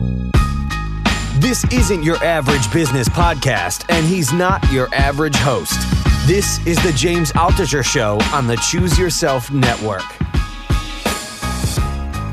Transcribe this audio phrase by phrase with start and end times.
[0.00, 5.74] This isn't your average business podcast, and he's not your average host.
[6.26, 10.04] This is the James Altucher Show on the Choose Yourself Network.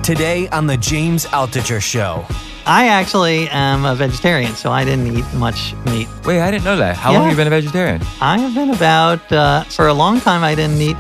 [0.04, 2.24] Today on the James Altucher Show.
[2.68, 6.08] I actually am a vegetarian, so I didn't eat much meat.
[6.24, 6.98] Wait, I didn't know that.
[6.98, 8.02] How long have you been a vegetarian?
[8.22, 10.98] I have been about, uh, for a long time, I didn't eat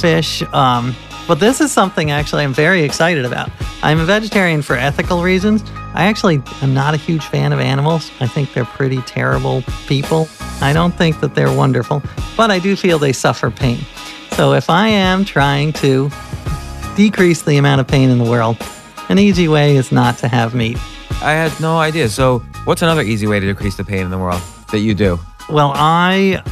[0.00, 0.42] fish.
[0.52, 0.96] Um,
[1.26, 3.50] but this is something actually I'm very excited about.
[3.82, 5.62] I'm a vegetarian for ethical reasons.
[5.94, 8.10] I actually am not a huge fan of animals.
[8.20, 10.28] I think they're pretty terrible people.
[10.60, 12.02] I don't think that they're wonderful,
[12.36, 13.78] but I do feel they suffer pain.
[14.32, 16.10] So if I am trying to
[16.96, 18.56] decrease the amount of pain in the world,
[19.08, 20.78] an easy way is not to have meat.
[21.22, 22.08] I had no idea.
[22.08, 25.18] So, what's another easy way to decrease the pain in the world that you do?
[25.50, 26.42] Well, I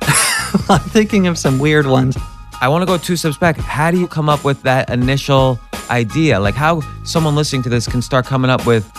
[0.68, 2.16] I'm thinking of some weird ones.
[2.64, 3.58] I want to go two steps back.
[3.58, 5.60] How do you come up with that initial
[5.90, 6.40] idea?
[6.40, 8.90] Like, how someone listening to this can start coming up with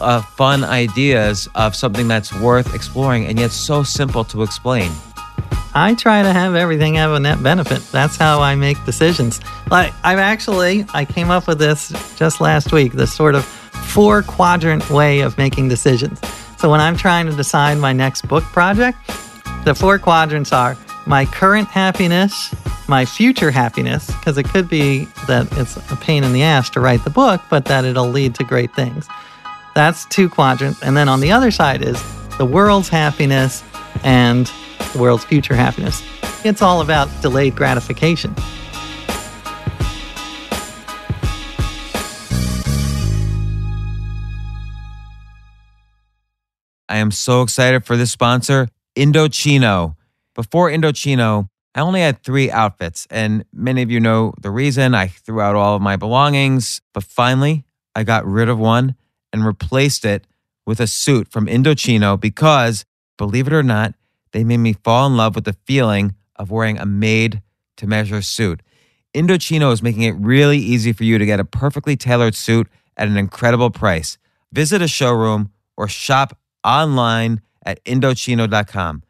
[0.00, 4.90] uh, fun ideas of something that's worth exploring and yet so simple to explain?
[5.76, 7.82] I try to have everything have a net benefit.
[7.92, 9.40] That's how I make decisions.
[9.70, 14.24] Like I've actually I came up with this just last week, this sort of four
[14.24, 16.18] quadrant way of making decisions.
[16.58, 18.98] So when I'm trying to decide my next book project,
[19.64, 22.52] the four quadrants are my current happiness,
[22.88, 26.80] my future happiness, because it could be that it's a pain in the ass to
[26.80, 29.08] write the book, but that it'll lead to great things.
[29.74, 30.82] That's two quadrants.
[30.82, 32.02] And then on the other side is
[32.38, 33.62] the world's happiness
[34.02, 34.50] and
[34.92, 36.02] the world's future happiness.
[36.44, 38.34] It's all about delayed gratification.
[46.86, 49.96] I am so excited for this sponsor, Indochino.
[50.34, 54.94] Before Indochino, I only had three outfits, and many of you know the reason.
[54.94, 58.94] I threw out all of my belongings, but finally, I got rid of one
[59.32, 60.26] and replaced it
[60.64, 62.84] with a suit from Indochino because,
[63.16, 63.94] believe it or not,
[64.32, 67.42] they made me fall in love with the feeling of wearing a made
[67.76, 68.62] to measure suit.
[69.14, 73.08] Indochino is making it really easy for you to get a perfectly tailored suit at
[73.08, 74.18] an incredible price.
[74.52, 79.02] Visit a showroom or shop online at Indochino.com.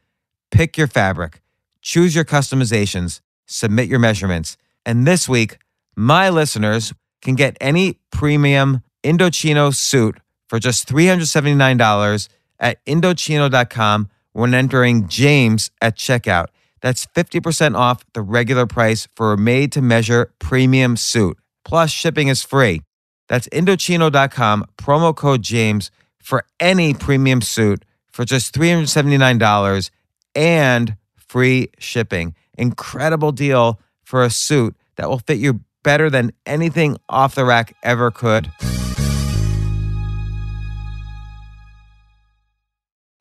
[0.50, 1.40] Pick your fabric,
[1.84, 4.56] choose your customizations, submit your measurements.
[4.84, 5.58] And this week,
[5.94, 10.18] my listeners can get any premium Indochino suit
[10.48, 12.28] for just $379
[12.58, 16.46] at Indochino.com when entering James at checkout.
[16.80, 21.38] That's 50% off the regular price for a made to measure premium suit.
[21.64, 22.82] Plus, shipping is free.
[23.28, 25.90] That's Indochino.com, promo code James
[26.20, 29.90] for any premium suit for just $379
[30.34, 30.96] and
[31.34, 32.32] free shipping.
[32.56, 37.74] Incredible deal for a suit that will fit you better than anything off the rack
[37.82, 38.52] ever could.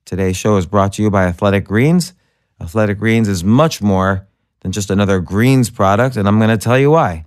[0.06, 2.14] Today's show is brought to you by Athletic Greens.
[2.62, 4.28] Athletic Greens is much more
[4.60, 7.26] than just another greens product, and I'm going to tell you why.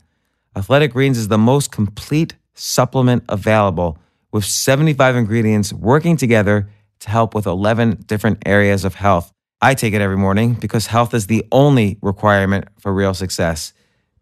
[0.54, 3.98] Athletic Greens is the most complete supplement available
[4.30, 6.70] with 75 ingredients working together
[7.00, 9.32] to help with 11 different areas of health.
[9.60, 13.72] I take it every morning because health is the only requirement for real success.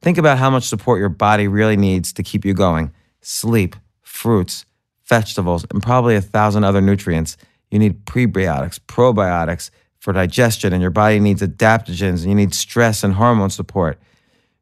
[0.01, 4.67] Think about how much support your body really needs to keep you going sleep, fruits,
[5.05, 7.37] vegetables, and probably a thousand other nutrients.
[7.71, 13.03] You need prebiotics, probiotics for digestion, and your body needs adaptogens, and you need stress
[13.03, 13.99] and hormone support.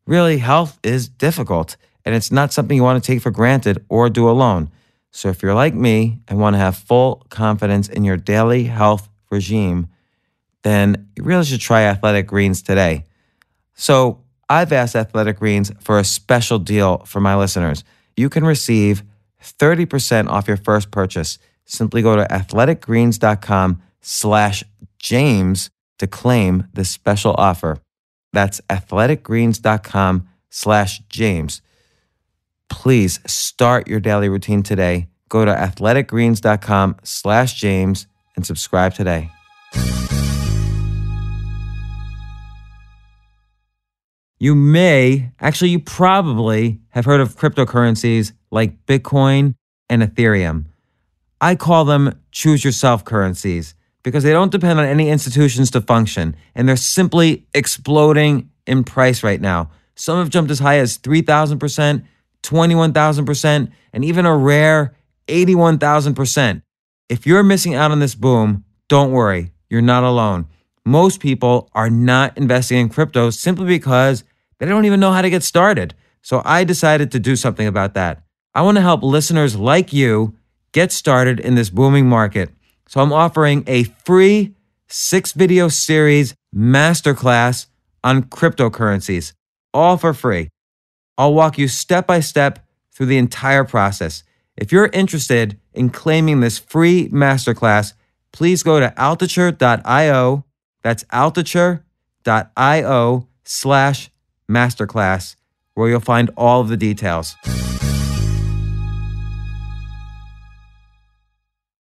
[0.06, 4.08] Really, health is difficult, and it's not something you want to take for granted or
[4.08, 4.70] do alone.
[5.10, 9.08] So, if you're like me and want to have full confidence in your daily health
[9.30, 9.88] regime,
[10.62, 13.04] then you really should try Athletic Greens today.
[13.74, 17.84] So, I've asked Athletic Greens for a special deal for my listeners.
[18.16, 19.02] You can receive
[19.42, 21.38] 30% off your first purchase.
[21.64, 24.64] Simply go to athleticgreens.com slash
[24.98, 27.78] James to claim this special offer.
[28.32, 31.62] That's athleticgreens.com slash James.
[32.68, 35.08] Please start your daily routine today.
[35.28, 38.06] Go to athleticgreens.com slash James
[38.36, 39.30] and subscribe today.
[44.42, 49.54] You may, actually, you probably have heard of cryptocurrencies like Bitcoin
[49.88, 50.64] and Ethereum.
[51.40, 56.34] I call them choose yourself currencies because they don't depend on any institutions to function
[56.56, 59.70] and they're simply exploding in price right now.
[59.94, 62.04] Some have jumped as high as 3,000%,
[62.42, 64.96] 21,000%, and even a rare
[65.28, 66.62] 81,000%.
[67.08, 70.48] If you're missing out on this boom, don't worry, you're not alone.
[70.84, 74.24] Most people are not investing in crypto simply because
[74.62, 75.92] they don't even know how to get started.
[76.22, 78.22] So I decided to do something about that.
[78.54, 80.36] I want to help listeners like you
[80.70, 82.48] get started in this booming market.
[82.86, 84.54] So I'm offering a free
[84.86, 87.66] six video series masterclass
[88.04, 89.32] on cryptocurrencies,
[89.74, 90.48] all for free.
[91.18, 94.22] I'll walk you step by step through the entire process.
[94.56, 97.94] If you're interested in claiming this free masterclass,
[98.32, 100.44] please go to altucher.io.
[100.84, 101.82] That's altucher.io
[103.44, 104.11] slash
[104.50, 105.36] masterclass,
[105.74, 107.36] where you'll find all of the details.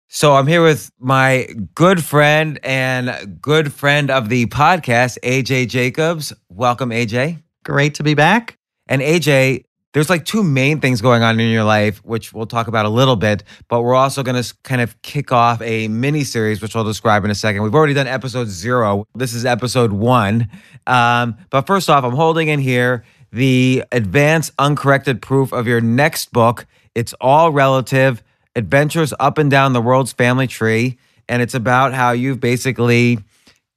[0.09, 6.33] So I'm here with my good friend and good friend of the podcast, AJ Jacobs.
[6.49, 7.43] Welcome, AJ.
[7.65, 8.57] Great to be back.
[8.87, 9.65] And AJ,
[9.97, 12.89] there's like two main things going on in your life, which we'll talk about a
[12.91, 16.77] little bit, but we're also going to kind of kick off a mini series, which
[16.77, 17.63] I'll describe in a second.
[17.63, 19.07] We've already done episode zero.
[19.15, 20.51] This is episode one.
[20.87, 26.31] Um, but first off, I'm holding in here the advanced uncorrected proof of your next
[26.31, 26.67] book.
[26.95, 28.23] It's all relative
[28.55, 30.99] adventures up and down the world's family tree.
[31.27, 33.21] And it's about how you've basically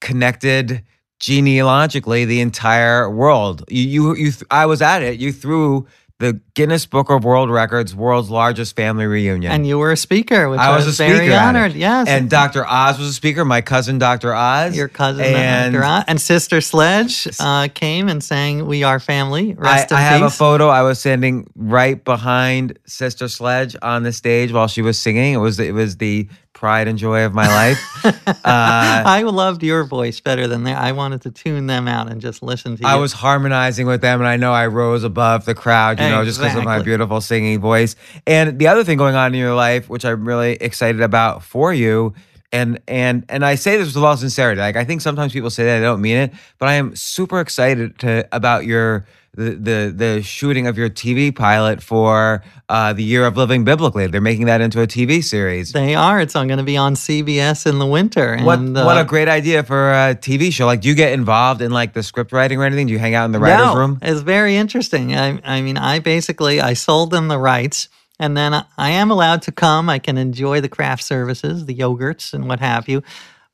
[0.02, 0.84] connected
[1.22, 3.64] genealogically the entire world.
[3.70, 5.18] You, you, you I was at it.
[5.18, 5.88] You threw
[6.20, 9.54] the Guinness Book of World Records world's largest family reunion.
[9.54, 11.16] And you were a speaker, which I was, was a speaker.
[11.16, 11.74] very at honored.
[11.74, 12.10] Yes.
[12.10, 12.68] And Dr.
[12.68, 14.36] Oz was a speaker, my cousin Dr.
[14.36, 14.76] Oz.
[14.76, 15.86] your cousin and Dr.
[15.86, 20.02] Oz- and Sister Sledge uh, came and sang "We Are Family." I, Rest in I
[20.02, 20.68] have a photo.
[20.68, 25.34] I was standing right behind Sister Sledge on the stage while she was singing.
[25.34, 26.28] It was it was the
[26.60, 28.06] pride and joy of my life.
[28.06, 30.78] uh, I loved your voice better than that.
[30.78, 32.88] I wanted to tune them out and just listen to you.
[32.88, 36.26] I was harmonizing with them, and I know I rose above the crowd, you know,
[36.26, 37.96] just because of my beautiful singing voice.
[38.28, 41.74] And the other thing going on in your life, which I'm really excited about for
[41.74, 42.14] you,
[42.52, 44.60] and and and I say this with all sincerity.
[44.60, 47.40] Like I think sometimes people say that I don't mean it, but I am super
[47.40, 53.04] excited to about your the the the shooting of your TV pilot for uh, the
[53.04, 54.08] Year of Living Biblically.
[54.08, 55.72] They're making that into a TV series.
[55.72, 56.20] They are.
[56.20, 58.34] It's going to be on CBS in the winter.
[58.34, 60.66] And, What what uh, a great idea for a TV show!
[60.66, 62.88] Like, do you get involved in like the script writing or anything?
[62.88, 64.00] Do you hang out in the writers' no, room?
[64.02, 65.16] It's very interesting.
[65.16, 67.90] I, I mean, I basically I sold them the rights,
[68.20, 69.90] and then I, I am allowed to come.
[69.90, 73.04] I can enjoy the craft services, the yogurts, and what have you.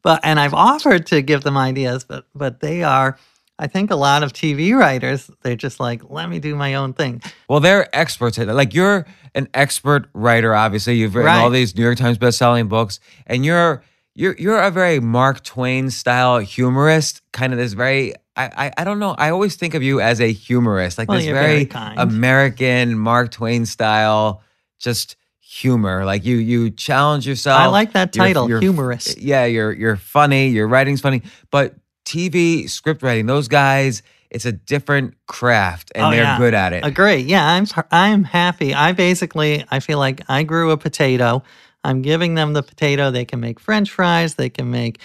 [0.01, 3.17] But and I've offered to give them ideas, but but they are.
[3.57, 6.93] I think a lot of TV writers they're just like, let me do my own
[6.93, 7.21] thing.
[7.47, 8.53] Well, they're experts at it.
[8.53, 10.53] Like you're an expert writer.
[10.53, 11.39] Obviously, you've written Right.
[11.41, 13.81] all these New York Times best-selling books, and you're
[14.13, 17.21] you're you're a very Mark Twain style humorist.
[17.31, 18.13] Kind of this very.
[18.37, 19.11] I, I I don't know.
[19.17, 21.95] I always think of you as a humorist, like Well, this very, very.
[21.97, 24.41] American Mark Twain style,
[24.79, 26.03] just humor.
[26.05, 27.59] Like you you challenge yourself.
[27.61, 29.17] I like that You're- title, you're- humorist.
[29.17, 30.49] Yeah, you're you're funny.
[30.49, 31.21] Your writing's funny,
[31.51, 31.75] but
[32.05, 36.37] TV script writing, those guys, it's a different craft, and Oh, they're yeah.
[36.37, 36.85] good at it.
[36.85, 37.17] Agree.
[37.17, 38.73] Yeah, I'm I'm happy.
[38.73, 41.43] I basically I feel like I grew a potato.
[41.83, 43.11] I'm giving them the potato.
[43.11, 44.35] They can make French fries.
[44.35, 44.99] They can make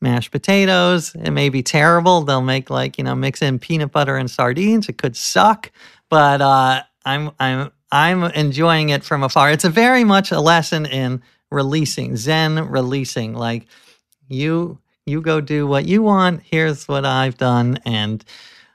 [0.00, 1.14] mashed potatoes.
[1.14, 2.22] It may be terrible.
[2.22, 4.88] They'll make like you know mix in peanut butter and sardines.
[4.88, 5.70] It could suck,
[6.10, 9.50] but uh, I'm I'm I'm enjoying it from afar.
[9.50, 13.34] It's a very much a lesson in releasing Zen releasing.
[13.34, 13.66] Like
[14.28, 16.42] you you go do what you want.
[16.44, 18.24] Here's what I've done, and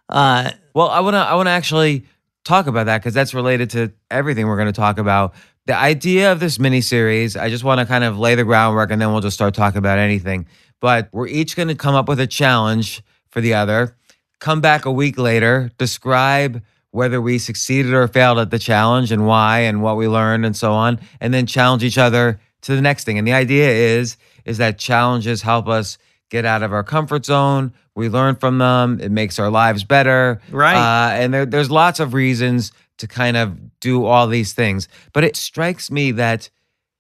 [0.10, 2.06] uh, Well, I want to I want to actually
[2.44, 5.34] talk about that because that's related to everything we're going to talk about.
[5.66, 8.92] The idea of this mini series, I just want to kind of lay the groundwork
[8.92, 10.48] and then we'll just start talking about anything.
[10.80, 13.96] But we're each going to come up with a challenge for the other.
[14.40, 19.28] Come back a week later, describe whether we succeeded or failed at the challenge and
[19.28, 22.82] why and what we learned and so on, and then challenge each other to the
[22.82, 23.18] next thing.
[23.18, 27.74] And the idea is is that challenges help us get out of our comfort zone.
[27.96, 29.00] We learn from them.
[29.02, 30.42] It makes our lives better.
[30.52, 30.76] Right.
[30.76, 34.88] Uh, and there, there's lots of reasons to kind of do all these things.
[35.14, 36.50] But it strikes me that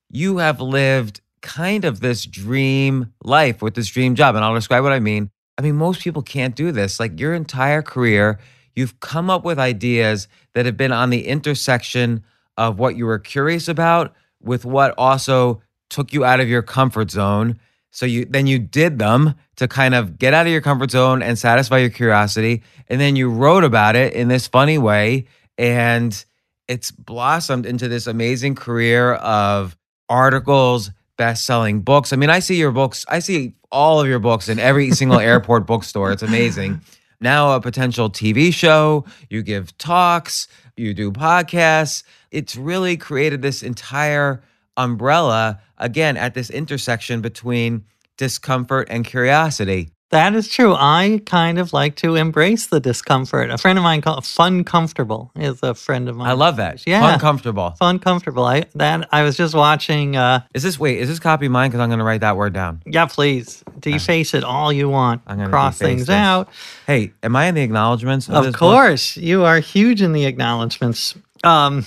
[0.09, 4.35] you have lived kind of this dream life with this dream job.
[4.35, 5.29] And I'll describe what I mean.
[5.57, 6.99] I mean, most people can't do this.
[6.99, 8.39] Like your entire career,
[8.75, 12.23] you've come up with ideas that have been on the intersection
[12.57, 17.11] of what you were curious about with what also took you out of your comfort
[17.11, 17.59] zone.
[17.91, 21.21] So you then you did them to kind of get out of your comfort zone
[21.21, 22.63] and satisfy your curiosity.
[22.87, 25.25] And then you wrote about it in this funny way.
[25.57, 26.23] And
[26.67, 29.75] it's blossomed into this amazing career of
[30.07, 32.13] articles, best-selling books.
[32.13, 35.19] I mean, I see your books, I see all of your books in every single
[35.19, 36.11] airport bookstore.
[36.11, 36.81] It's amazing.
[37.19, 42.03] Now a potential TV show, you give talks, you do podcasts.
[42.31, 44.41] It's really created this entire
[44.77, 47.85] umbrella again at this intersection between
[48.17, 49.91] discomfort and curiosity.
[50.11, 50.73] That is true.
[50.73, 53.51] I kind of like to embrace the discomfort.
[53.51, 56.27] A friend of mine called Fun Comfortable is a friend of mine.
[56.27, 56.81] I love that.
[56.87, 57.13] Yeah.
[57.13, 57.75] Uncomfortable.
[57.77, 58.43] Fun Comfortable.
[58.43, 60.97] I that I was just watching uh Is this wait?
[60.97, 61.69] Is this copy mine?
[61.69, 62.81] Because I'm going to write that word down.
[62.87, 63.63] yeah, please.
[63.79, 65.21] Deface it all you want.
[65.27, 66.09] I'm gonna Cross things this.
[66.15, 66.49] out.
[66.87, 68.27] Hey, am I in the acknowledgments?
[68.29, 68.59] Of, Of this book?
[68.59, 71.13] course, you are huge in the acknowledgments.
[71.43, 71.85] Um,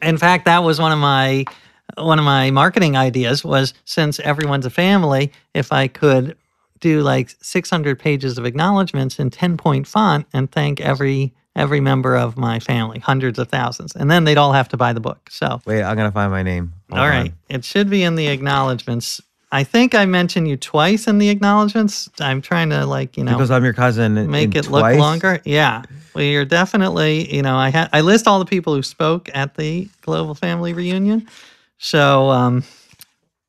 [0.00, 1.44] in fact, that was one of my
[1.96, 6.36] one of my marketing ideas was since everyone's a family, if I could
[6.80, 12.16] do like 600 pages of acknowledgments in 10 point font and thank every every member
[12.16, 15.28] of my family, hundreds of thousands, and then they'd all have to buy the book.
[15.30, 16.72] So, Wait, I'm to find my name.
[16.90, 17.10] Hold all on.
[17.10, 19.20] right, it should be in the acknowledgments.
[19.52, 22.08] I think I mentioned you twice in the acknowledgments.
[22.20, 24.30] I'm trying to like you know Because I'm your cousin.
[24.30, 25.40] make it look longer.
[25.44, 25.82] Yeah.
[26.14, 29.56] Well, you're definitely, you know, I had I list all the people who spoke at
[29.56, 31.28] the global family reunion.
[31.82, 32.62] So, um,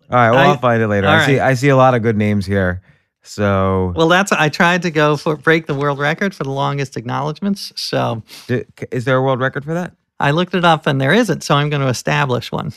[0.09, 1.07] All right, well, I- will find it later.
[1.07, 1.39] I see.
[1.39, 2.81] I see a lot of good names here.
[3.23, 6.97] So, well, that's I tried to go for break the world record for the longest
[6.97, 7.71] acknowledgments.
[7.75, 9.93] So di- is there a world record for that?
[10.19, 11.43] I looked it up and there isn't.
[11.43, 12.73] So I'm going to establish one.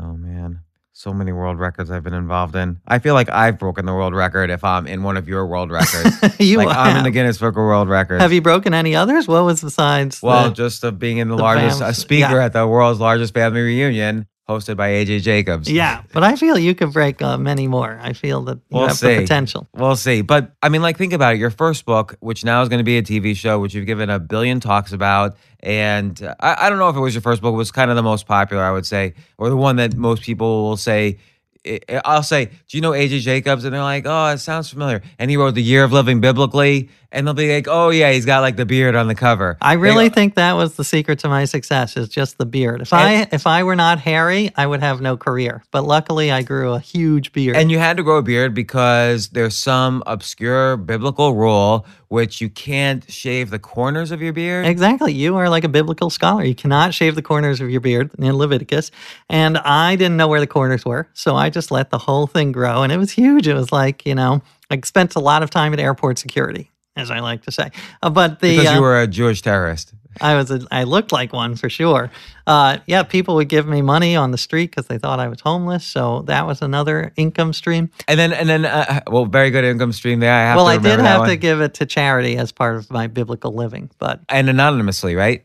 [0.00, 0.60] Oh man,
[0.92, 2.80] so many world records I've been involved in.
[2.86, 5.70] I feel like I've broken the world record if I'm in one of your world
[5.70, 6.16] records.
[6.40, 8.22] you like I'm in the Guinness Book of World Records.
[8.22, 9.28] Have you broken any others?
[9.28, 10.22] What was besides?
[10.22, 12.46] Well, the- just of being in the, the largest fam- a speaker yeah.
[12.46, 15.70] at the world's largest family reunion, hosted by AJ Jacobs.
[15.70, 17.98] yeah, but I feel you could break uh, many more.
[18.02, 19.14] I feel that you We'll have see.
[19.16, 19.68] the potential.
[19.74, 20.22] We'll see.
[20.22, 21.38] But I mean, like, think about it.
[21.38, 24.08] Your first book, which now is going to be a TV show, which you've given
[24.10, 25.36] a billion talks about.
[25.60, 27.90] And uh, I, I don't know if it was your first book, it was kind
[27.90, 31.18] of the most popular, I would say, or the one that most people will say.
[31.66, 33.64] I- I'll say, Do you know AJ Jacobs?
[33.64, 35.02] And they're like, Oh, it sounds familiar.
[35.18, 36.88] And he wrote The Year of Living Biblically.
[37.10, 39.56] And they'll be like, Oh, yeah, he's got like the beard on the cover.
[39.62, 42.82] I really go- think that was the secret to my success is just the beard.
[42.82, 45.62] If I if I were not hairy, I would have no career.
[45.70, 47.56] But luckily I grew a huge beard.
[47.56, 52.48] And you had to grow a beard because there's some obscure biblical rule which you
[52.48, 54.66] can't shave the corners of your beard.
[54.66, 55.12] exactly.
[55.12, 56.42] You are like a biblical scholar.
[56.42, 58.90] You cannot shave the corners of your beard in Leviticus.
[59.28, 61.08] And I didn't know where the corners were.
[61.12, 62.82] So I just let the whole thing grow.
[62.82, 63.46] And it was huge.
[63.46, 67.10] It was like, you know, I spent a lot of time at airport security, as
[67.10, 67.70] I like to say.
[68.02, 69.94] Uh, but the because uh, you were a Jewish terrorist.
[70.20, 72.10] I was a, I looked like one for sure.
[72.46, 75.40] Uh, yeah, people would give me money on the street because they thought I was
[75.40, 75.84] homeless.
[75.84, 77.90] So that was another income stream.
[78.08, 80.32] And then, and then, uh, well, very good income stream there.
[80.32, 81.28] I well, I did have one.
[81.28, 85.44] to give it to charity as part of my biblical living, but and anonymously, right?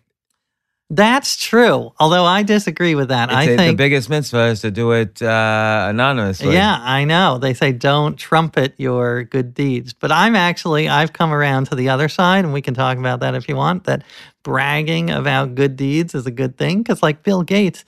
[0.95, 1.91] That's true.
[1.99, 3.29] Although I disagree with that.
[3.29, 6.53] It's I a- the biggest mitzvah is to do it uh, anonymously.
[6.53, 7.37] Yeah, I know.
[7.37, 9.93] They say don't trumpet your good deeds.
[9.93, 13.21] But I'm actually, I've come around to the other side, and we can talk about
[13.21, 14.03] that if you want, that
[14.43, 16.83] bragging about good deeds is a good thing.
[16.83, 17.85] Because, like Bill Gates,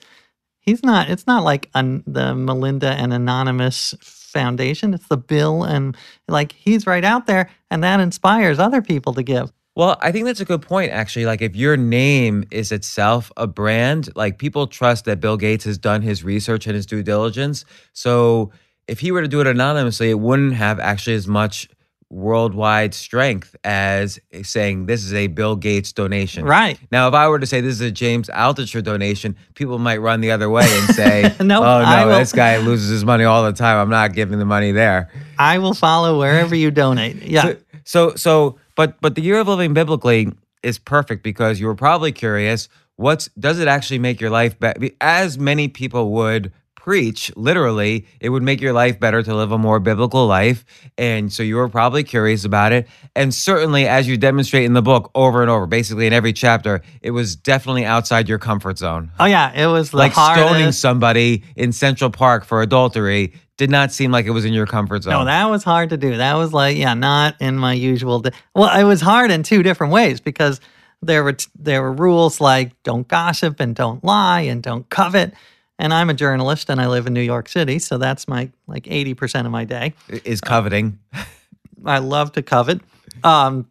[0.58, 4.94] he's not, it's not like un, the Melinda and Anonymous Foundation.
[4.94, 5.96] It's the Bill, and
[6.28, 9.52] like he's right out there, and that inspires other people to give.
[9.76, 11.26] Well, I think that's a good point, actually.
[11.26, 15.76] Like, if your name is itself a brand, like people trust that Bill Gates has
[15.76, 17.66] done his research and his due diligence.
[17.92, 18.52] So,
[18.88, 21.68] if he were to do it anonymously, it wouldn't have actually as much
[22.08, 26.44] worldwide strength as saying this is a Bill Gates donation.
[26.44, 26.78] Right.
[26.92, 30.20] Now, if I were to say this is a James Altucher donation, people might run
[30.20, 33.52] the other way and say, No, oh, no, this guy loses his money all the
[33.52, 33.78] time.
[33.78, 35.10] I'm not giving the money there.
[35.38, 37.22] I will follow wherever you donate.
[37.22, 37.42] Yeah.
[37.42, 41.74] So, so, so, but, but the year of living biblically is perfect because you were
[41.74, 42.68] probably curious.
[42.96, 44.88] What's does it actually make your life better?
[45.00, 46.52] As many people would
[46.86, 50.64] preach, literally, it would make your life better to live a more biblical life.
[50.96, 52.86] And so you were probably curious about it.
[53.16, 56.82] And certainly, as you demonstrate in the book over and over, basically in every chapter,
[57.02, 59.10] it was definitely outside your comfort zone.
[59.18, 59.52] oh, yeah.
[59.52, 60.46] It was like hardest.
[60.46, 64.66] stoning somebody in Central Park for adultery did not seem like it was in your
[64.66, 65.12] comfort zone.
[65.12, 66.16] No, that was hard to do.
[66.16, 68.20] That was like, yeah, not in my usual.
[68.20, 70.60] Di- well, it was hard in two different ways because
[71.02, 75.34] there were t- there were rules like don't gossip and don't lie and don't covet.
[75.78, 78.86] And I'm a journalist and I live in New York City, so that's my like
[78.90, 79.94] eighty percent of my day.
[80.08, 80.98] is coveting.
[81.84, 82.80] I love to covet.
[83.22, 83.68] Um,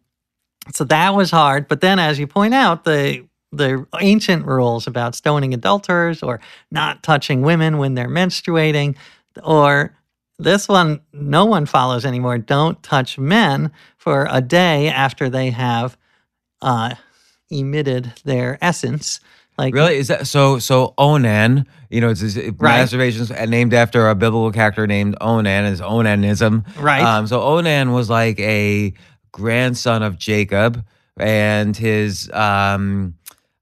[0.72, 1.68] so that was hard.
[1.68, 7.02] But then, as you point out, the the ancient rules about stoning adulterers or not
[7.02, 8.96] touching women when they're menstruating,
[9.42, 9.96] or
[10.38, 12.38] this one no one follows anymore.
[12.38, 15.96] Don't touch men for a day after they have
[16.62, 16.94] uh,
[17.50, 19.20] emitted their essence.
[19.58, 19.96] Like Really?
[19.96, 20.58] Is that so?
[20.58, 22.84] So Onan, you know, it's, it's Right.
[22.86, 25.64] masturbation's named after a biblical character named Onan.
[25.64, 27.02] Is Onanism, Right.
[27.02, 28.92] Um, so Onan was like a
[29.32, 30.84] grandson of Jacob,
[31.16, 33.14] and his um,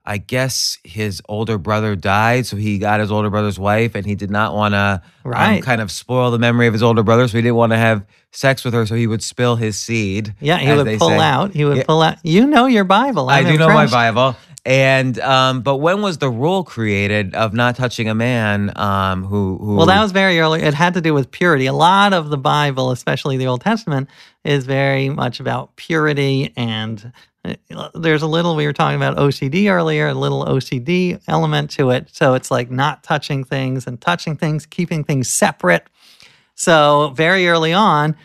[0.06, 4.14] I guess his older brother died, so he got his older brother's wife, and he
[4.14, 5.62] did not want to um, Right.
[5.62, 8.04] kind of spoil the memory of his older brother, so he didn't want to have
[8.32, 10.34] sex with her, so he would spill his seed.
[10.40, 11.18] Yeah, he would pull say.
[11.18, 11.52] out.
[11.54, 11.84] He would Yeah.
[11.86, 12.16] pull out.
[12.22, 13.30] You know your Bible.
[13.30, 13.86] I I'm do know my.
[13.86, 14.36] Bible.
[14.66, 19.58] And um, but when was the rule created of not touching a man um, who
[19.58, 19.76] who?
[19.76, 20.62] Well, that was very early.
[20.62, 21.66] It had to do with purity.
[21.66, 24.08] A lot of the Bible, especially the Old Testament,
[24.42, 26.54] is very much about purity.
[26.56, 27.12] And
[27.44, 31.90] uh, there's a little, we were talking about OCD earlier, a little OCD element to
[31.90, 32.08] it.
[32.12, 35.86] So it's like not touching things and touching things, keeping things separate.
[36.54, 38.16] So very early on,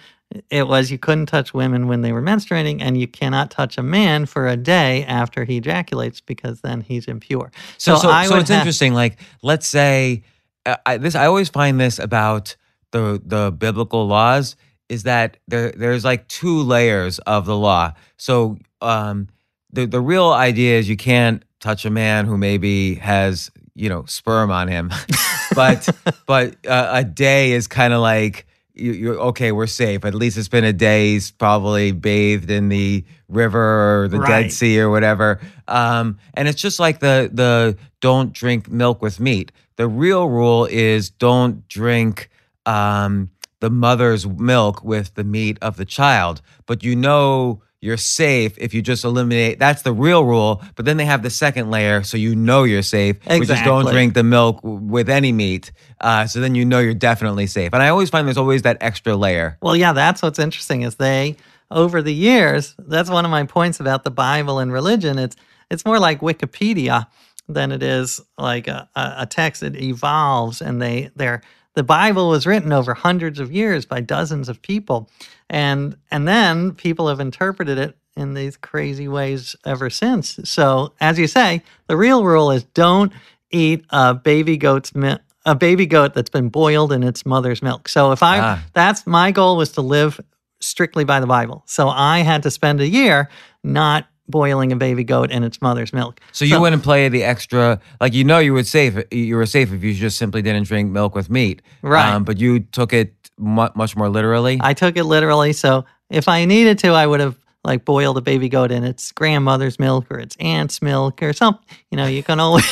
[0.49, 3.83] it was you couldn't touch women when they were menstruating, and you cannot touch a
[3.83, 7.51] man for a day after he ejaculates because then he's impure.
[7.77, 8.93] So, so, I so would it's have- interesting.
[8.93, 10.23] Like, let's say
[10.65, 11.15] uh, I, this.
[11.15, 12.55] I always find this about
[12.91, 14.55] the the biblical laws
[14.87, 17.93] is that there there's like two layers of the law.
[18.17, 19.27] So, um,
[19.71, 24.05] the the real idea is you can't touch a man who maybe has you know
[24.05, 24.91] sperm on him,
[25.55, 25.89] but
[26.27, 28.45] but uh, a day is kind of like.
[28.79, 29.51] You, you're okay.
[29.51, 30.05] We're safe.
[30.05, 31.13] At least it's been a day.
[31.13, 34.43] He's probably bathed in the river or the Right.
[34.43, 35.39] Dead Sea or whatever.
[35.67, 39.51] Um, and it's just like the the don't drink milk with meat.
[39.75, 42.29] The real rule is don't drink
[42.65, 46.41] um, the mother's milk with the meat of the child.
[46.65, 49.59] But you know you're safe if you just eliminate.
[49.59, 50.61] That's the real rule.
[50.75, 53.85] But then they have the second layer, so you know you're safe, which is don't
[53.85, 55.71] drink the milk with any meat.
[56.01, 57.73] Uh, so then you know you're definitely safe.
[57.73, 59.57] And I always find there's always that extra layer.
[59.61, 61.37] Well, yeah, that's what's interesting is they
[61.71, 65.19] over the years, that's one of my points about the Bible and religion.
[65.19, 65.35] It's
[65.69, 67.07] it's more like Wikipedia
[67.47, 69.63] than it is like a, a, a text.
[69.63, 71.41] It evolves and they they're
[71.75, 75.09] the Bible was written over hundreds of years by dozens of people.
[75.49, 80.39] And and then people have interpreted it in these crazy ways ever since.
[80.43, 83.13] So as you say, the real rule is don't
[83.51, 87.87] eat a baby goat's milk a baby goat that's been boiled in its mother's milk.
[87.87, 88.63] So if I Ah.
[88.73, 90.19] that's my goal was to live
[90.59, 91.63] strictly by the Bible.
[91.65, 93.29] So I had to spend a year
[93.63, 96.19] not boiling a baby goat in its mother's milk.
[96.31, 98.97] So you wouldn't play the extra, like you know, you would safe.
[99.11, 102.19] You were safe if you just simply didn't drink milk with meat, Um, Right.
[102.19, 104.59] but you took it mu- much more literally.
[104.61, 105.53] I took it literally.
[105.53, 109.11] So if I needed to, I would have like boiled a baby goat in its
[109.11, 111.61] grandmother's milk or its aunt's milk or something.
[111.91, 112.63] You know, you can always.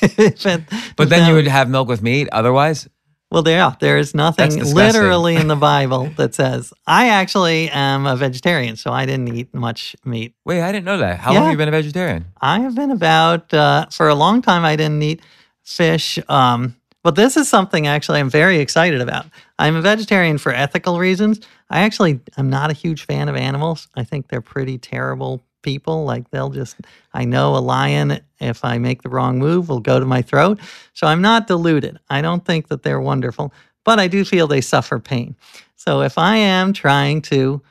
[0.00, 2.28] but then that- you would have milk with meat.
[2.32, 2.88] Otherwise,
[3.30, 6.72] Well, there, there is nothing literally in the Bible that says.
[6.86, 10.34] I actually am a vegetarian, so I didn't eat much meat.
[10.44, 11.18] wait, I didn't know that.
[11.18, 12.26] How long have you been a vegetarian?
[12.40, 14.64] I have been about uh, for a long time.
[14.64, 15.22] I didn't eat
[15.64, 19.26] fish, um, but this is something actually I'm very excited about.
[19.58, 21.40] I'm a vegetarian for ethical reasons.
[21.68, 23.88] I actually am not a huge fan of animals.
[23.96, 26.04] I think they're pretty terrible people.
[26.04, 26.76] Like they'll just.
[27.12, 28.20] I know a lion.
[28.40, 30.60] If I make the wrong move, will go to my throat.
[30.92, 31.98] So I'm not deluded.
[32.10, 33.52] I don't think that they're wonderful,
[33.84, 35.36] but I do feel they suffer pain.
[35.76, 37.62] So if I am trying to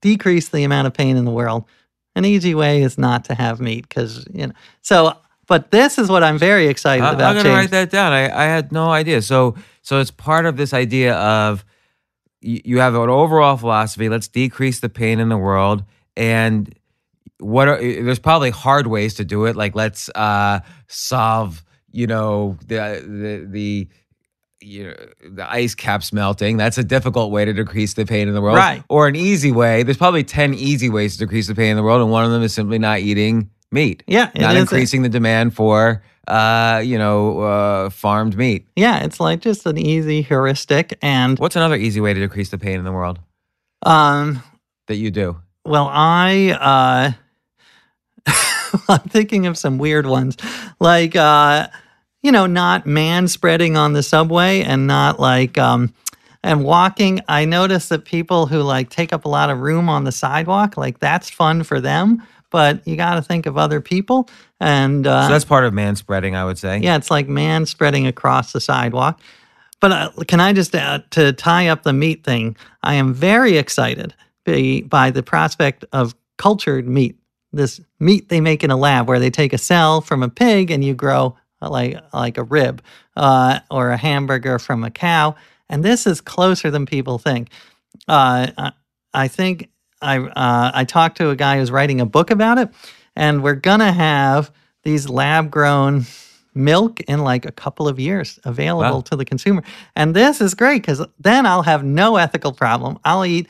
[0.00, 1.64] decrease the amount of pain in the world,
[2.16, 4.52] an easy way is not to have meat because you know.
[4.82, 7.36] So, but this is what I'm very excited I, about.
[7.36, 8.12] I'm gonna write that down.
[8.12, 9.22] I, I had no idea.
[9.22, 11.64] So so it's part of this idea of
[12.40, 14.08] you have an overall philosophy.
[14.08, 15.84] Let's decrease the pain in the world,
[16.16, 16.74] and
[17.44, 19.56] what are there's probably hard ways to do it.
[19.56, 23.88] Like let's uh, solve you know the the the.
[24.66, 24.94] You know,
[25.30, 26.56] the ice caps melting.
[26.56, 28.56] That's a difficult way to decrease the pain in the world.
[28.56, 28.82] Right.
[28.88, 29.82] Or an easy way.
[29.82, 32.00] There's probably 10 easy ways to decrease the pain in the world.
[32.00, 34.02] And one of them is simply not eating meat.
[34.06, 38.66] Yeah, Not increasing the demand for, uh, you know, uh, farmed meat.
[38.74, 42.56] Yeah, it's like just an easy heuristic, and What's another easy way to decrease the
[42.56, 43.18] pain in the world
[43.84, 44.42] um,
[44.86, 45.36] that you do?
[45.66, 47.12] well, I uh,
[48.88, 50.36] I'm thinking of some weird ones,
[50.80, 51.68] like uh,
[52.22, 55.92] you know, not man spreading on the subway, and not like um,
[56.42, 57.20] and walking.
[57.28, 60.76] I notice that people who like take up a lot of room on the sidewalk,
[60.76, 64.28] like that's fun for them, but you got to think of other people,
[64.60, 66.78] and uh, So that's part of man spreading, I would say.
[66.78, 69.20] Yeah, it's like man spreading across the sidewalk.
[69.80, 72.56] But uh, can I just uh, to tie up the meat thing?
[72.82, 74.14] I am very excited
[74.46, 77.18] by, by the prospect of cultured meat.
[77.54, 80.70] This meat they make in a lab where they take a cell from a pig
[80.70, 82.82] and you grow uh, like like a rib
[83.16, 85.34] uh, or a hamburger from a cow,
[85.68, 87.48] and this is closer than people think.
[88.08, 88.72] Uh, I-
[89.16, 89.68] I think
[90.02, 92.68] I uh, I talked to a guy who's writing a book about it,
[93.14, 94.50] and we're gonna have
[94.82, 96.04] these lab grown
[96.52, 99.00] milk in like a couple of years available Wow.
[99.02, 99.62] to the consumer.
[99.94, 102.98] And this is great because then I'll have no ethical problem.
[103.04, 103.46] I'll eat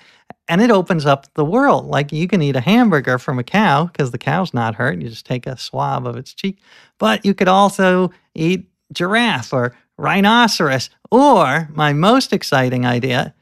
[0.48, 1.86] and it opens up the world.
[1.86, 5.00] Like you can eat a hamburger from a cow because the cow's not hurt.
[5.00, 6.58] You just take a swab of its cheek.
[6.98, 13.34] But you could also eat giraffe or rhinoceros, or my most exciting idea,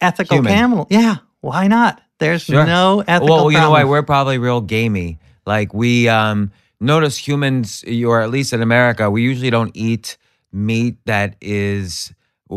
[0.00, 0.52] ethical Human.
[0.52, 0.86] camel.
[0.90, 2.00] Yeah, why not?
[2.18, 2.66] There's Sure.
[2.66, 5.18] no ethical well, you know why we're probably real gamey.
[5.46, 6.50] Like we um,
[6.80, 10.16] notice humans, or at least in America, we usually don't eat
[10.52, 12.12] meat that is.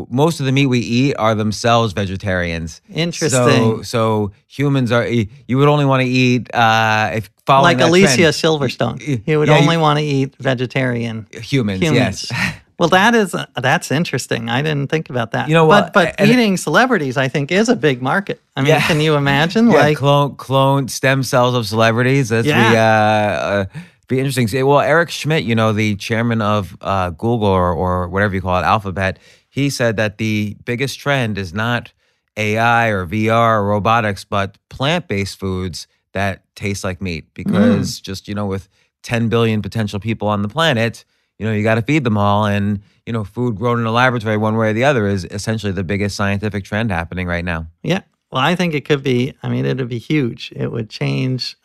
[0.10, 2.82] Most of the meat we eat are themselves vegetarians.
[2.94, 3.40] Interesting.
[3.40, 5.06] So, so humans are.
[5.08, 9.28] You would only want to eat uh, if following like Alicia trend, Silverstone.
[9.28, 11.82] You would Yeah, you- only want to eat vegetarian humans.
[11.82, 12.28] humans.
[12.32, 12.54] Yes.
[12.80, 14.50] Well, that is that's interesting.
[14.50, 15.48] I didn't think about that.
[15.50, 15.94] You know what?
[15.94, 18.42] but And- eating celebrities, I think, is a big market.
[18.56, 18.82] I mean, Yeah.
[18.88, 19.70] can you imagine?
[19.70, 22.30] yeah, like, clone clone stem cells of celebrities.
[22.30, 22.72] That's Yeah.
[22.72, 23.66] be, uh, uh,
[24.08, 24.66] be interesting.
[24.66, 28.58] Well, Eric Schmidt, you know, the chairman of uh, Google or, or whatever you call
[28.60, 29.20] it, Alphabet,
[29.52, 31.94] he said that the biggest trend is not
[32.36, 37.26] AI or VR or robotics, but plant based foods that taste like meat.
[37.26, 37.34] Mm.
[37.36, 38.68] Because just you know, with
[39.04, 41.06] 10 billion potential people on the planet.
[41.38, 43.92] You know, you got to feed them all, and you know, food grown in a
[43.92, 47.68] laboratory, one way or the other, is essentially the biggest scientific trend happening right now.
[47.84, 48.02] yeah.
[48.32, 49.34] Well, I think it could be.
[49.44, 50.54] I mean, it would be huge.
[50.56, 51.58] It would change,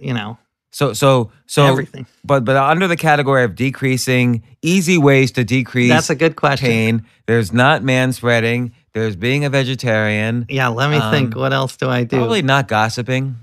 [0.00, 0.38] you know,
[0.72, 2.06] So so so Everything.
[2.24, 6.66] But but under the category of decreasing easy ways to decrease That's a good question.
[6.68, 10.68] pain, there's not man spreading, there's being a vegetarian, yeah.
[10.68, 11.34] Let me think.
[11.34, 12.16] Um, What else do I do?
[12.16, 13.36] probably not gossiping.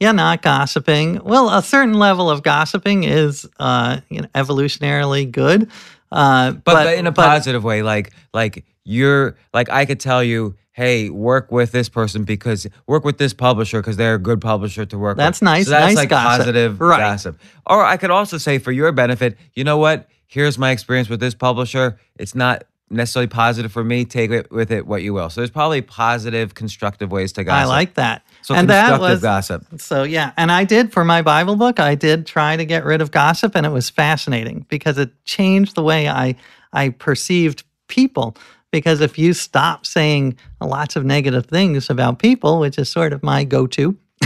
[0.00, 1.20] Yeah, not gossiping.
[1.22, 5.70] Well, a certain level of gossiping is, uh, you know, evolutionarily good.
[6.10, 10.56] Uh, But, but in a positive way, like like you're like I could tell you,
[10.72, 14.84] hey, work with this person because work with this publisher because they're a good publisher
[14.86, 15.24] to work with.
[15.24, 15.46] That's with.
[15.46, 16.38] nice, So that's nice like gossip.
[16.38, 16.98] positive Right.
[16.98, 17.40] gossip.
[17.66, 20.08] Or I could also say for your benefit, you know what?
[20.26, 21.98] Here's my experience with this publisher.
[22.18, 24.04] It's not necessarily positive for me.
[24.04, 25.30] Take it with it what you will.
[25.30, 27.66] So there's probably positive, constructive ways to gossip.
[27.66, 28.22] I like that.
[28.42, 29.66] so and that constructive was gossip.
[29.80, 31.80] So yeah, and I did for my Bible book.
[31.80, 35.74] I did try to get rid of gossip, and it was fascinating because it changed
[35.74, 36.34] the way I
[36.72, 38.36] I perceived people.
[38.72, 43.22] Because if you stop saying lots of negative things about people, which is sort of
[43.22, 43.96] my go-to,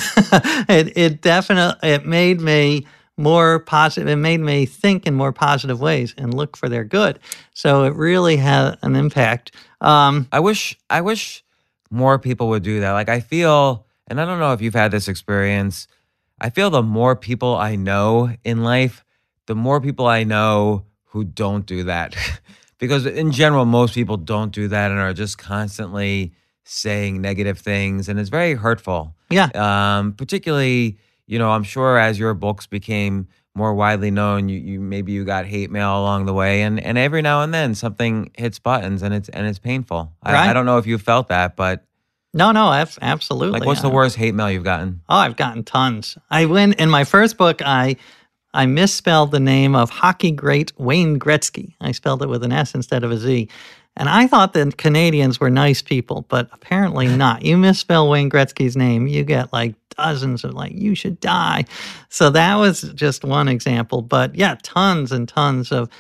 [0.69, 2.87] it it definitely it made me
[3.19, 4.09] more positive.
[4.09, 7.19] It made me think in more positive ways and look for their good.
[7.55, 9.53] So it really had an impact.
[9.81, 11.45] Um, I wish I wish
[11.91, 12.93] more people would do that.
[12.93, 15.89] Like I feel, and I don't know if you've had this experience.
[16.41, 19.05] I feel the more people I know in life,
[19.47, 22.15] the more people I know who don't do that.
[22.79, 26.33] because in general, most people don't do that and are just constantly
[26.65, 29.15] saying negative things, and it's very hurtful.
[29.31, 34.59] yeah, Um, particularly, you know, I'm sure as your books became more widely known, you,
[34.59, 37.75] you maybe you got hate mail along the way, and and every now and then
[37.75, 40.12] something hits buttons, and it's and it's painful.
[40.23, 40.51] I, Right.
[40.51, 41.85] I don't know if you felt that, but
[42.35, 43.61] no, no, ab- absolutely.
[43.61, 45.01] like, what's the worst hate mail you've gotten?
[45.09, 46.19] Oh, I've gotten tons.
[46.31, 47.62] I went in my first book.
[47.65, 47.97] I
[48.57, 51.75] I misspelled the name of hockey great Wayne Gretzky.
[51.81, 53.49] I spelled it with an S instead of a Z.
[53.99, 57.45] And I thought that Canadians were nice people, but apparently not.
[57.45, 61.66] You misspell Wayne Gretzky's name, you get like dozens of like, you should die.
[62.09, 64.01] So that was just one example.
[64.01, 65.90] But yeah, tons and tons of,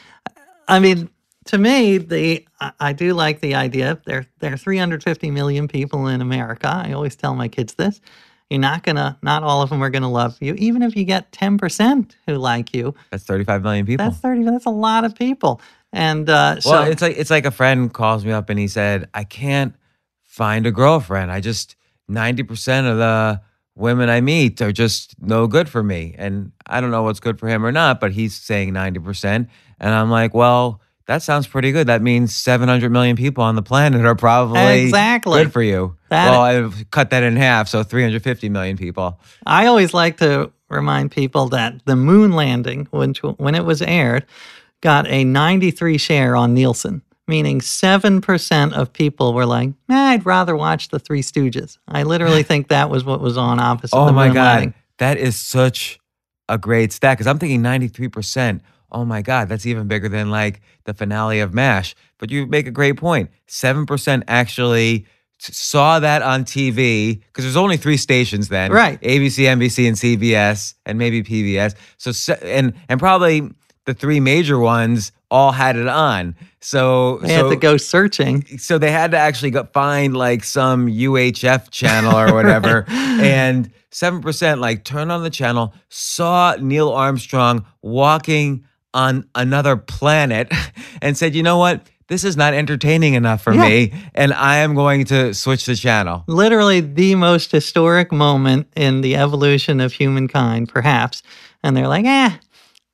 [0.66, 1.10] I mean,
[1.46, 2.46] to me, the
[2.80, 4.00] I, do like the idea.
[4.06, 6.68] There, there are 350 million people in America.
[6.68, 8.00] I always tell my kids this.
[8.50, 10.54] You're not gonna, not all of them are gonna love you.
[10.54, 14.06] Even if you get 10% who like you, That's 35 million people.
[14.06, 14.44] that's 30.
[14.44, 15.60] That's a lot of people.
[15.92, 19.08] And uh, so, it's like it's like a friend calls me up and he said,
[19.14, 19.74] "I can't
[20.22, 21.30] find a girlfriend.
[21.32, 21.74] I just
[22.10, 23.40] 90% of the
[23.74, 27.38] women I meet are just no good for me." And I don't know what's good
[27.38, 29.48] for him or not, but he's saying 90%,
[29.80, 31.86] and I'm like, "Well, that sounds pretty good.
[31.86, 35.44] That means 700 million people on the planet are probably Exactly.
[35.44, 39.18] good for you." That- well, I've cut that in half, so 350 million people.
[39.46, 44.26] I always like to remind people that the moon landing, when, when it was aired,
[44.82, 50.56] got a 93 share on Nielsen, meaning 7% of people were like, eh, I'd rather
[50.56, 51.78] watch The Three Stooges.
[51.88, 54.74] I literally think that was what was on opposite Oh the my god, landing.
[54.98, 55.98] that is such
[56.48, 58.60] a great stat because I'm thinking 93%.
[58.92, 61.94] Oh my god, that's even bigger than like the finale of MASH.
[62.18, 63.30] But you make a great point.
[63.48, 65.06] 7% actually
[65.38, 68.72] saw that on TV because there's only three stations then.
[68.72, 69.00] Right.
[69.02, 71.74] ABC, NBC and CBS and maybe PBS.
[71.98, 73.50] So and and probably
[73.84, 76.34] the three major ones all had it on.
[76.60, 78.44] So They so, had to go searching.
[78.58, 84.20] so they had to actually go find like some UHF channel or whatever, and seven
[84.22, 88.64] percent like turn on the channel, saw Neil Armstrong walking
[88.96, 90.50] on another planet,
[91.02, 91.86] and said, "You know what?
[92.08, 93.68] this is not entertaining enough for Yeah.
[93.68, 96.22] me, and I am going to switch the channel.
[96.28, 101.24] literally the most historic moment in the evolution of humankind, perhaps.
[101.64, 102.30] And they're like, eh,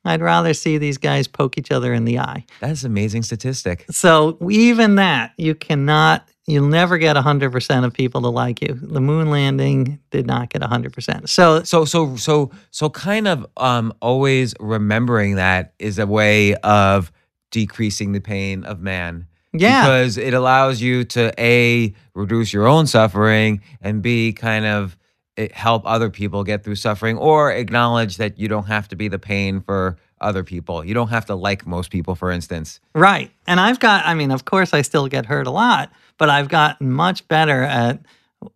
[0.05, 2.45] I'd rather see these guys poke each other in the eye.
[2.59, 3.85] That's an amazing statistic.
[3.89, 8.73] So even that, you cannot, you'll never get 100% of people to like you.
[8.73, 11.29] The moon landing did not get 100%.
[11.29, 17.11] So So so so so kind of um always remembering that is a way of
[17.51, 19.27] decreasing the pain of man.
[19.53, 24.97] yeah, Because it allows you to A reduce your own suffering and B kind of
[25.53, 29.19] help other people get through suffering or acknowledge that you don't have to be the
[29.19, 30.85] pain for other people.
[30.85, 32.79] You don't have to like most people, for instance.
[32.95, 33.31] Right.
[33.45, 36.49] And I've got, I mean, of course, I still get hurt a lot, but I've
[36.49, 37.99] gotten much better at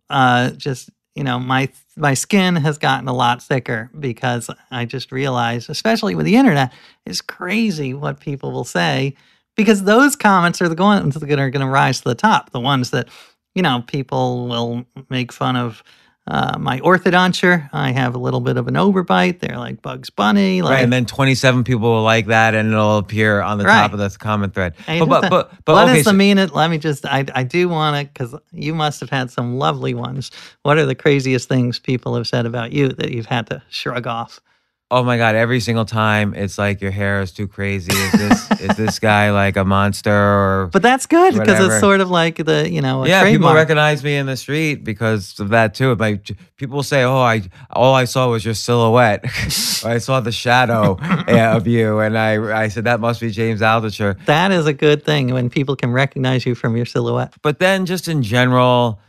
[0.08, 5.10] uh, just, you know, my my skin has gotten a lot thicker because I just
[5.10, 6.72] realized, especially with the internet,
[7.04, 9.16] it's crazy what people will say
[9.56, 12.50] because those comments are the ones that are going to rise to the top.
[12.50, 13.08] The ones that,
[13.54, 15.82] you know, people will make fun of.
[16.28, 19.40] Uh, my orthodonture, I have a little bit of an overbite.
[19.40, 20.84] They're like Bugs Bunny, like Right.
[20.84, 23.80] And then 27 people will like that and it'll appear on the Right.
[23.80, 24.74] top of this comment thread.
[24.86, 25.98] But, but, but, but, what okay.
[26.00, 26.48] is so- the meaning?
[26.48, 29.94] Let me just, I, I do want to, because you must have had some lovely
[29.94, 30.30] ones.
[30.64, 34.06] What are the craziest things people have said about you that you've had to shrug
[34.06, 34.40] off?
[34.90, 35.34] Oh my god!
[35.34, 37.92] Every single time, it's like your hair is too crazy.
[37.92, 40.70] Is this is this guy like a monster or?
[40.72, 44.02] But that's good because it's sort of like the, you know, a yeah, people recognize
[44.02, 45.94] me in the street because of that too.
[45.94, 49.24] Like people say, "Oh, I all I saw was your silhouette.
[49.84, 50.96] I saw the shadow
[51.28, 54.16] eh, of you," and I I said that must be James Altucher.
[54.24, 57.34] that is a good thing when people can recognize you from your silhouette.
[57.42, 59.00] But then, just in general,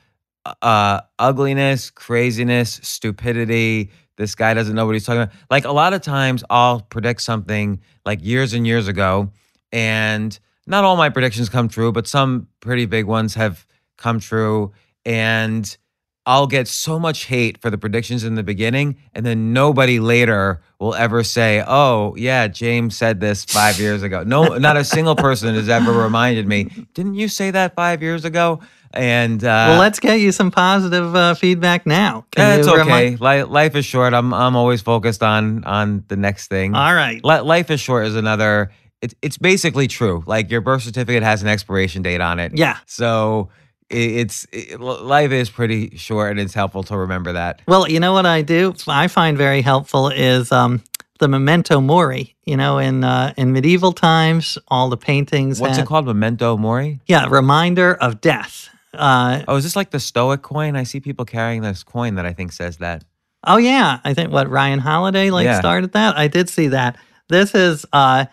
[0.62, 3.92] uh, ugliness, craziness, stupidity.
[4.20, 5.34] This guy doesn't know what he's talking about.
[5.50, 9.32] Like a lot of times, I'll predict something like years and years ago,
[9.72, 13.66] and not all my predictions come true, but some pretty big ones have
[13.98, 14.74] come true.
[15.06, 15.76] And
[16.30, 20.62] I'll get so much hate for the predictions in the beginning, and then nobody later
[20.78, 25.16] will ever say, "Oh, yeah, James said this five years ago." No, not a single
[25.16, 26.66] person has ever reminded me.
[26.94, 28.60] Didn't you say that five years ago?
[28.94, 32.26] And uh, well, let's get you some positive uh, feedback now.
[32.30, 32.78] Can eh, okay.
[32.78, 34.14] remind- Li- life is short.
[34.14, 36.76] I'm I'm always focused on on the next thing.
[36.76, 37.24] All right.
[37.24, 38.72] Li- life is short is another.
[39.02, 40.24] It's it's basically true.
[40.28, 42.56] Like your birth certificate has an expiration date on it.
[42.56, 42.78] Yeah.
[42.86, 43.50] So
[43.90, 47.62] it's it, life is pretty short, and it's helpful to remember that.
[47.68, 48.74] Well, you know what I do?
[48.88, 50.84] I find very helpful is um,
[51.20, 52.36] the memento mori.
[52.46, 55.60] You know, in uh, in medieval times, all the paintings.
[55.60, 56.06] What's had- it called?
[56.06, 57.00] Memento mori.
[57.08, 58.70] Yeah, reminder of death.
[58.94, 60.76] Uh, Oh, is this like the Stoic coin?
[60.76, 63.04] I see people carrying this coin that I think says that.
[63.46, 65.60] oh yeah, I think what Ryan Holiday like Yeah.
[65.60, 66.18] started that.
[66.18, 66.98] I did see that.
[67.30, 68.26] This is, uh,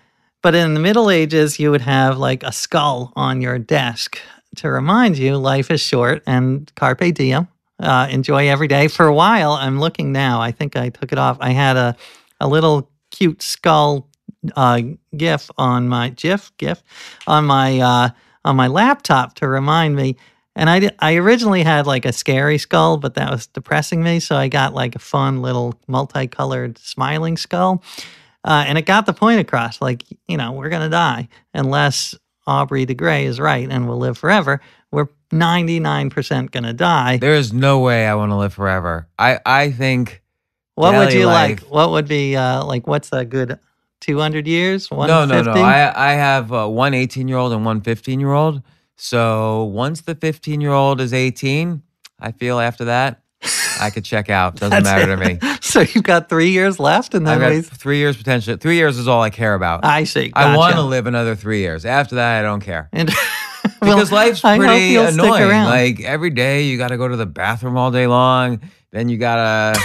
[0.43, 4.19] but in the Middle Ages, you would have like a skull on your desk
[4.57, 7.49] to remind you life is short and carpe diem.
[7.79, 8.89] Uh, enjoy every day.
[8.89, 10.41] For a while, I'm looking now.
[10.41, 11.37] I think I took it off.
[11.41, 11.97] I had a
[12.41, 14.09] a little cute skull
[14.55, 14.81] uh,
[15.17, 16.83] GIF on my GIF GIF
[17.27, 18.09] on my uh,
[18.45, 20.17] on my laptop to remind me.
[20.55, 24.21] And I, I originally had like a scary skull, but that was depressing me.
[24.21, 27.85] So I got like a fun little multicolored smiling skull.
[28.43, 32.15] Uh, and it got the point across like, you know, we're going to die unless
[32.47, 34.61] Aubrey de Grey is right and we'll live forever.
[34.93, 37.17] We're 99% going to die.
[37.19, 39.09] There is no way I want to live forever.
[39.19, 40.23] I I think
[40.75, 41.71] What would you life- like?
[41.71, 43.59] What would be uh, like, what's a good
[44.01, 44.91] 200 years?
[44.91, 45.53] no no no.
[45.53, 48.63] I I have uh, one 18 year old and one 15 year old.
[48.97, 51.83] So once the 15 year old is 18,
[52.21, 53.21] I feel after that
[53.81, 54.57] I could check out.
[54.57, 55.39] Doesn't matter to me.
[55.61, 57.61] so you've got three years left, in got we.
[57.61, 58.57] three years potential.
[58.57, 59.85] Three years is all I care about.
[59.85, 60.33] I see.
[60.35, 61.85] I want to live another three years.
[61.85, 62.89] After that, I don't care.
[62.93, 63.11] And
[63.81, 65.65] Because well, life's pretty annoying.
[65.65, 68.61] Like every day, you got to go to the bathroom all day long.
[68.93, 69.79] Then you gotta,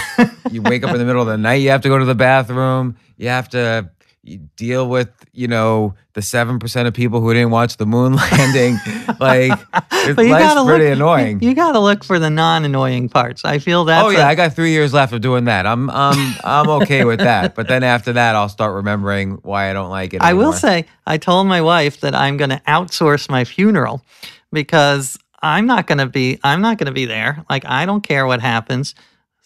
[0.50, 1.56] you wake up in the middle of the night.
[1.56, 2.96] You have to go to the bathroom.
[3.16, 3.90] You have to
[4.56, 8.78] deal with, you know, the seven percent of people who didn't watch the moon landing.
[9.18, 9.50] like,
[9.92, 11.42] it's, But you life's gotta pretty look, annoying.
[11.42, 13.44] You, you got to look for the non-annoying parts.
[13.44, 14.04] I feel that.
[14.04, 15.66] oh yeah, a- I got three years left of doing that.
[15.66, 17.54] I'm, I'm, I'm okay with that.
[17.56, 20.20] But then after that, I'll start remembering why I don't like it.
[20.22, 24.04] I will say, I told my wife that I'm going to outsource my funeral
[24.52, 26.38] because I'm not going to be.
[26.44, 27.44] I'm not going to be there.
[27.50, 28.94] Like I don't care what happens.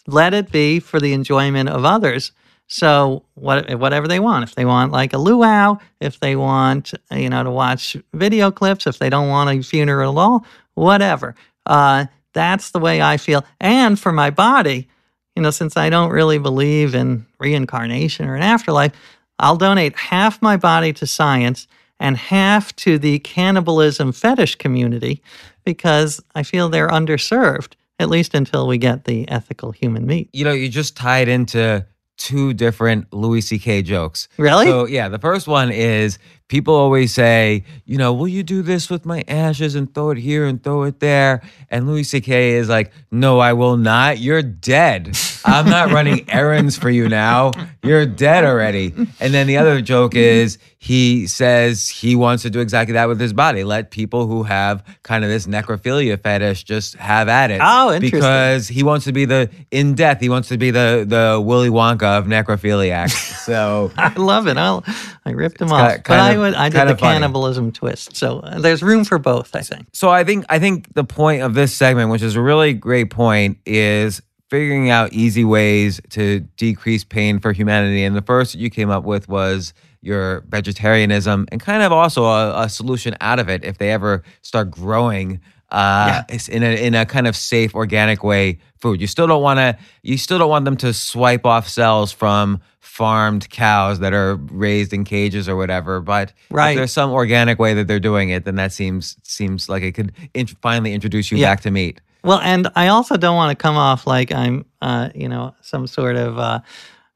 [0.05, 2.31] Let it be for the enjoyment of others.
[2.67, 4.43] So what, whatever they want.
[4.43, 8.85] If they want like a luau, if they want you know to watch video clips,
[8.85, 11.35] if they don't want a funeral at all, whatever.
[11.65, 13.43] Uh, that's the way I feel.
[13.59, 14.87] And for my body,
[15.35, 18.91] you know, since I don't really believe in reincarnation or an afterlife,
[19.39, 21.67] I'll donate half my body to science
[21.99, 25.21] and half to the cannibalism fetish community
[25.63, 30.29] because I feel they're underserved, at least until we get the ethical human meat.
[30.33, 31.85] You know, you just tied into
[32.17, 33.83] two different Louis C.K.
[33.83, 34.27] jokes.
[34.37, 34.65] Really?
[34.65, 38.89] So, yeah, the first one is people always say, you know, will you do this
[38.89, 41.41] with my ashes and throw it here and throw it there?
[41.69, 42.51] And Louis C.K.
[42.53, 44.19] is like, no, I will not.
[44.19, 45.17] You're dead.
[45.45, 47.51] I'm not running errands for you now.
[47.83, 48.93] You're dead already.
[49.19, 53.19] And then the other joke is he says he wants to do exactly that with
[53.19, 53.63] his body.
[53.63, 57.61] Let people who have kind of this necrophilia fetish just have at it.
[57.63, 58.19] Oh, interesting.
[58.19, 60.19] Because he wants to be the in death.
[60.19, 63.09] He wants to be the the Willy Wonka of necrophiliac.
[63.09, 64.57] So I love it.
[64.57, 64.83] I'll,
[65.25, 65.91] I ripped him off.
[65.91, 67.13] ki- but kind I would I did the funny.
[67.13, 68.15] cannibalism twist.
[68.15, 69.87] So uh, there's room for both, I think.
[69.93, 73.09] So I think I think the point of this segment, which is a really great
[73.09, 78.03] point, is figuring out easy ways to decrease pain for humanity.
[78.03, 82.63] And the first you came up with was your vegetarianism, and kind of also a,
[82.63, 85.41] a solution out of it if they ever start growing.
[85.69, 89.01] Uh, it's in a in a kind of safe, organic way, food.
[89.01, 89.77] You still don't want to.
[90.03, 94.93] You still don't want them to swipe off cells from farmed cows that are raised
[94.93, 95.99] in cages or whatever.
[96.01, 96.71] But Right.
[96.71, 99.91] if there's some organic way that they're doing it, then that seems seems like it
[99.91, 101.51] could int- finally introduce you Yeah.
[101.51, 101.99] back to meat.
[102.23, 105.85] Well, and I also don't want to come off like I'm, uh, you know, some
[105.85, 106.59] sort of uh,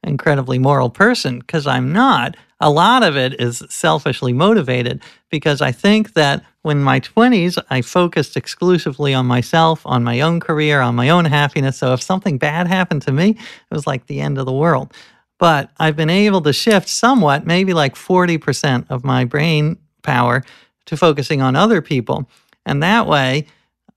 [0.04, 2.36] incredibly moral person because I'm not.
[2.60, 7.82] A lot of it is selfishly motivated because I think that when my 20s, I
[7.82, 11.78] focused exclusively on myself, on my own career, on my own happiness.
[11.78, 14.92] So if something bad happened to me, it was like the end of the world.
[15.38, 20.44] But I've been able to shift somewhat, maybe like 40% of my brain power
[20.86, 22.28] to focusing on other people.
[22.64, 23.46] And that way,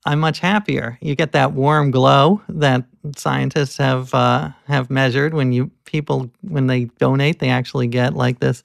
[0.04, 0.98] I'm much happier.
[1.00, 2.84] You get that warm glow that
[3.16, 8.38] scientists have uh, have measured when you people when they donate, they actually get like
[8.38, 8.62] this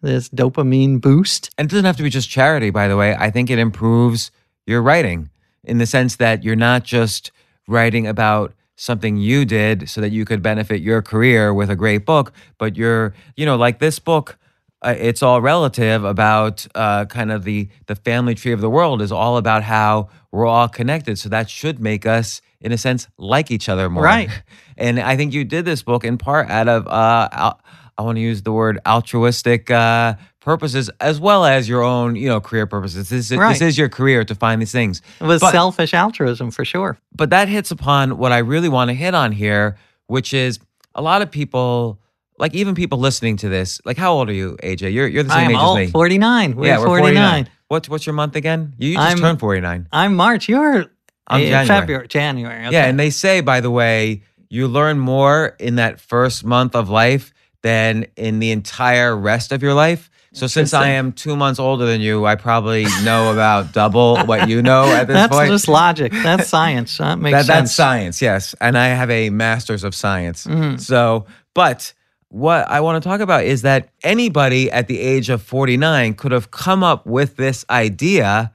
[0.00, 1.50] this dopamine boost.
[1.58, 3.14] And it doesn't have to be just charity, by the way.
[3.14, 4.30] I think it improves
[4.66, 5.30] your writing
[5.64, 7.32] in the sense that you're not just
[7.66, 12.06] writing about something you did so that you could benefit your career with a great
[12.06, 14.38] book, but you're, you know, like this book.
[14.80, 19.02] Uh, it's all relative about uh, kind of the the family tree of the world
[19.02, 21.18] is all about how we're all connected.
[21.18, 24.04] So that should make us, in a sense, like each other more.
[24.04, 24.30] Right.
[24.80, 27.54] And I think you did this book in part out of uh,
[27.98, 32.28] I want to use the word altruistic uh, purposes as well as your own, you
[32.28, 33.08] know, career purposes.
[33.08, 33.52] This is, Right.
[33.52, 35.02] this is your career to find these things.
[35.20, 36.96] It was But- selfish altruism for sure.
[37.14, 40.60] But that hits upon what I really want to hit on here, which is
[40.94, 41.98] a lot of people,
[42.38, 44.92] like even people listening to this, like how old are you, AJ?
[44.92, 45.90] You're you're the same I'm age as me.
[45.90, 46.54] 49.
[46.54, 47.14] We're, yeah, we're 49.
[47.16, 47.48] 49.
[47.66, 48.74] What's what's your month again?
[48.78, 49.88] You just I'm- turned 49.
[49.92, 50.48] I'm March.
[50.48, 50.86] You're
[51.26, 51.66] I'm uh, January.
[51.66, 52.66] February, January.
[52.66, 52.72] Okay.
[52.72, 56.88] Yeah, and they say, by the way, you learn more in that first month of
[56.88, 60.10] life than in the entire rest of your life.
[60.32, 64.48] So since I am two months older than you, I probably know about double what
[64.48, 65.48] you know at this that's point.
[65.48, 66.12] That's just logic.
[66.12, 66.98] That's science.
[66.98, 67.58] That makes That, sense.
[67.70, 68.54] that's science, yes.
[68.60, 70.46] And I have a master's of science.
[70.46, 70.76] Mm-hmm.
[70.76, 71.92] So, but
[72.28, 76.30] what I want to talk about is that anybody at the age of 49 could
[76.30, 78.52] have come up with this idea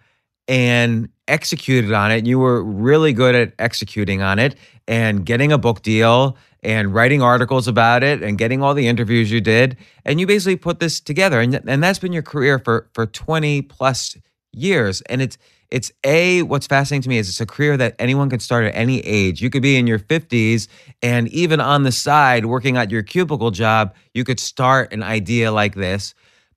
[0.47, 2.25] and executed on it.
[2.25, 4.55] You were really good at executing on it
[4.87, 9.31] and getting a book deal and writing articles about it and getting all the interviews
[9.31, 9.77] you did.
[10.05, 11.39] And you basically put this together.
[11.39, 14.17] And, and that's been your career for, for 20 plus
[14.51, 15.01] years.
[15.01, 15.37] And it's,
[15.69, 18.75] it's a what's fascinating to me is it's a career that anyone can start at
[18.75, 19.41] any age.
[19.41, 20.67] You could be in your 50s
[21.01, 25.51] and even on the side working at your cubicle job, you could start an idea
[25.51, 26.13] like this.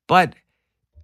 [0.06, 0.34] But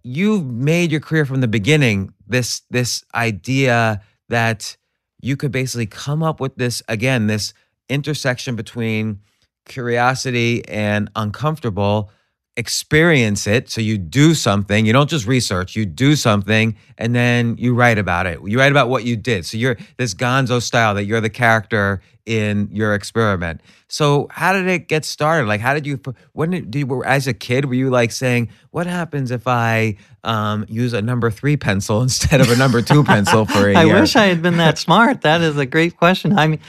[0.02, 4.76] you've made your career from the beginning this this idea that
[5.20, 7.54] you could basically come up with this again this
[7.92, 9.20] intersection between
[9.66, 12.10] curiosity and uncomfortable
[12.56, 13.70] experience it.
[13.70, 14.84] So you do something.
[14.84, 15.74] You don't just research.
[15.74, 18.40] You do something and then you write about it.
[18.44, 19.46] You write about what you did.
[19.46, 23.62] So you're this gonzo style that you're the character in your experiment.
[23.88, 25.48] So how did it get started?
[25.48, 25.98] Like how did you
[26.32, 30.64] when did, you as a kid were you like saying what happens if i um,
[30.68, 33.96] use a number three pencil instead of a number two pencil for a I year?
[33.96, 35.22] I wish I had been that smart.
[35.22, 36.38] That is a great question.
[36.38, 36.60] I mean,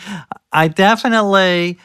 [0.52, 1.78] I definitely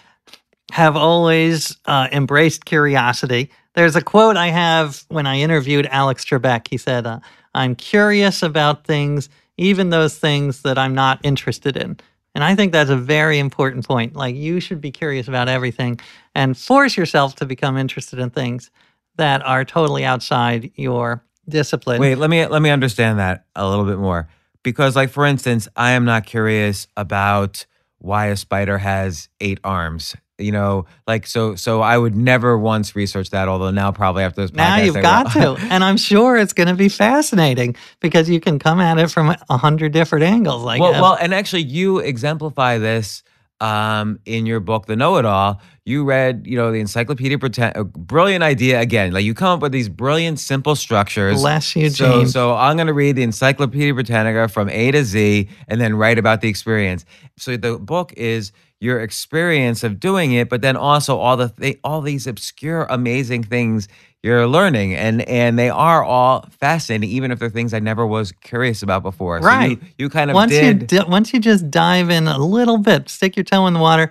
[0.71, 3.51] have always uh, embraced curiosity.
[3.79, 6.67] There's a quote I have when I interviewed Alex Trebek.
[6.69, 7.21] He said, uh,
[7.55, 11.97] I'm curious about things, even those things that I'm not interested in.
[12.35, 14.17] And I think that's a very important point.
[14.17, 16.01] Like, you should be curious about everything
[16.35, 18.72] and force yourself to become interested in things
[19.14, 22.01] that are totally outside your discipline.
[22.01, 24.29] Wait, let me let me understand that a little bit more.
[24.64, 27.64] Because like for instance, I am not curious about
[27.99, 30.16] why a spider has eight arms.
[30.39, 31.57] You know, like so.
[31.57, 33.49] So I would never once research that.
[33.49, 35.57] Although now, probably after this, now you've I got will.
[35.57, 39.11] to, and I'm sure it's going to be fascinating because you can come at it
[39.11, 40.62] from a hundred different angles.
[40.62, 43.22] Like, well, well, and actually, you exemplify this
[43.61, 45.61] um, in your book, The Know It All.
[45.85, 47.81] You read, you know, the Encyclopedia Britannica.
[47.81, 49.13] A brilliant idea again.
[49.13, 51.41] Like you come up with these brilliant, simple structures.
[51.41, 52.33] bless you, So, James.
[52.33, 56.19] so I'm going to read the Encyclopedia Britannica from A to Z, and then write
[56.19, 57.05] about the experience.
[57.37, 61.81] So the book is your experience of doing it, but then also all the th-
[61.83, 63.89] all these obscure, amazing things
[64.23, 68.33] you're learning, and and they are all fascinating, even if they're things I never was
[68.33, 69.41] curious about before.
[69.41, 69.81] So Right.
[69.81, 73.09] you, you kind of once you di- once you just dive in a little bit,
[73.09, 74.11] stick your toe in the water,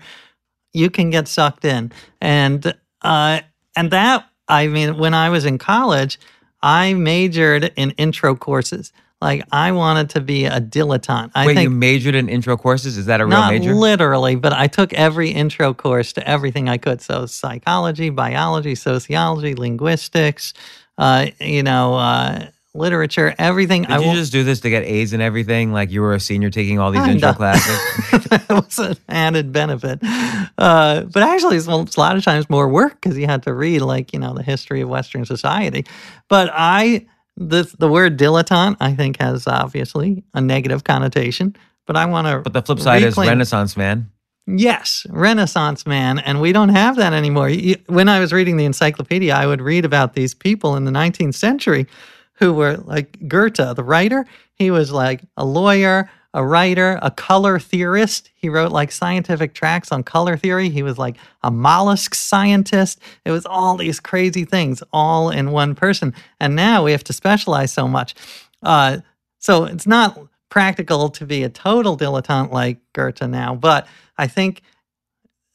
[0.73, 1.91] you can get sucked in.
[2.21, 3.41] And uh,
[3.75, 6.19] and that I mean, when I was in college,
[6.61, 8.93] I majored in intro courses.
[9.21, 11.31] Like I wanted to be a dilettante.
[11.33, 12.97] I Wait, think you majored in intro courses?
[12.97, 13.73] Is that a real not major?
[13.73, 17.01] literally, but I took every intro course to everything I could.
[17.01, 20.53] So psychology, biology, sociology, linguistics,
[20.99, 23.81] uh, you know, uh, literature, everything.
[23.83, 25.73] Did I you wa- just do this to get A's and everything?
[25.73, 27.13] Like you were a senior taking all these Kinda.
[27.29, 28.27] intro classes?
[28.29, 29.99] that was an added benefit.
[30.59, 33.81] Uh, but actually, it's a lot of times more work because you had to read,
[33.81, 35.85] like, you know, the history of Western society.
[36.29, 37.07] But I,
[37.37, 41.55] the, the word dilettante, I think, has obviously a negative connotation.
[41.85, 42.39] But I want to.
[42.39, 44.11] But the flip side is Renaissance man.
[44.47, 46.19] Yes, Renaissance man.
[46.19, 47.51] And we don't have that anymore.
[47.87, 51.35] When I was reading the encyclopedia, I would read about these people in the 19th
[51.35, 51.85] century
[52.33, 54.25] who were like Goethe, the writer.
[54.55, 58.29] He was like a lawyer, a writer, a color theorist.
[58.35, 60.69] He wrote like scientific tracts on color theory.
[60.69, 62.99] He was like a mollusk scientist.
[63.25, 66.13] It was all these crazy things all in one person.
[66.39, 68.13] And now we have to specialize so much.
[68.61, 68.99] Uh,
[69.39, 70.19] so it's not
[70.49, 74.61] practical to be a total dilettante like Goethe now, but I think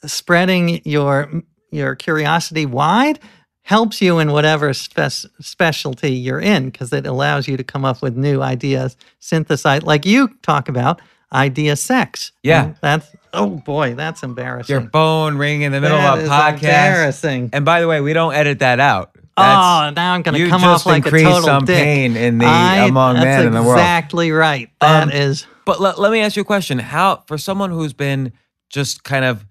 [0.04, 3.18] spreading your your curiosity wide
[3.62, 8.02] helps you in whatever spec- specialty you're in because it allows you to come up
[8.02, 11.00] with new ideas, synthesize like you talk about
[11.32, 12.32] idea sex.
[12.42, 12.64] Yeah.
[12.66, 14.72] And that's oh boy, that's embarrassing.
[14.80, 16.54] Your phone ringing in the middle That of a is podcast.
[16.54, 17.50] embarrassing.
[17.52, 19.10] And by the way, we don't edit that out.
[19.14, 21.82] That's, oh, now I'm going to come off like a total some dick.
[21.82, 23.78] pain in the I- among men in the world.
[23.78, 24.68] Exactly right.
[24.82, 26.78] That Um, is But let, let me ask you a question.
[26.78, 28.32] How for someone who's been
[28.68, 29.46] just kind of,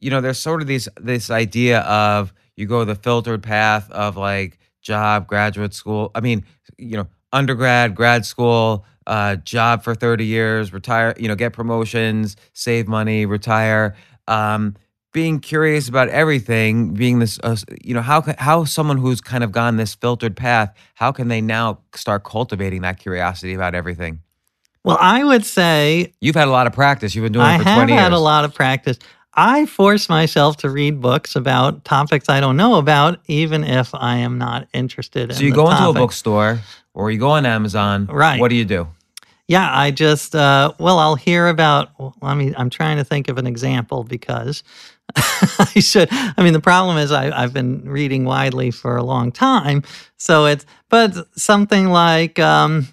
[0.00, 4.16] you know, there's sort of these this idea of you go the filtered path of
[4.16, 6.10] like job, graduate school.
[6.14, 6.44] I mean,
[6.78, 12.36] you know, undergrad, grad school, uh, job for 30 years, retire, you know, get promotions,
[12.52, 13.94] save money, retire.
[14.28, 14.76] Um,
[15.12, 19.50] being curious about everything, being this, uh, you know, how how someone who's kind of
[19.52, 24.20] gone this filtered path, how can they now start cultivating that curiosity about everything?
[24.84, 27.14] well, I would say You've had a lot of practice.
[27.14, 28.20] You've been doing I it for have 20 had years.
[28.20, 28.98] a lot of practice.
[29.36, 34.16] I force myself to read books about topics I don't know about, even if I
[34.16, 36.60] am not interested in So you go into a bookstore
[36.94, 38.06] or you go on Amazon.
[38.06, 38.40] Right.
[38.40, 38.88] What do you do?
[39.48, 41.90] Yeah, I just uh, well, I'll hear about.
[41.98, 44.64] Well, I mean, I'm trying to think of an example because
[45.16, 46.08] I should.
[46.10, 49.84] I mean, the problem is I, I've been reading widely for a long time,
[50.16, 52.88] so it's but something like um,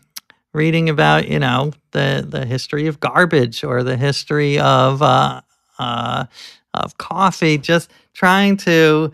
[0.53, 5.41] reading about you know the the history of garbage or the history of uh,
[5.80, 6.26] uh,
[6.74, 7.57] of coffee.
[7.57, 9.11] Just trying to.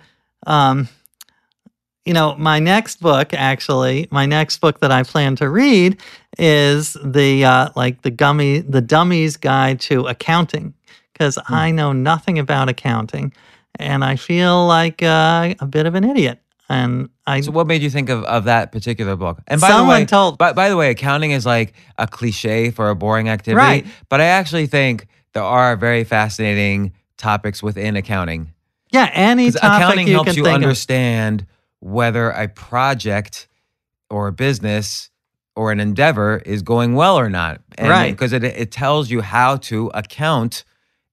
[0.47, 0.87] Um,
[2.05, 5.99] you know, my next book, actually, my next book that I plan to read
[6.39, 10.73] is the uh, like the gummy, the dummies Guide to Accounting,
[11.13, 13.33] because I know nothing about accounting,
[13.77, 16.41] and I feel like uh, a bit of an idiot.
[16.71, 19.39] And I, So what made you think of, of that particular book?
[19.47, 22.71] And by the Someone way, told- by, by the way, accounting is like a cliche
[22.71, 23.57] for a boring activity.
[23.57, 23.87] Right.
[24.07, 28.53] But I actually think there are very fascinating topics within accounting.
[28.91, 30.63] yeah, any topic accounting you helps can you think of.
[30.63, 31.45] understand
[31.79, 33.47] whether a project
[34.09, 35.09] or a business
[35.55, 37.61] or an endeavor is going well or not.
[37.77, 38.11] And Right.
[38.11, 40.63] Because it, it tells you how to account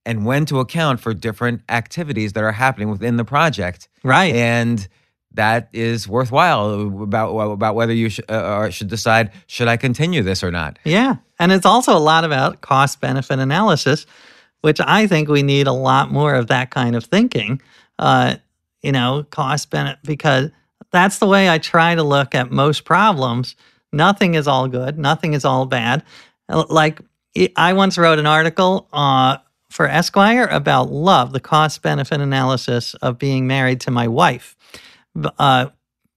[0.05, 3.89] and when to account for different activities that are happening within the project.
[4.03, 4.33] Right.
[4.33, 4.87] And
[5.33, 10.23] that is worthwhile about about whether you sh- uh, or should decide should I continue
[10.23, 10.79] this or not.
[10.83, 11.17] Yeah.
[11.39, 14.05] And it's also a lot about cost benefit analysis,
[14.61, 17.61] which I think we need a lot more of that kind of thinking.
[17.99, 18.35] Uh,
[18.81, 20.49] you know, cost benefit, because
[20.91, 23.55] that's the way I try to look at most problems.
[23.91, 26.03] Nothing is all good, nothing is all bad.
[26.49, 27.01] Like,
[27.37, 29.37] I- I once wrote an article uh,
[29.69, 34.55] for Esquire about love, the cost benefit analysis of being married to my wife.
[35.37, 35.67] Uh,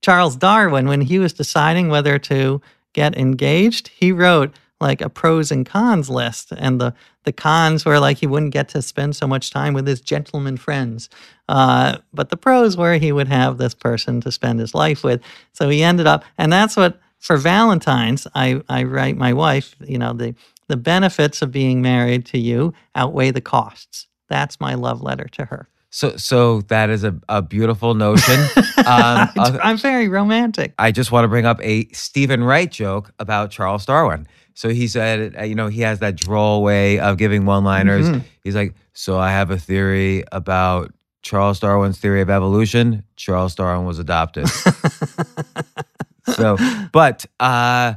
[0.02, 2.60] Charles Darwin, when he was deciding whether to
[2.92, 7.98] get engaged, he wrote, like a pros and cons list, and the the cons were
[7.98, 11.08] like he wouldn't get to spend so much time with his gentleman friends,
[11.48, 15.20] uh, but the pros were he would have this person to spend his life with.
[15.52, 19.98] So he ended up, and that's what for Valentine's I I write my wife, you
[19.98, 20.34] know the
[20.68, 24.06] the benefits of being married to you outweigh the costs.
[24.28, 25.68] That's my love letter to her.
[25.90, 28.40] So, so that is a, a beautiful notion.
[28.80, 30.72] Um, uh, I'm very romantic.
[30.78, 34.26] I just want to bring up a Steven Wright joke about Charles Darwin.
[34.54, 38.08] So he said, uh, you know, he has that droll way of giving one-liners.
[38.08, 38.22] Mhm.
[38.44, 40.92] He's like, "So I have a theory about
[41.22, 43.04] Charles Darwin's theory of evolution.
[43.16, 44.48] Charles Darwin was adopted."
[46.34, 46.56] so,
[46.92, 47.94] but uh,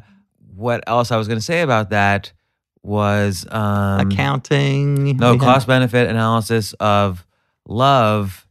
[0.55, 2.31] what else I was going to say about that
[2.81, 5.17] was um, Accounting.
[5.17, 7.25] no cost benefit analysis of
[7.67, 8.45] love.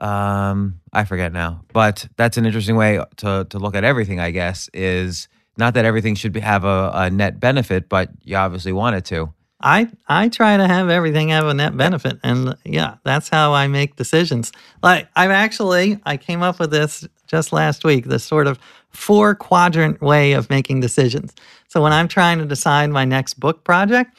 [0.00, 4.20] Um, I forget now, but that's an interesting way to to look at everything.
[4.20, 5.28] I guess is
[5.58, 9.04] not that everything should be, have a, a net benefit, but you obviously want it
[9.06, 9.32] to.
[9.60, 13.66] I I try to have everything have a net benefit, and yeah, that's how I
[13.66, 14.52] make decisions.
[14.82, 18.04] Like I've actually I came up with this just last week.
[18.04, 18.58] This sort of
[18.90, 21.34] four quadrant way of making decisions.
[21.66, 24.16] So when I'm trying to decide my next book project,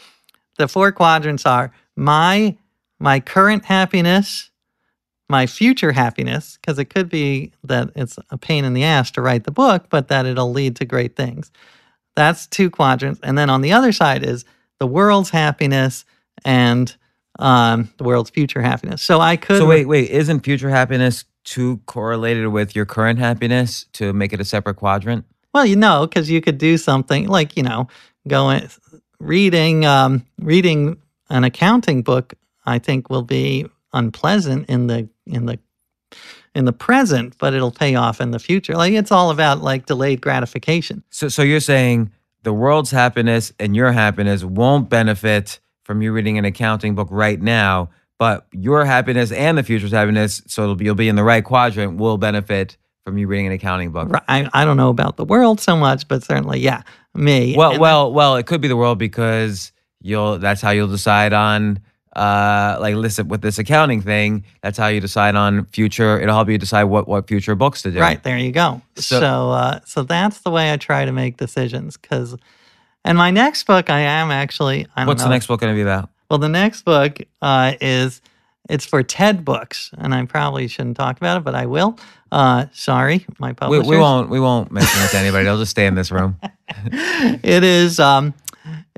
[0.57, 2.57] the four quadrants are my
[2.99, 4.48] my current happiness,
[5.29, 9.21] my future happiness, because it could be that it's a pain in the ass to
[9.21, 11.51] write the book, but that it'll lead to great things.
[12.15, 14.43] That's two quadrants, and then on the other side is
[14.79, 16.03] the world's happiness
[16.43, 16.93] and
[17.37, 19.01] um, the world's future happiness.
[19.01, 23.85] So I could So wait, wait, isn't future happiness too correlated with your current happiness
[23.93, 25.25] to make it a separate quadrant?
[25.53, 27.87] Well, you know, because you could do something like you know,
[28.27, 28.67] going
[29.19, 30.97] reading um, reading
[31.29, 32.33] an accounting book.
[32.65, 35.59] I think will be unpleasant in the in the
[36.55, 38.73] in the present, but it'll pay off in the future.
[38.73, 41.03] Like it's all about like delayed gratification.
[41.09, 42.11] So, so you're saying
[42.43, 47.39] the world's happiness and your happiness won't benefit from you reading an accounting book right
[47.41, 51.23] now, but your happiness and the future's happiness, so it'll be, you'll be in the
[51.23, 54.09] right quadrant, will benefit from you reading an accounting book.
[54.27, 57.55] I, I don't know about the world so much, but certainly, yeah, me.
[57.55, 59.71] Well, And- well, well, it could be the world because
[60.01, 60.37] you'll.
[60.39, 61.79] That's how you'll decide on.
[62.15, 64.43] Uh, like listen with this accounting thing.
[64.61, 66.19] That's how you decide on future.
[66.19, 67.99] It'll help you decide what what future books to do.
[67.99, 68.81] Right there, you go.
[68.95, 71.97] So- So, uh, so that's the way I try to make decisions.
[71.97, 72.35] Because,
[73.05, 74.87] and my next book, I am actually.
[74.95, 76.09] I don't What's the next book going to be about?
[76.29, 78.21] Well, the next book uh, is
[78.69, 81.97] it's for TED Books, and I probably shouldn't talk about it, but I will.
[82.31, 84.29] Uh, sorry, my We, we won't.
[84.29, 85.45] We won't mention it to anybody.
[85.45, 86.37] They'll just stay in this room.
[86.91, 88.33] it is um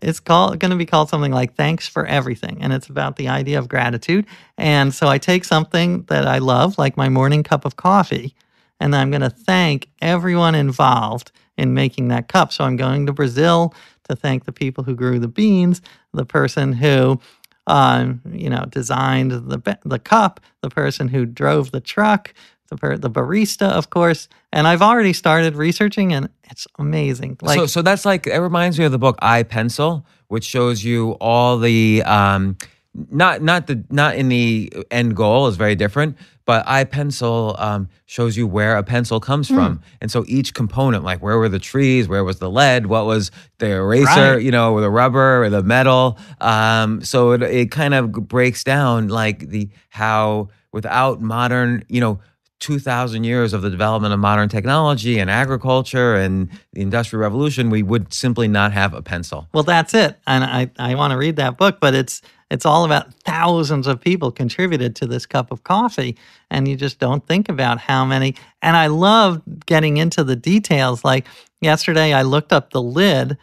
[0.02, 3.30] it's called going to be called something like thanks for everything and it's about the
[3.30, 4.26] idea of gratitude.
[4.58, 8.36] And so i take something that i love like my morning cup of coffee
[8.80, 12.52] and i'm going to thank everyone involved in making that cup.
[12.54, 13.74] So i'm going to brazil
[14.10, 15.82] to thank the people who grew the beans
[16.14, 17.20] the person who
[17.68, 22.34] um, you know designed the the cup the person who drove the truck
[22.72, 27.60] the, per- the barista of course and i've already started researching and it's amazing like
[27.60, 31.12] so, so that's like it reminds me of the book I Pencil, which shows you
[31.22, 32.58] all the um,
[32.94, 37.88] not not the not in the end goal is very different, but I Pencil um,
[38.06, 41.60] shows you where a pencil comes from, and so each component, like where were the
[41.60, 44.44] trees, where was the lead, what was the eraser, Right.
[44.44, 46.18] you know, or the rubber or the metal.
[46.42, 52.20] Um, so it it kind of breaks down like the how without modern, you know.
[52.62, 57.84] 2000 years of the development of modern technology and agriculture and the industrial revolution we
[57.84, 60.18] would simply not have a pencil Well, that's it.
[60.26, 64.02] And I, I want to read that book, but it's it's all about thousands of
[64.02, 66.18] people contributed to this cup of coffee.
[66.50, 68.36] And you just don't think about how many.
[68.62, 71.06] And I love getting into the details.
[71.06, 71.28] Like
[71.62, 73.38] yesterday, I looked up the lid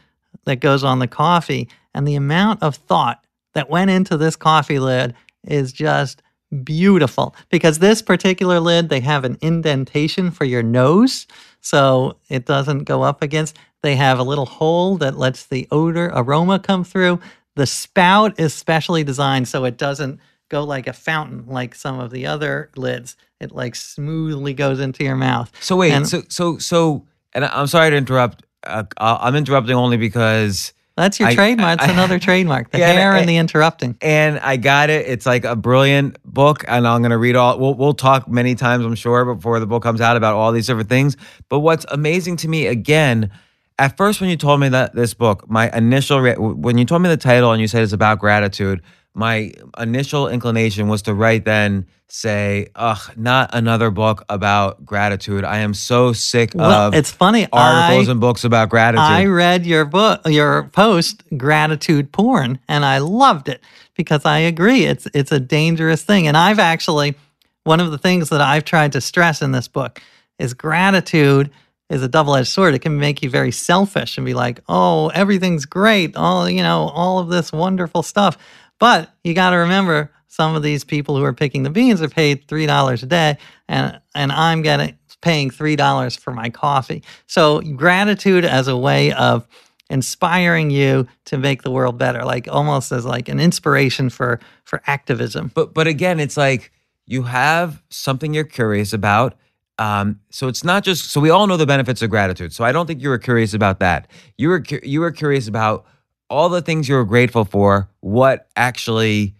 [0.45, 4.79] that goes on the coffee, and the amount of thought that went into this coffee
[4.79, 5.15] lid
[5.45, 6.23] is just
[6.65, 7.35] beautiful.
[7.51, 11.27] Because this particular lid they have an indentation for your nose
[11.61, 13.57] so it doesn't go up against.
[13.83, 17.21] They have a little hole that lets the odor aroma come through.
[17.57, 22.11] The spout is specially designed so it doesn't go like a fountain like some of
[22.11, 23.17] the other lids.
[23.41, 25.53] It like smoothly goes into your mouth.
[25.61, 29.77] So wait And- so so so and i'm sorry to interrupt uh, uh, i'm interrupting
[29.77, 33.29] only because that's your I- trademark it's another trademark the Yeah, and hair I- and
[33.29, 35.07] the interrupting and I got it.
[35.07, 37.59] It's like a brilliant book, and I'm gonna read all.
[37.59, 40.67] We'll we'll talk many times, I'm sure, before the book comes out about all these
[40.67, 41.17] different things.
[41.49, 43.31] But what's amazing to me again,
[43.79, 47.03] at first when you told me that this book, my initial re- when you told
[47.03, 48.83] me the title and you said it's about gratitude,
[49.19, 55.45] my initial inclination was to right then say, ugh, not another book about gratitude.
[55.45, 57.49] I am so sick Well, of it's funny.
[57.53, 59.05] articles I, and books about gratitude.
[59.05, 63.61] I read your book, your post, gratitude porn, and I loved it
[63.95, 64.85] because I agree.
[64.85, 67.17] It's it's a dangerous thing, and I've actually
[67.65, 70.01] one of the things that I've tried to stress in this book
[70.39, 71.51] is gratitude
[71.91, 72.75] is a double-edged sword.
[72.75, 76.17] It can make you very selfish and be like, "Oh, everything's great.
[76.17, 78.39] All you know, all of this wonderful stuff."
[78.79, 82.09] But you got to remember, some of these people who are picking the beans are
[82.09, 87.03] paid three dollars a day, and and I'm getting paying three dollars for my coffee.
[87.27, 89.47] So gratitude as a way of
[89.91, 94.83] inspiring you to make the world better, like almost as like an inspiration for for
[94.87, 95.51] activism.
[95.55, 96.73] but but again, it's like
[97.07, 99.35] you have something you're curious about.
[99.79, 102.53] Um, so it's not just so we all know the benefits of gratitude.
[102.53, 104.09] So I don't think you were curious about that.
[104.37, 105.87] You were you were curious about
[106.31, 107.89] all the things you were grateful for.
[108.01, 109.35] What actually,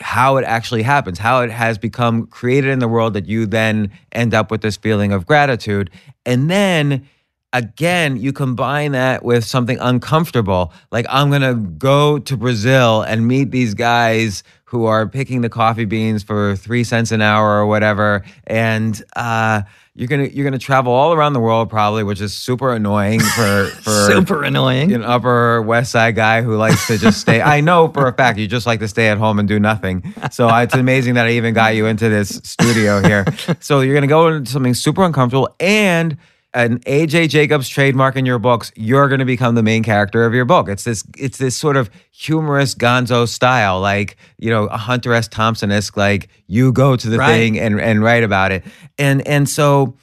[0.00, 3.92] how it actually happens, how it has become created in the world that you then
[4.12, 5.90] end up with this feeling of gratitude,
[6.26, 7.08] and then
[7.54, 10.72] again, you combine that with something uncomfortable.
[10.90, 15.48] Like, I'm going to go to Brazil and meet these guys who are picking the
[15.48, 18.22] coffee beans for three cents an hour or whatever.
[18.46, 19.62] And, uh,
[19.96, 23.66] you're gonna you're gonna travel all around the world probably, which is super annoying for
[23.82, 24.92] for Super annoying.
[24.92, 27.40] an Upper West Side guy who likes to just stay.
[27.40, 30.12] I know for a fact you just like to stay at home and do nothing.
[30.32, 33.24] So it's amazing that I even got you into this studio here.
[33.60, 36.16] So you're gonna go into something super uncomfortable and
[36.54, 40.32] an AJ Jacobs trademark in your books, you're going to become the main character of
[40.32, 40.68] your book.
[40.68, 45.26] It's this, it's this sort of humorous Gonzo style, like you know, a Hunter S.
[45.28, 45.96] Thompson esque.
[45.96, 47.32] Like you go to the Right.
[47.32, 48.64] thing and and write about it,
[48.98, 49.96] and and so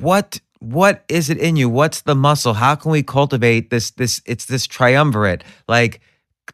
[0.00, 4.22] what what is it in you what's the muscle how can we cultivate this this
[4.26, 6.00] it's this triumvirate like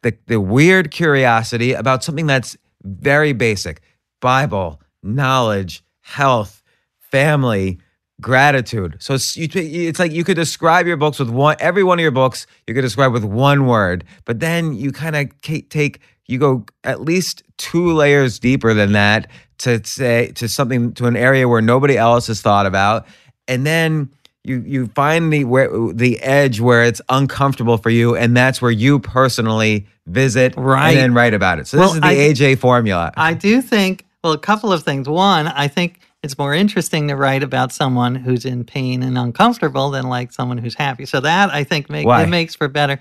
[0.01, 3.81] the the weird curiosity about something that's very basic
[4.19, 6.63] bible knowledge health
[6.97, 7.77] family
[8.21, 11.97] gratitude so it's, you, it's like you could describe your books with one every one
[11.99, 15.99] of your books you could describe with one word but then you kind of take
[16.27, 21.15] you go at least two layers deeper than that to say to something to an
[21.15, 23.05] area where nobody else has thought about
[23.47, 24.09] and then
[24.43, 28.71] you you find the where the edge where it's uncomfortable for you and that's where
[28.71, 30.89] you personally visit Right.
[30.91, 33.61] and then write about it so Well, this is the I- aj formula I do
[33.61, 35.07] think, well, a couple of things.
[35.07, 39.89] One, I think it's more interesting to write about someone who's in pain and uncomfortable
[39.89, 41.05] than like someone who's happy.
[41.05, 42.23] So that I think make, Why?
[42.23, 42.99] it makes for better.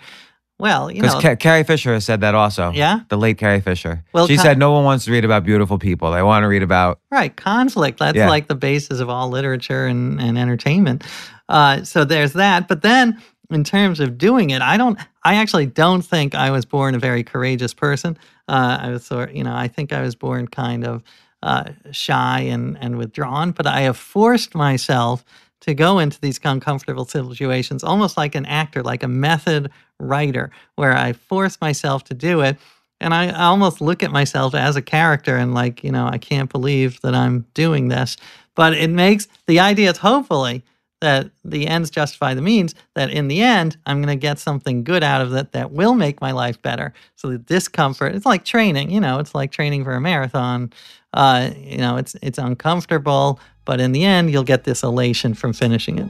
[0.60, 2.72] Well, you know, Carrie Fisher has said that also.
[2.72, 3.00] Yeah?
[3.08, 4.04] the late Carrie Fisher.
[4.12, 6.10] Well, she Ca- said no one wants to read about beautiful people.
[6.10, 8.00] They want to read about right, conflict.
[8.00, 8.28] That's Yeah.
[8.28, 11.04] like the basis of all literature and, and entertainment.
[11.48, 12.66] Uh, so there's that.
[12.66, 16.64] But then in terms of doing it, I don't, I actually don't think I was
[16.64, 18.18] born a very courageous person.
[18.48, 21.04] Uh, I was sort, you know, I think I was born kind of
[21.42, 25.24] uh, shy and, and withdrawn, but I have forced myself
[25.60, 30.96] to go into these uncomfortable situations almost like an actor, like a method writer, where
[30.96, 32.56] I force myself to do it.
[33.00, 36.18] And I, I almost look at myself as a character and like, you know, I
[36.18, 38.16] can't believe that I'm doing this.
[38.54, 40.64] But it makes the idea is hopefully
[41.00, 44.82] that the ends justify the means, that in the end, I'm going to get something
[44.82, 46.92] good out of it that will make my life better.
[47.14, 50.72] So the discomfort, it's like training, you know, it's like training for a marathon.
[51.18, 55.52] Uh, you know, it's it's uncomfortable, but in the end, you'll get this elation from
[55.52, 56.08] finishing it.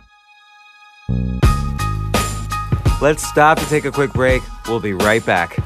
[3.01, 4.43] Let's stop to take a quick break.
[4.67, 5.57] We'll be right back.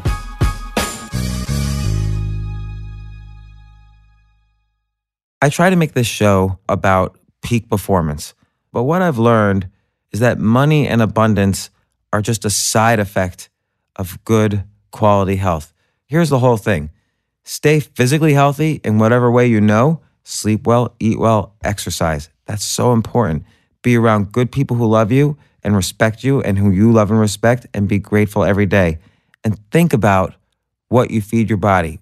[5.43, 8.35] I try to make this show about peak performance,
[8.73, 9.69] but what I've learned
[10.13, 11.71] is that money and abundance
[12.13, 13.51] are just a side effect
[13.97, 14.63] of good
[14.93, 15.73] quality health.
[16.07, 16.91] Here's the whole thing
[17.45, 22.29] stay physically healthy in whatever way you know, sleep well, eat well, exercise.
[22.47, 23.45] That's so important.
[23.83, 27.21] Be around good people who love you and respect you and who you love and
[27.21, 28.99] respect, and be grateful every day.
[29.45, 30.35] And think about
[30.89, 32.01] what you feed your body.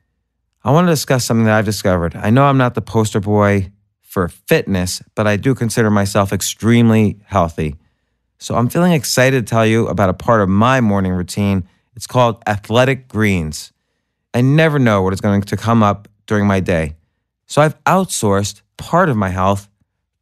[0.64, 2.16] I want to discuss something that I've discovered.
[2.16, 3.70] I know I'm not the poster boy
[4.02, 7.76] for fitness, but I do consider myself extremely healthy.
[8.38, 11.68] So I'm feeling excited to tell you about a part of my morning routine.
[11.94, 13.72] It's called Athletic Greens.
[14.32, 16.96] I never know what is going to come up during my day.
[17.46, 19.68] So I've outsourced part of my health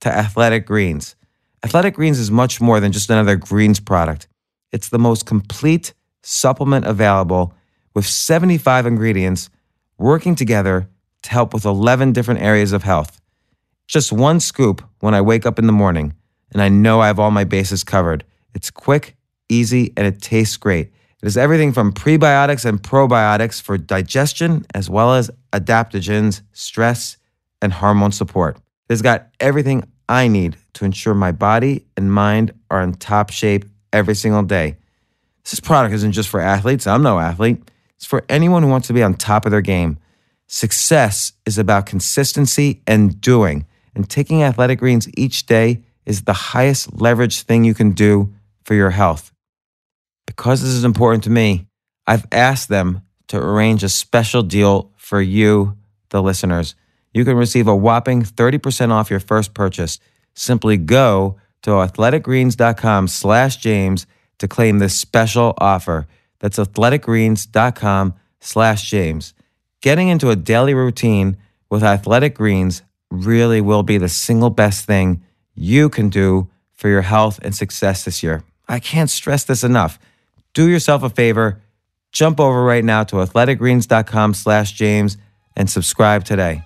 [0.01, 1.15] to Athletic Greens.
[1.63, 4.29] Athletic Greens is much more than just another greens product.
[4.73, 5.93] It's the most complete
[6.23, 7.53] supplement available
[7.95, 9.51] with 75 ingredients
[9.99, 10.89] working together
[11.23, 13.21] to help with 11 different areas of health.
[13.87, 16.15] Just one scoop when I wake up in the morning,
[16.53, 18.25] and I know I have all my bases covered.
[18.55, 19.17] It's quick,
[19.49, 20.93] easy, and it tastes great.
[21.23, 27.17] It is everything from prebiotics and probiotics for digestion, as well as adaptogens, stress,
[27.61, 28.57] and hormone support.
[28.57, 33.31] It has got everything I need to ensure my body and mind are in top
[33.31, 34.77] shape every single day.
[35.43, 36.87] This product isn't just for athletes.
[36.87, 37.69] I'm no athlete.
[37.97, 39.99] It's for anyone who wants to be on top of their game.
[40.47, 47.01] Success is about consistency and doing, and taking athletic greens each day is the highest
[47.01, 49.33] leverage thing you can do for your health.
[50.39, 51.67] Because this is important to me,
[52.07, 55.77] I've asked them to arrange a special deal for you,
[56.11, 56.77] the listeners.
[57.13, 59.99] You can receive a whopping 30% off your first purchase.
[60.35, 64.07] Simply go to athleticgreens.com slash James
[64.39, 66.07] to claim this special offer.
[66.39, 69.35] That's athleticgreens.com slash James.
[69.81, 71.37] Getting into a daily routine
[71.69, 75.21] with Athletic Greens really will be the single best thing
[75.57, 78.45] you can do for your health and success this year.
[78.69, 79.99] I can't stress this enough.
[80.55, 81.61] Do yourself a favor,
[82.13, 85.17] jump over right now to athleticgreens.com slash James
[85.57, 86.63] and subscribe today.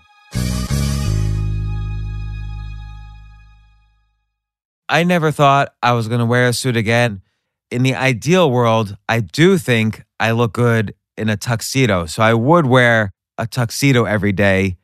[4.89, 7.23] I never thought I was going to wear a suit again.
[7.71, 12.05] In the ideal world, I do think I look good in a tuxedo.
[12.05, 14.77] So I would wear a tuxedo every day.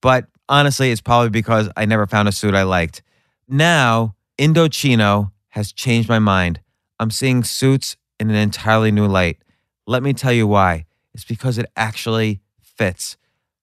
[0.00, 3.02] But honestly, it's probably because I never found a suit I liked.
[3.46, 6.60] Now, Indochino has changed my mind.
[6.98, 9.38] I'm seeing suits in an entirely new light.
[9.86, 10.86] Let me tell you why.
[11.12, 13.16] It's because it actually fits.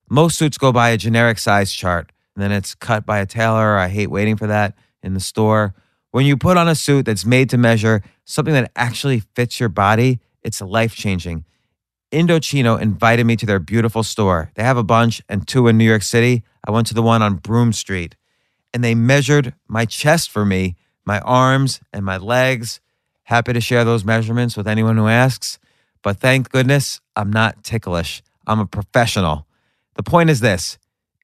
[0.10, 3.78] Most suits go by a generic size chart, and then it's cut by a tailor.
[3.78, 5.74] I hate waiting for that in the store.
[6.12, 9.70] When you put on a suit that's made to measure, something that actually fits your
[9.70, 11.46] body, it's life changing.
[12.12, 14.52] Indochino invited me to their beautiful store.
[14.56, 16.44] They have a bunch and two in New York City.
[16.66, 18.16] I went to the one on Broome Street
[18.74, 22.80] and they measured my chest for me, my arms and my legs.
[23.30, 25.60] Happy to share those measurements with anyone who asks.
[26.02, 28.24] But thank goodness I'm not ticklish.
[28.48, 29.46] I'm a professional.
[29.94, 30.80] The point is this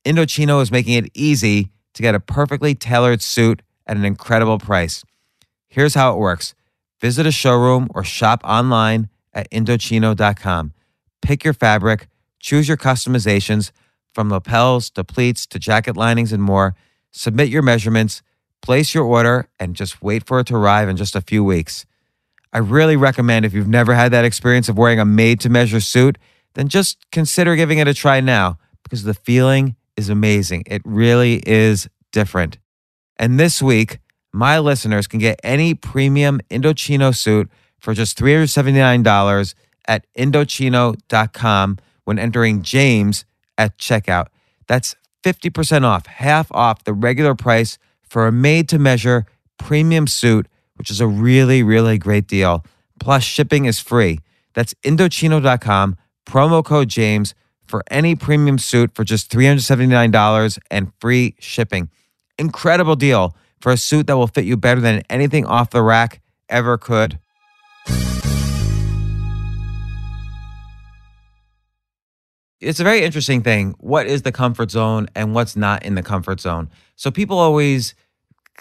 [0.06, 5.04] Indochino is making it easy to get a perfectly tailored suit at an incredible price.
[5.68, 6.54] Here's how it works
[7.02, 10.74] visit a showroom or shop online at Indochino.com.
[11.24, 12.08] Pick your fabric,
[12.40, 13.72] choose your customizations
[14.14, 16.76] from lapels to pleats to jacket linings and more.
[17.10, 18.22] Submit your measurements,
[18.62, 21.88] place your order, and just wait for it to arrive in just a few weeks.
[22.56, 25.82] I really recommend if you've never had that experience of wearing a made to measure
[25.82, 26.18] suit,
[26.54, 30.64] then just consider giving it a try now because the feeling is amazing.
[30.66, 32.58] It really is different.
[33.18, 34.00] And this week,
[34.32, 39.56] my listeners can get any premium Indochino suit for just $379
[39.90, 43.26] at Indochino.com when entering James
[43.58, 44.28] at checkout.
[44.68, 49.26] That's 50% off, half off the regular price for a made to measure
[49.58, 52.66] premium suit, which is a really, really great deal.
[53.00, 54.20] Plus, shipping is free.
[54.54, 57.34] That's Indochino.com, promo code James
[57.66, 61.90] for any premium suit for just $379 and free shipping.
[62.38, 66.22] Incredible deal for a suit that will fit you better than anything off the rack
[66.50, 67.20] ever could.
[72.62, 73.76] It's a very interesting thing.
[73.80, 76.70] What is the comfort zone and what's not in the comfort zone?
[76.96, 77.94] So people always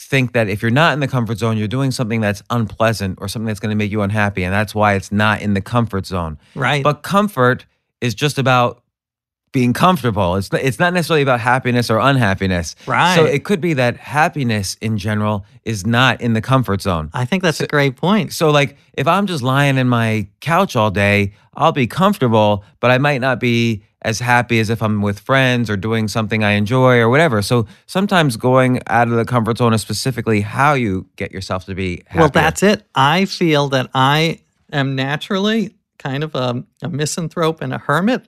[0.00, 3.28] think that if you're not in the comfort zone, you're doing something that's unpleasant or
[3.28, 4.44] something that's going to make you unhappy.
[4.44, 6.38] And that's why it's not in the comfort zone.
[6.54, 6.84] Right.
[6.84, 7.66] But comfort
[8.00, 8.83] is just about
[9.54, 10.34] being comfortable.
[10.34, 12.74] It's it's not necessarily about happiness or unhappiness.
[12.86, 13.14] Right.
[13.14, 17.08] So it could be that happiness in general is not in the comfort zone.
[17.14, 18.32] I think that's a great point.
[18.32, 22.90] So like if I'm just lying in my couch all day, I'll be comfortable, but
[22.90, 26.52] I might not be as happy as if I'm with friends or doing something I
[26.52, 27.40] enjoy or whatever.
[27.40, 31.76] So sometimes going out of the comfort zone is specifically how you get yourself to
[31.76, 32.18] be happy.
[32.18, 32.84] Well, that's it.
[32.94, 34.40] I feel that I
[34.72, 38.26] am naturally kind of a, a misanthrope and a hermit,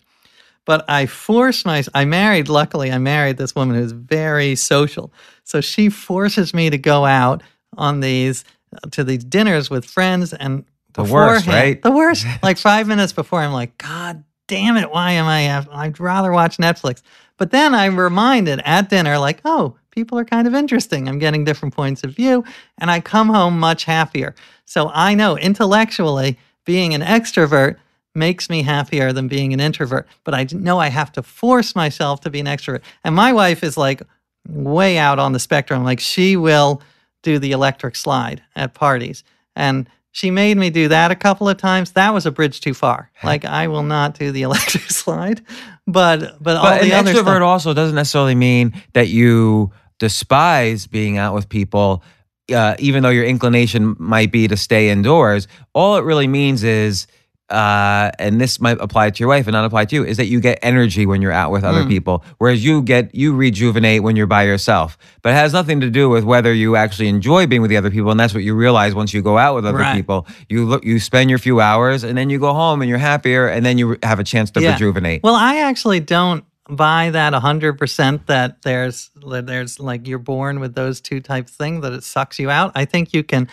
[0.67, 1.83] but I force my.
[1.95, 2.51] I married.
[2.51, 5.11] Luckily, I married this woman who's very social,
[5.45, 7.43] so she forces me to go out
[7.79, 8.45] on these
[8.75, 10.67] uh, to these dinners with friends and.
[10.93, 11.81] The worst, right?
[11.83, 12.25] The worst.
[12.43, 15.67] Like five minutes before, I'm like, God damn it, why am I?
[15.71, 17.03] I'd rather watch Netflix.
[17.37, 21.07] But then I'm reminded at dinner, like, oh, people are kind of interesting.
[21.07, 22.45] I'm getting different points of view,
[22.79, 24.35] and I come home much happier.
[24.65, 27.77] So I know intellectually, being an extrovert
[28.17, 30.09] makes me happier than being an introvert.
[30.25, 32.83] But I know I have to force myself to be an extrovert.
[33.05, 34.03] And my wife is like
[34.49, 35.85] way out on the spectrum.
[35.85, 36.83] Like she will
[37.23, 39.23] do the electric slide at parties.
[39.55, 41.93] And she made me do that a couple of times.
[41.93, 43.11] That was a bridge too far.
[43.23, 45.43] Like I will not do the electric slide,
[45.87, 47.43] but but, all the other extrovert stuff.
[47.43, 52.03] also doesn't necessarily mean that you despise being out with people,
[52.51, 55.49] uh, even though your inclination might be to stay indoors.
[55.75, 57.07] All it really means is
[57.49, 60.27] uh, and this might apply to your wife and not apply to you, is that
[60.27, 64.17] you get energy when you're out with other people, whereas you get you rejuvenate when
[64.17, 64.99] you're by yourself.
[65.23, 67.91] But it has nothing to do with whether you actually enjoy being with the other
[67.91, 69.95] people, and that's what you realize once you go out with other Right.
[69.95, 70.27] people.
[70.49, 73.47] You look, you spend your few hours, and then you go home and you're happier,
[73.47, 75.23] and then you have a chance to rejuvenate.
[75.23, 81.01] Well, I actually don't buy that 100% that there's there's like you're born with those
[81.01, 82.73] two types of things that it sucks you out.
[82.75, 83.47] I think you can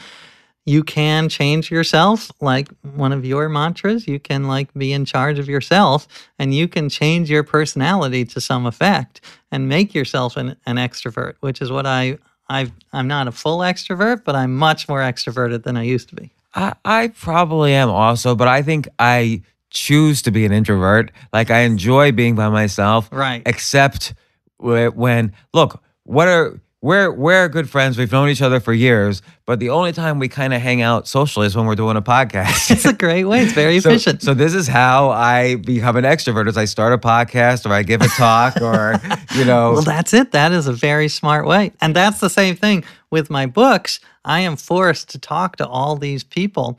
[0.66, 5.40] you can change yourself like one of your mantras you can like be in charge
[5.40, 6.08] of yourself
[6.40, 11.36] and you can change your personality to some effect and make yourself an, an extrovert
[11.42, 12.18] which is what i
[12.50, 16.16] I've, i'm not a full extrovert but i'm much more extroverted than i used to
[16.16, 21.12] be I, I probably am also, but I think I choose to be an introvert.
[21.32, 23.10] Like I enjoy being by myself.
[23.12, 23.42] Right.
[23.46, 24.14] Except
[24.60, 27.98] when, look, what are, we're, we're good friends.
[27.98, 31.08] We've known each other for years, but the only time we kind of hang out
[31.08, 32.70] socially is when we're doing a podcast.
[32.72, 36.04] it's a great way it's very So, efficient so this is how I become an
[36.04, 39.00] extrovert: is I start a podcast, or I give a talk, or
[39.36, 40.34] you know, Well, that's it.
[40.34, 41.72] That is a very smart way.
[41.80, 44.02] And that's the same thing with my books.
[44.26, 46.78] I am forced to talk to all these people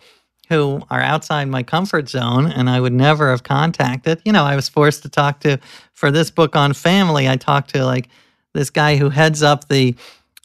[0.50, 4.20] who are outside my comfort zone and I would never have contacted.
[4.26, 5.58] You know, I was forced to talk to,
[5.94, 8.10] for this book on family, I talked to like
[8.54, 9.94] this guy who heads up the,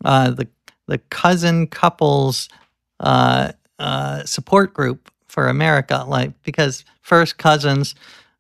[0.03, 0.47] uh, the,
[0.87, 2.49] the cousin couples
[2.99, 7.95] uh, uh, support group for America, like because first cousins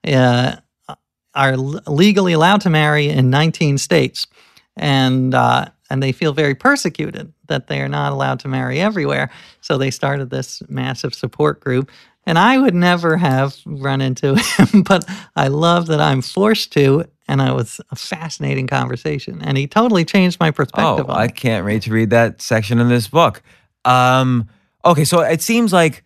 [0.07, 0.55] uh,
[1.33, 4.27] are l- legally allowed to marry in 19 states,
[4.75, 9.29] and uh, and they feel very persecuted that they are not allowed to marry everywhere.
[9.61, 11.91] So they started this massive support group.
[12.25, 15.03] And I would never have run into him, but
[15.35, 17.05] I love that I'm forced to.
[17.29, 19.39] And it was a fascinating conversation.
[19.43, 21.35] And he totally changed my perspective Oh, I it.
[21.35, 23.43] can't wait to read that section in this book.
[23.85, 24.49] Um,
[24.83, 26.03] okay, so it seems like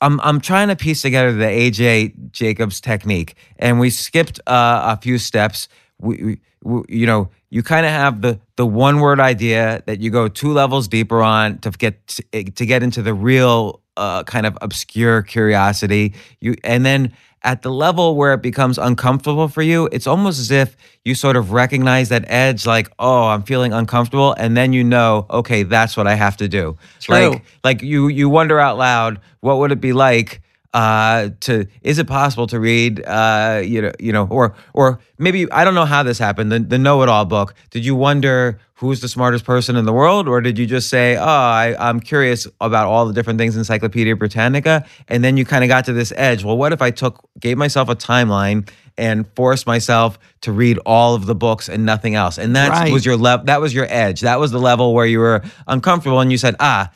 [0.00, 5.00] I'm I'm trying to piece together the AJ Jacobs technique, and we skipped uh, a
[5.02, 5.68] few steps.
[5.98, 10.00] We, we, we you know you kind of have the the one word idea that
[10.00, 14.22] you go two levels deeper on to get to, to get into the real uh,
[14.22, 16.14] kind of obscure curiosity.
[16.40, 17.12] You and then
[17.44, 21.36] at the level where it becomes uncomfortable for you, it's almost as if you sort
[21.36, 25.96] of recognize that edge, like, oh, I'm feeling uncomfortable, and then you know, okay, that's
[25.96, 26.76] what I have to do.
[27.00, 27.14] True.
[27.14, 30.41] Like, like you you wonder out loud, what would it be like
[30.72, 31.66] uh, to?
[31.82, 33.04] Is it possible to read?
[33.04, 36.50] Uh, you know, you know, or or maybe I don't know how this happened.
[36.52, 37.54] The, the Know It All book.
[37.70, 41.16] Did you wonder who's the smartest person in the world, or did you just say,
[41.16, 45.44] oh, I, I'm curious about all the different things in Encyclopedia Britannica, and then you
[45.44, 46.42] kind of got to this edge?
[46.42, 48.68] Well, what if I took gave myself a timeline?
[48.98, 52.92] And forced myself to read all of the books and nothing else, and that Right.
[52.92, 53.46] was your level.
[53.46, 54.20] That was your edge.
[54.20, 56.90] That was the level where you were uncomfortable, and you said, "Ah,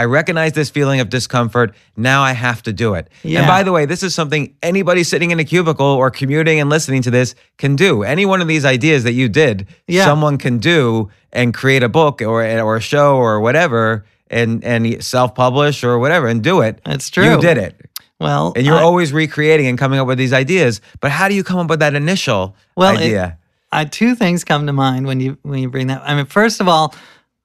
[0.00, 1.74] I recognize this feeling of discomfort.
[1.94, 3.08] Now I have to do it.
[3.22, 3.40] Yeah.
[3.40, 6.70] And by the way, this is something anybody sitting in a cubicle or commuting and
[6.70, 8.02] listening to this can do.
[8.02, 10.06] Any one of these ideas that you did, Yeah.
[10.06, 15.04] someone can do and create a book or or a show or whatever and and
[15.04, 16.80] self-publish or whatever and do it.
[16.86, 17.32] That's true.
[17.32, 17.74] You did it.
[18.18, 20.80] Well, And you're I- always recreating and coming up with these ideas.
[21.00, 23.36] But how do you come up with that initial Well, it- idea?
[23.70, 26.00] uh, two things come to mind when you when you bring that.
[26.06, 26.94] I mean, first of all,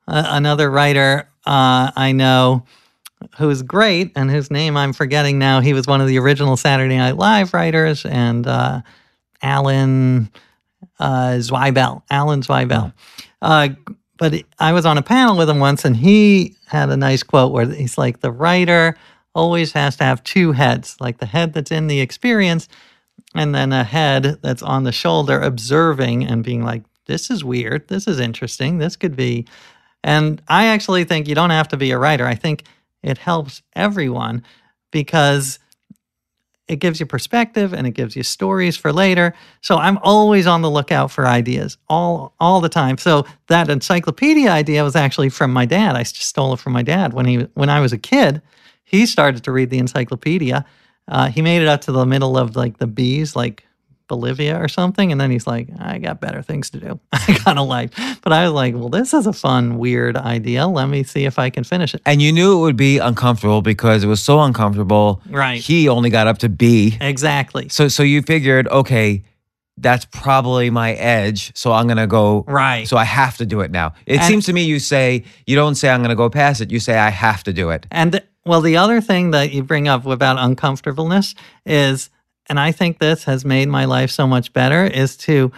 [0.08, 2.66] uh, another writer uh, I know
[3.38, 5.60] who's great and whose name I'm forgetting now.
[5.60, 8.82] He was one of the original Saturday Night Live writers, and uh,
[9.41, 10.30] Alan
[11.00, 12.04] uh, Zweibel.
[12.10, 12.93] Alan Zweibel.
[13.41, 13.70] Uh,
[14.18, 17.52] but I was on a panel with him once, and he had a nice quote
[17.52, 18.98] where he's like, "The writer
[19.34, 22.68] always has to have two heads, like the head that's in the experience."
[23.36, 27.88] and then a head that's on the shoulder observing and being like this is weird
[27.89, 29.46] this is interesting this could be
[30.06, 32.26] and i actually think you don't have to be a writer.
[32.26, 32.64] I think
[33.03, 34.43] it helps everyone
[34.91, 35.60] because
[36.68, 39.34] it gives you perspective and it gives you stories for later.
[39.62, 42.97] So i'm always on the lookout for ideas all all the time.
[42.97, 45.95] So that encyclopedia idea was actually from my dad.
[45.95, 48.41] I stole it from my dad when he when i was a kid.
[48.86, 50.64] He started to read the encyclopedia.
[51.08, 53.66] Uh, he made it up to the middle of like the bees, like
[54.08, 56.99] Bolivia or something, and then he's like, "I got better things to do.
[57.12, 57.91] I got a life."
[58.22, 60.68] But I was like, "Well, this is a fun, weird idea.
[60.68, 63.62] Let me see if I can finish it." And you knew it would be uncomfortable
[63.62, 65.22] because it was so uncomfortable.
[65.30, 65.60] Right.
[65.62, 66.97] He only got up to B.
[67.01, 67.70] Exactly.
[67.70, 69.24] So so you figured, okay,
[69.78, 71.51] that's probably my edge.
[71.56, 72.88] So I'm gonna go Right.
[72.88, 73.93] So I have to do it now.
[74.06, 76.72] It And- seems to me you say you don't say I'm gonna go past it.
[76.72, 77.86] You say I have to do it.
[77.91, 81.34] And well, the other thing that you bring up about uncomfortableness
[81.66, 82.10] is,
[82.50, 85.52] and I think this has made my life so much better, is to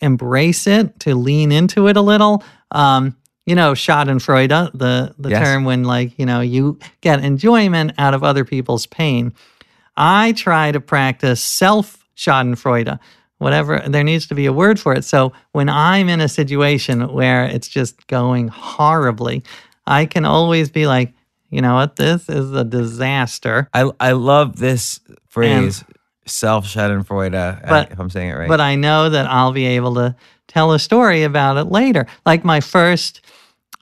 [0.00, 2.42] embrace it, to lean into it a little.
[2.70, 3.16] Um,
[3.46, 5.46] you know, Schadenfreude, the the Yes.
[5.46, 9.32] term when like you know you get enjoyment out of other people's pain.
[9.96, 12.98] I try to practice self Schadenfreude,
[13.38, 13.82] whatever.
[13.86, 15.04] There needs to be a word for it.
[15.04, 19.42] So when I'm in a situation where it's just going horribly,
[19.86, 21.12] I can always be like,
[21.50, 23.68] you know what, this is a disaster.
[23.74, 25.84] I I love this phrase,
[26.26, 27.68] self Schadenfreude.
[27.68, 28.48] But- if I'm saying it right.
[28.48, 30.14] but I know that I'll be able to
[30.48, 32.06] tell a story about it later.
[32.24, 33.20] Like my first,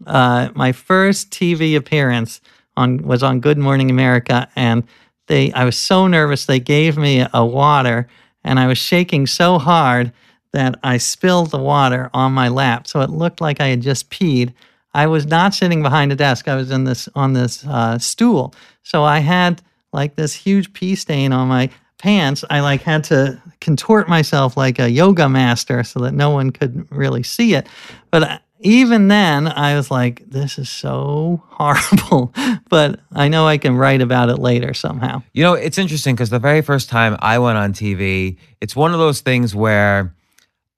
[0.07, 2.40] uh, my first TV appearance
[2.76, 4.84] on was on Good Morning America, and
[5.26, 8.09] they I was so nervous they gave me a water,
[8.43, 10.12] and I was shaking so hard
[10.53, 14.11] that I spilled the water on my lap, so it looked like I had just
[14.11, 14.53] peed.
[14.95, 16.49] I was not sitting behind a desk.
[16.49, 19.62] I was in this on this uh, stool, so I had
[19.93, 21.70] like this huge pee stain on my
[22.03, 22.44] pants.
[22.50, 26.90] I like had to contort myself like a yoga master so that no one could
[26.90, 27.68] really see it.
[28.11, 32.34] But uh, even then, I was like, "This is so horrible."
[32.68, 35.22] but I know I can write about it later somehow.
[35.32, 38.92] You know, it's interesting because the very first time I went on TV, it's one
[38.92, 40.14] of those things where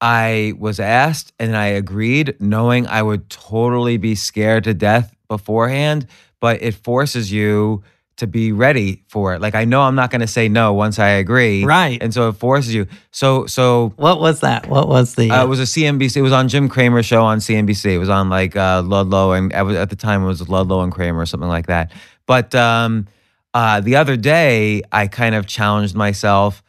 [0.00, 6.06] I was asked and I agreed, knowing I would totally be scared to death beforehand,
[6.40, 7.82] but it forces you
[8.16, 9.40] to be ready for it.
[9.40, 11.64] Like I know I'm not going to say no once I agree.
[11.64, 12.00] Right.
[12.02, 12.86] And so it forces you.
[13.10, 14.68] So so What was that?
[14.68, 15.30] What was the?
[15.30, 16.18] uh, it was a CNBC.
[16.18, 17.86] It was on Jim Cramer's show on CNBC.
[17.94, 20.82] It was on like uh, Kudlow and I was, at the time it was Kudlow
[20.84, 21.92] and Cramer or something like that.
[22.26, 23.06] But um,
[23.52, 26.62] uh, the other day, I kind of challenged myself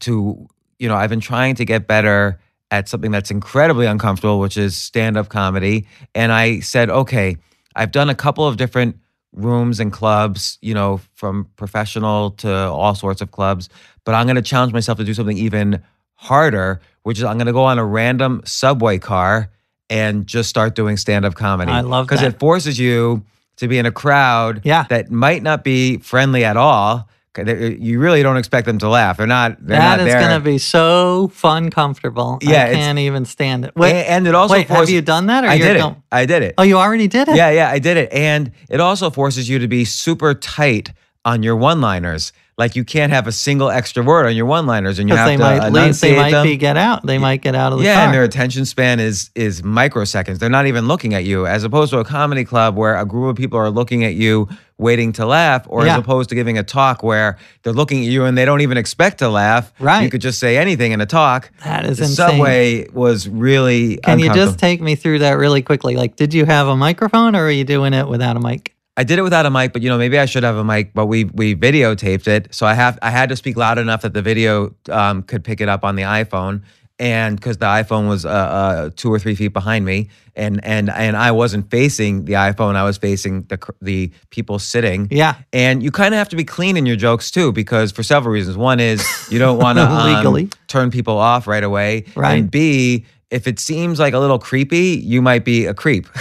[0.00, 2.40] to, you know, I've been trying to get better
[2.70, 5.86] at something that's incredibly uncomfortable, which is stand up comedy.
[6.14, 7.36] And I said, okay,
[7.76, 8.98] I've done a couple of different
[9.34, 13.68] rooms and clubs, you know, from professional to all sorts of clubs,
[14.04, 15.82] but I'm going to challenge myself to do something even
[16.14, 19.50] harder, which is I'm going to go on a random subway car
[19.90, 21.70] and just start doing stand up comedy.
[21.72, 23.24] I love Because it forces you
[23.56, 24.84] to be in a crowd Yeah.
[24.88, 27.08] that might not be friendly at all.
[27.36, 29.16] You really don't expect them to laugh.
[29.16, 29.56] They're not.
[29.60, 32.38] They're that not is going to be so fun, comfortable.
[32.42, 33.74] Yeah, I can't even stand it.
[33.76, 35.44] Wait, and it also wait, have you done that?
[35.44, 35.78] Or I did it.
[35.78, 36.54] don't- I did it.
[36.58, 37.36] Oh, you already did it.
[37.36, 38.12] Yeah, yeah, I did it.
[38.12, 40.92] And it also forces you to be super tight
[41.24, 42.32] on your one liners.
[42.56, 45.26] Like you can't have a single extra word on your one liners and you have
[45.26, 45.98] they to might leave.
[46.00, 46.46] They might them.
[46.46, 47.04] be get out.
[47.04, 48.04] They might get out of the yeah, car.
[48.04, 50.38] and their attention span is is microseconds.
[50.38, 53.30] They're not even looking at you, as opposed to a comedy club where a group
[53.30, 54.48] of people are looking at you,
[54.78, 55.94] waiting to laugh, or Yeah.
[55.94, 58.78] as opposed to giving a talk where they're looking at you and they don't even
[58.78, 59.72] expect to laugh.
[59.80, 60.04] Right.
[60.04, 61.50] You could just say anything in a talk.
[61.64, 62.28] That is the insane.
[62.30, 63.96] Subway was really.
[63.96, 65.96] Can you just take me through that really quickly?
[65.96, 68.73] Like, did you have a microphone or are you doing it without a mic?
[68.96, 70.94] I did it without a mic, but you know maybe I should have a mic.
[70.94, 74.14] But we we videotaped it, so I have I had to speak loud enough that
[74.14, 76.62] the video um, could pick it up on the iPhone,
[77.00, 80.88] and because the iPhone was uh, uh, two or three feet behind me, and and
[80.90, 85.08] and I wasn't facing the iPhone, I was facing the the people sitting.
[85.10, 85.34] Yeah.
[85.52, 88.32] And you kind of have to be clean in your jokes too, because for several
[88.32, 88.56] reasons.
[88.56, 90.50] One is you don't want to Legally.
[90.68, 92.38] turn people off right away, Right.
[92.38, 96.06] And B, if it seems like a little creepy, you might be a creep.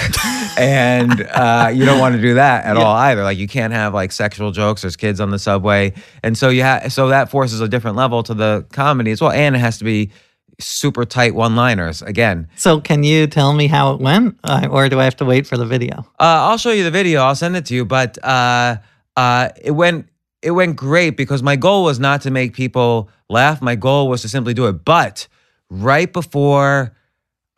[0.57, 2.83] and uh, you don't want to do that at Yeah.
[2.83, 3.23] all either.
[3.23, 4.81] Like you can't have like sexual jokes.
[4.81, 5.93] There's kids on the subway,
[6.23, 9.31] and so you have so that forces a different level to the comedy as well.
[9.31, 10.11] And it has to be
[10.59, 12.01] super tight one-liners.
[12.03, 15.25] Again, So, can you tell me how it went, uh, or do I have to
[15.25, 15.99] wait for the video?
[16.19, 17.21] uh, I'll show you the video.
[17.21, 17.85] I'll send it to you.
[17.85, 18.77] But uh,
[19.17, 20.09] uh, it went
[20.41, 23.61] it went great because my goal was not to make people laugh.
[23.61, 24.83] My goal was to simply do it.
[24.85, 25.27] But
[25.69, 26.93] right before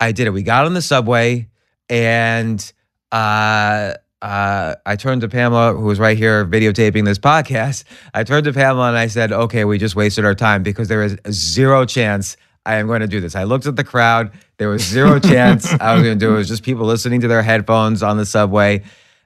[0.00, 1.48] I did it, we got on the subway
[1.90, 2.72] and
[3.16, 7.84] uh, uh, I turned to Pamela, who was right here videotaping this podcast.
[8.14, 11.02] I turned to Pamela and I said, "Okay, we just wasted our time because there
[11.02, 12.36] is zero chance."
[12.66, 13.36] I am going to do this.
[13.36, 14.32] I looked at the crowd.
[14.58, 16.34] There was zero chance I was going to do it.
[16.34, 18.82] It was just people listening to their headphones on the subway.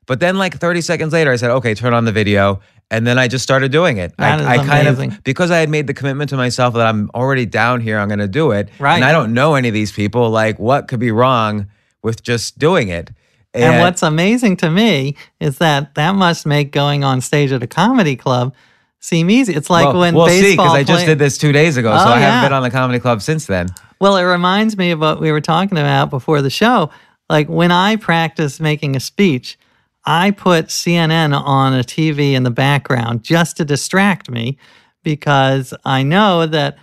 [0.06, 2.60] But then, like 30 seconds later, I said, okay, turn on the video.
[2.90, 4.14] And then I just started doing it.
[4.18, 6.86] That is I, I kind of, because I had made the commitment to myself that
[6.86, 8.68] I'm already down here, I'm going to do it.
[8.78, 8.96] Right.
[8.96, 10.28] And I don't know any of these people.
[10.28, 11.68] Like, what could be wrong
[12.02, 13.10] with just doing it?
[13.52, 17.66] And what's amazing to me is that that must make going on stage at a
[17.66, 18.54] comedy club
[19.00, 19.54] seem easy.
[19.54, 21.90] It's like well, when we'll see, baseball because I just did this two days ago.
[21.90, 22.30] so Oh, I yeah.
[22.30, 23.68] haven't been on the comedy club since then.
[24.00, 26.90] Well, it reminds me of what we were talking about before the show.
[27.28, 29.58] Like when I practice making a speech,
[30.04, 34.58] I put CNN on a TV in the background just to distract me
[35.02, 36.78] because I know that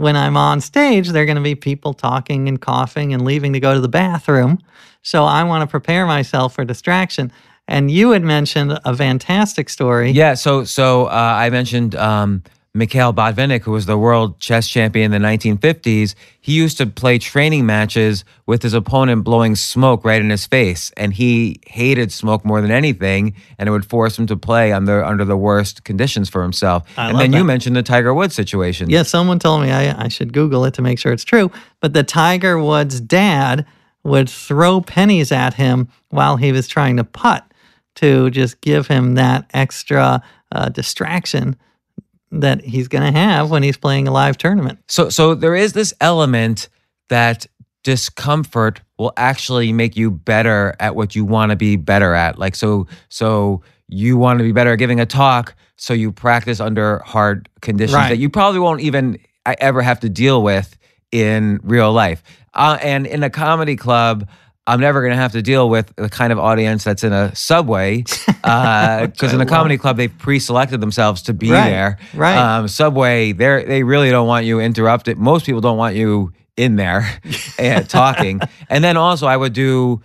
[0.00, 3.52] when I'm on stage, there are going to be people talking and coughing and leaving
[3.52, 4.58] to go to the bathroom.
[5.02, 7.32] So I want to prepare myself for distraction.
[7.68, 10.10] And you had mentioned a fantastic story.
[10.10, 10.34] Yeah.
[10.34, 12.42] So, so uh, I mentioned um,
[12.72, 17.18] Mikhail Botvinnik, who was the world chess champion in the 1950s, he used to play
[17.18, 22.44] training matches with his opponent blowing smoke right in his face, and he hated smoke
[22.44, 26.28] more than anything, and it would force him to play under under the worst conditions
[26.28, 26.84] for himself.
[26.96, 28.88] I and then you mentioned the Tiger Woods situation.
[28.88, 31.50] Yeah, someone told me I, I should Google it to make sure it's true.
[31.80, 33.66] But the Tiger Woods dad
[34.04, 37.44] would throw pennies at him while he was trying to putt
[37.96, 41.56] to just give him that extra uh, distraction
[42.32, 44.78] that he's going to have when he's playing a live tournament.
[44.88, 46.68] So so there is this element
[47.08, 47.46] that
[47.82, 52.38] discomfort will actually make you better at what you want to be better at.
[52.38, 56.60] Like so so you want to be better at giving a talk, so you practice
[56.60, 58.10] under hard conditions Right.
[58.10, 60.76] that you probably won't even uh, ever have to deal with
[61.10, 62.22] in real life.
[62.54, 64.28] Uh, and in a comedy club,
[64.70, 67.34] I'm never going to have to deal with the kind of audience that's in a
[67.34, 68.02] subway
[68.42, 71.98] because in a comedy club they've pre-selected themselves to be Right, there.
[72.14, 72.36] right.
[72.36, 75.18] Um, Subway, they they really don't want you interrupted.
[75.18, 77.08] Most people don't want you in there
[77.58, 78.40] and talking.
[78.68, 80.02] And then also, I would do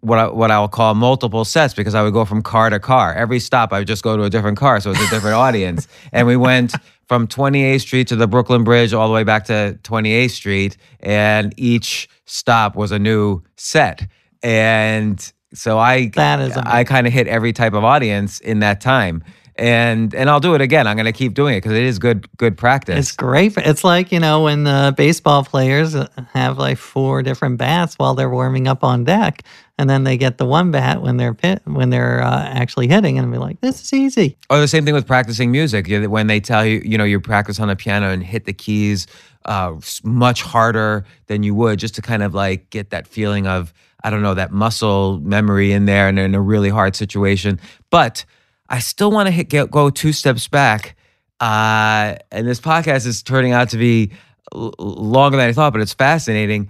[0.00, 2.78] what I, what I will call multiple sets because I would go from car to
[2.78, 3.14] car.
[3.14, 5.88] Every stop, I would just go to a different car, so it's a different audience.
[6.12, 6.74] And we went
[7.10, 11.52] from 28th Street to the Brooklyn Bridge, all the way back to 28th Street, and
[11.56, 14.06] each stop was a new set.
[14.44, 15.20] And
[15.52, 19.24] so I That is I kind of hit every type of audience in that time.
[19.60, 20.86] And and I'll do it again.
[20.86, 22.98] I'm going to keep doing it because it is good good practice.
[22.98, 23.52] It's great.
[23.58, 25.94] It's like, you know, when the baseball players
[26.32, 29.42] have like four different bats while they're warming up on deck.
[29.76, 33.18] And then they get the one bat when they're pit, when they're uh, actually hitting
[33.18, 34.38] and be like, this is easy.
[34.48, 35.88] Or the same thing with practicing music.
[35.88, 39.06] When they tell you, you know, you practice on the piano and hit the keys
[39.44, 43.74] uh, much harder than you would, just to kind of like get that feeling of,
[44.02, 47.60] I don't know, that muscle memory in there and in a really hard situation.
[47.90, 48.24] But
[48.70, 50.96] I still want to go two steps back.
[51.40, 54.12] Uh, and this podcast is turning out to be
[54.54, 56.68] l- longer than I thought, but it's fascinating.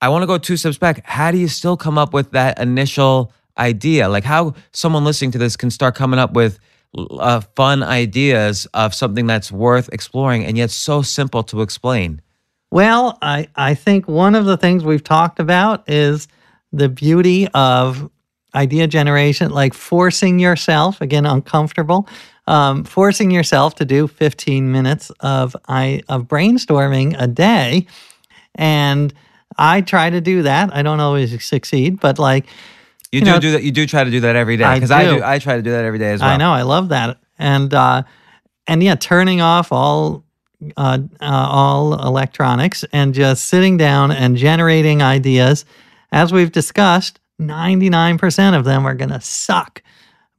[0.00, 1.04] I want to go two steps back.
[1.04, 4.08] How do you still come up with that initial idea?
[4.08, 6.58] Like how someone listening to this can start coming up with
[6.96, 12.22] uh, fun ideas of something that's worth exploring and yet so simple to explain.
[12.70, 16.28] Well, I, I think one of the things we've talked about is
[16.72, 18.10] the beauty of
[18.54, 22.08] idea generation, like forcing yourself, again, uncomfortable,
[22.46, 27.86] um, forcing yourself to do 15 minutes of, I, of brainstorming a day.
[28.54, 29.12] And
[29.56, 30.74] I try to do that.
[30.74, 32.46] I don't always succeed, but like,
[33.10, 33.62] You, You do know, do that.
[33.62, 35.16] You do try to do that every day because I do.
[35.16, 35.24] do.
[35.24, 36.30] I try to do that every day as well.
[36.30, 37.18] I know, I love that.
[37.38, 38.02] And, uh,
[38.66, 40.24] and yeah, turning off all
[40.76, 45.64] uh, uh, all electronics and just sitting down and generating ideas.
[46.12, 49.82] As we've discussed, 99% of them are going to suck,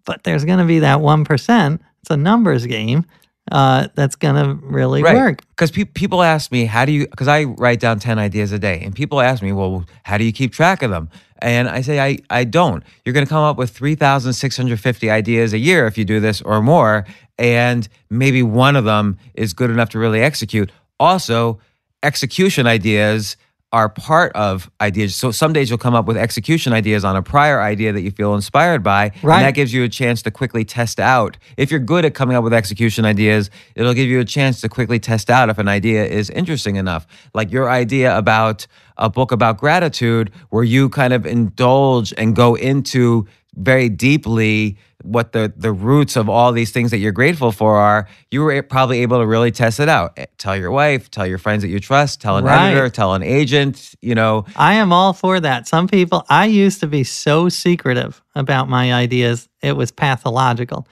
[0.05, 1.79] but there's going to be that 1%.
[2.01, 3.05] It's a numbers game
[3.51, 5.41] uh, that's going to really work.
[5.49, 8.59] Because pe- people ask me, how do you, because I write down 10 ideas a
[8.59, 11.09] day, and people ask me, well, how do you keep track of them?
[11.39, 12.83] And I say, I, I don't.
[13.03, 16.61] You're going to come up with 3,650 ideas a year if you do this or
[16.61, 17.05] more.
[17.37, 20.71] And maybe one of them is good enough to really execute.
[20.99, 21.59] Also,
[22.01, 23.35] execution ideas
[23.73, 25.15] are part of ideas.
[25.15, 28.11] So some days you'll come up with execution ideas on a prior idea that you
[28.11, 29.11] feel inspired by.
[29.23, 29.37] Right.
[29.37, 31.37] And that gives you a chance to quickly test out.
[31.57, 34.69] If you're good at coming up with execution ideas, it'll give you a chance to
[34.69, 37.07] quickly test out if an idea is interesting enough.
[37.33, 42.53] Like your idea about a book about gratitude, where you kind of indulge and go
[42.53, 47.75] into very deeply what the the roots of all these things that you're grateful for
[47.75, 50.13] are, you were probably able to really test it out.
[50.17, 52.69] Eh, Tell your wife, tell your friends that you trust, tell an Right.
[52.69, 54.45] editor, tell an agent, you know.
[54.55, 55.67] I am all for that.
[55.67, 60.87] Some people, I used to be so secretive about my ideas, it was pathological.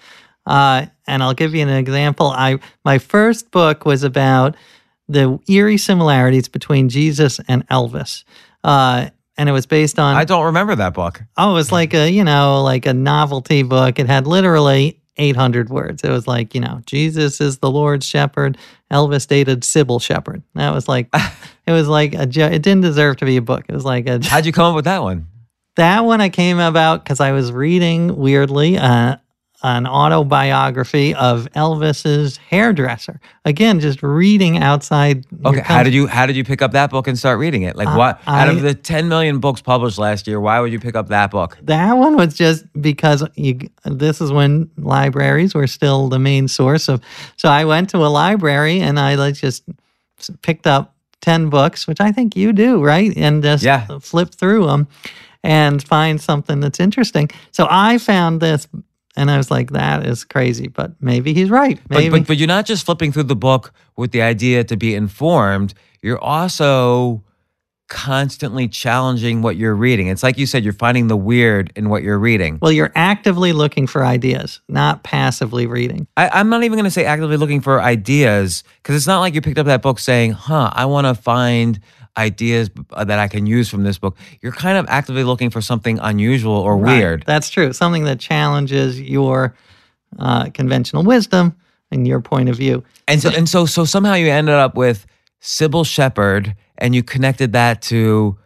[0.46, 2.28] Uh, and I'll give you an example.
[2.28, 4.56] I my first book was about
[5.08, 8.24] the eerie similarities between Jesus and Elvis,
[8.64, 9.10] uh,
[9.42, 10.16] and it was based on.
[10.16, 11.20] I don't remember that book.
[11.36, 13.98] oh, it was like a you know like a novelty book.
[13.98, 16.04] It had literally 800 words.
[16.04, 18.60] It was like you know Jesus is the Lord's shepherd.
[18.92, 20.44] Elvis dated Cybill Shepherd.
[20.54, 21.10] That was like
[21.66, 23.66] it was like a it didn't deserve to be a book.
[23.68, 25.26] It was like a How'd you come up with that one?
[25.78, 29.16] that one I came about because I was reading weirdly uh,
[29.64, 33.20] an autobiography of Elvis's hairdresser.
[33.46, 35.26] Again, just reading outside.
[35.46, 37.76] Okay, how did you how did you pick up that book and start reading it?
[37.76, 40.72] Like Uh, what out I- of the 10 million books published last year, why would
[40.72, 41.58] you pick up that book?
[41.64, 43.60] That one was just because you.
[43.86, 47.02] This is when libraries were still the main source of.
[47.38, 49.64] So I went to a library and I like just
[50.42, 53.14] picked up ten books, which I think you do, right?
[53.16, 53.86] And just Yeah.
[54.02, 54.88] flip through them
[55.44, 57.30] and find something that's interesting.
[57.52, 58.68] So I found this
[59.16, 61.80] And I was like, that is crazy, but maybe he's right.
[61.90, 62.10] Maybe.
[62.10, 64.96] But, but but you're not just flipping through the book with the idea to be
[64.96, 65.74] informed.
[66.02, 67.24] You're also
[67.92, 70.08] constantly challenging what you're reading.
[70.08, 72.58] It's like you said, you're finding the weird in what you're reading.
[72.62, 76.08] well, you're actively looking for ideas, not passively reading.
[76.16, 79.36] I, I'm not even going to say actively looking for ideas because it's not like
[79.36, 81.82] you picked up that book saying, huh, I want to find
[82.18, 84.18] ideas uh, that I can use from this book.
[84.42, 86.98] You're kind of actively looking for something unusual or Right.
[86.98, 87.24] weird.
[87.26, 87.74] That's true.
[87.74, 89.56] Something that challenges your
[90.20, 91.56] uh, conventional wisdom
[91.92, 92.84] and your point of view.
[93.08, 95.06] And so, and so, so somehow you ended up with
[95.42, 98.38] Cybill Shepherd and you connected that to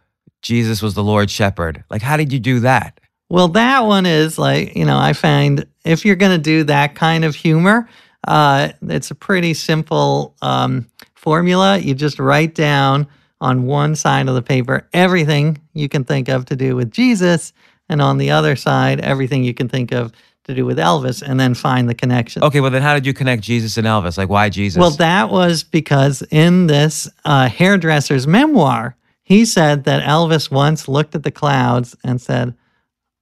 [0.41, 1.83] Jesus was the Lord Shepherd.
[1.89, 2.99] Like, how did you do that?
[3.29, 6.93] Well, that one is like, you know, I find if you're going to do that
[6.93, 7.89] kind of humor,
[8.27, 10.85] uh, it's a pretty simple um,
[11.15, 11.77] formula.
[11.79, 13.07] You just write down
[13.45, 17.53] on one side of the paper everything you can think of to do with Jesus,
[17.87, 20.11] and on the other side, everything you can think of
[20.45, 22.43] to do with Elvis, and then find the connection.
[22.43, 24.17] Okay, well, then how did you connect Jesus and Elvis?
[24.17, 24.79] Like, why Jesus?
[24.79, 31.13] Well, that was because in this uh, hairdresser's memoir, he said that Elvis once looked
[31.13, 32.55] at the clouds and said,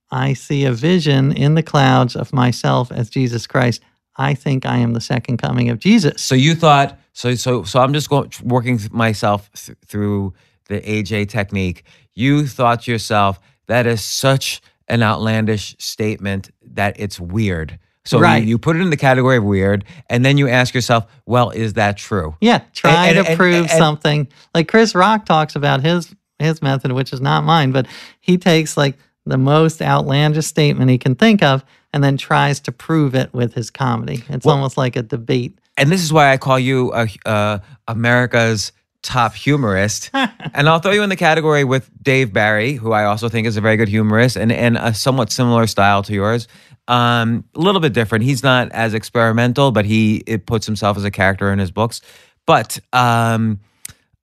[0.10, 3.82] I see a vision in the clouds of myself as Jesus Christ.
[4.16, 6.22] I think I am the second coming of Jesus.
[6.22, 10.34] So you thought so so so I'm just going working myself th- through
[10.68, 11.84] the AJ technique.
[12.14, 17.80] You thought to yourself that is such an outlandish statement that it's weird.
[18.06, 18.44] So Right.
[18.44, 21.74] you, put it in the category of weird, and then you ask yourself, well, is
[21.74, 22.36] that true?
[22.42, 24.28] Yeah, try And- and- to and- prove something.
[24.54, 27.86] Like Chris Rock talks about his his method, which is not mine, but
[28.20, 31.64] he takes like the most outlandish statement he can think of
[31.94, 34.24] and then tries to prove it with his comedy.
[34.28, 35.58] It's almost like a debate.
[35.78, 38.72] And this is why I call you a, uh, America's
[39.02, 40.10] top humorist.
[40.14, 43.58] and I'll throw you in the category with Dave Barry, who I also think is
[43.58, 46.48] a very good humorist and, and a somewhat similar style to yours.
[46.88, 48.24] Um, a little bit different.
[48.24, 52.02] He's not as experimental, but he it puts himself as a character in his books.
[52.46, 53.60] But um,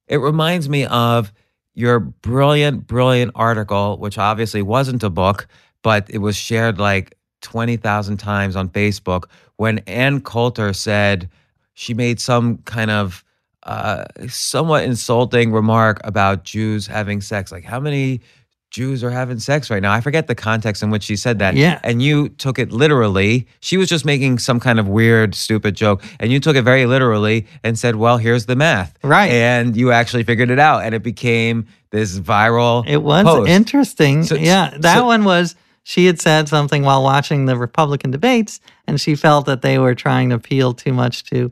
[0.09, 1.32] it reminds me of
[1.74, 5.47] your brilliant, brilliant article, which obviously wasn't a book,
[5.82, 9.24] but it was shared like 20,000 times on Facebook
[9.61, 11.28] when Ann Coulter said
[11.74, 13.23] she made some kind of
[13.65, 17.53] uh, somewhat insulting remark about Jews having sex.
[17.53, 18.23] Like, how many
[18.70, 19.93] Jews are having sex right now?
[19.93, 21.57] I forget the context in which she said that.
[21.57, 21.78] Yeah.
[21.85, 23.47] And you took it literally.
[23.61, 26.03] She was just making some kind of weird, stupid joke.
[26.19, 28.97] And you took it very literally and said, well, here's the math.
[29.03, 29.31] Right.
[29.31, 30.85] And you actually figured it out.
[30.85, 32.89] And it became this viral.
[32.89, 33.51] It was post.
[33.51, 34.23] interesting.
[34.23, 38.61] So- yeah, that so- one was she had said something while watching the Republican debates,
[38.86, 41.51] and she felt that they were trying to appeal too much to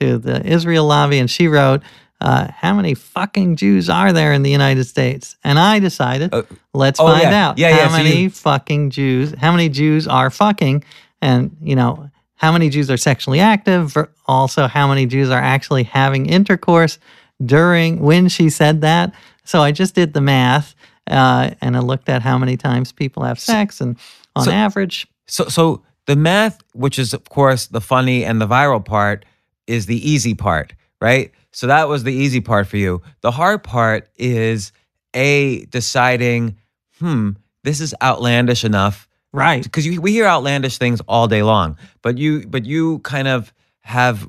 [0.00, 1.82] to the Israel lobby, and she wrote.
[2.22, 5.36] Uh, how many fucking Jews are there in the United States?
[5.42, 6.34] And I decided,
[6.74, 7.48] let's oh, find yeah.
[7.48, 10.84] out Yeah, yeah, how so many you- fucking Jews, how many Jews are fucking,
[11.22, 13.96] and you know how many Jews are sexually active.
[14.26, 16.98] Also, how many Jews are actually having intercourse
[17.42, 19.14] during when she said that.
[19.44, 20.74] So I just did the math,
[21.06, 23.96] uh, and I looked at how many times people have sex, and
[24.36, 28.46] on so- average, So, so the math, which is of course the funny and the
[28.46, 29.24] viral part,
[29.66, 31.32] is the easy part, right?
[31.52, 33.02] So that was the easy part for you.
[33.22, 34.72] The hard part is
[35.14, 36.56] a deciding,
[36.98, 37.30] hmm,
[37.64, 39.62] this is outlandish enough right?
[39.62, 43.52] because we hear outlandish things all day long, but you but you kind of
[43.82, 44.28] have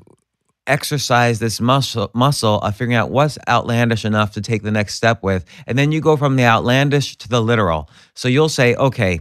[0.66, 5.22] exercised this muscle muscle of figuring out what's outlandish enough to take the next step
[5.22, 7.88] with, and then you go from the outlandish to the literal.
[8.14, 9.20] So you'll say, okay,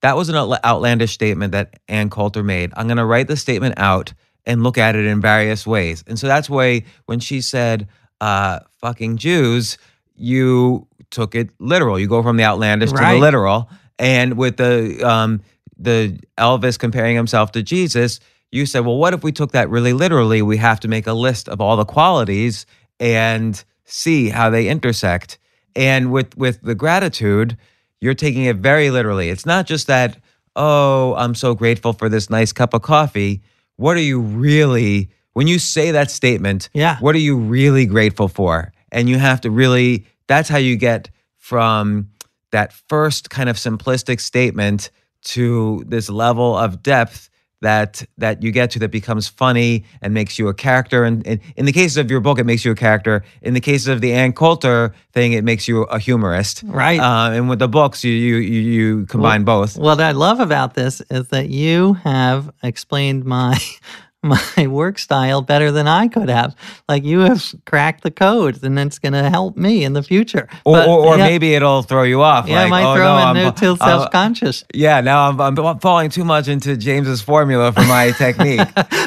[0.00, 2.72] that was an outlandish statement that Ann Coulter made.
[2.76, 4.12] I'm going to write the statement out
[4.46, 7.88] and look at it in various ways, and so that's why when she said,
[8.20, 9.78] uh, "fucking Jews,"
[10.16, 11.98] you took it literal.
[11.98, 15.42] You go from the outlandish to the literal, and with the um,
[15.78, 19.92] the Elvis comparing himself to Jesus, you said, well, what if we took that really
[19.92, 20.42] literally?
[20.42, 22.66] We have to make a list of all the qualities
[22.98, 25.38] and see how they intersect.
[25.76, 27.56] And with with the gratitude,
[28.00, 29.28] you're taking it very literally.
[29.28, 30.18] It's not just that,
[30.56, 33.42] oh, I'm so grateful for this nice cup of coffee.
[33.76, 36.68] What are you really when you say that statement?
[36.72, 36.98] Yeah.
[36.98, 38.72] What are you really grateful for?
[38.90, 42.10] And you have to really that's how you get from
[42.50, 44.90] that first kind of simplistic statement
[45.22, 47.28] to this level of depth
[47.60, 51.04] that that you get to that becomes funny and makes you a character.
[51.04, 53.24] And, and in the case of your book, it makes you a character.
[53.42, 56.62] In the case of the Ann Coulter thing, it makes you a humorist.
[56.64, 57.00] Right.
[57.00, 59.76] Uh, and with the books, you you you, you combine both.
[59.76, 63.58] What I love about this is that you have explained my
[64.28, 66.54] my work style better than I could have.
[66.88, 70.48] Like you have cracked the code, and it's going to help me in the future.
[70.64, 72.46] Or, But, or, or yeah, maybe it'll throw you off.
[72.48, 74.64] yeah, like, might oh, throw no, him I'm- into self conscious.
[74.74, 78.60] Yeah, now I'm, I'm falling too much into James's formula for my technique.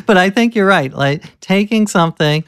[0.06, 0.92] but I think you're right.
[0.94, 2.44] Like taking something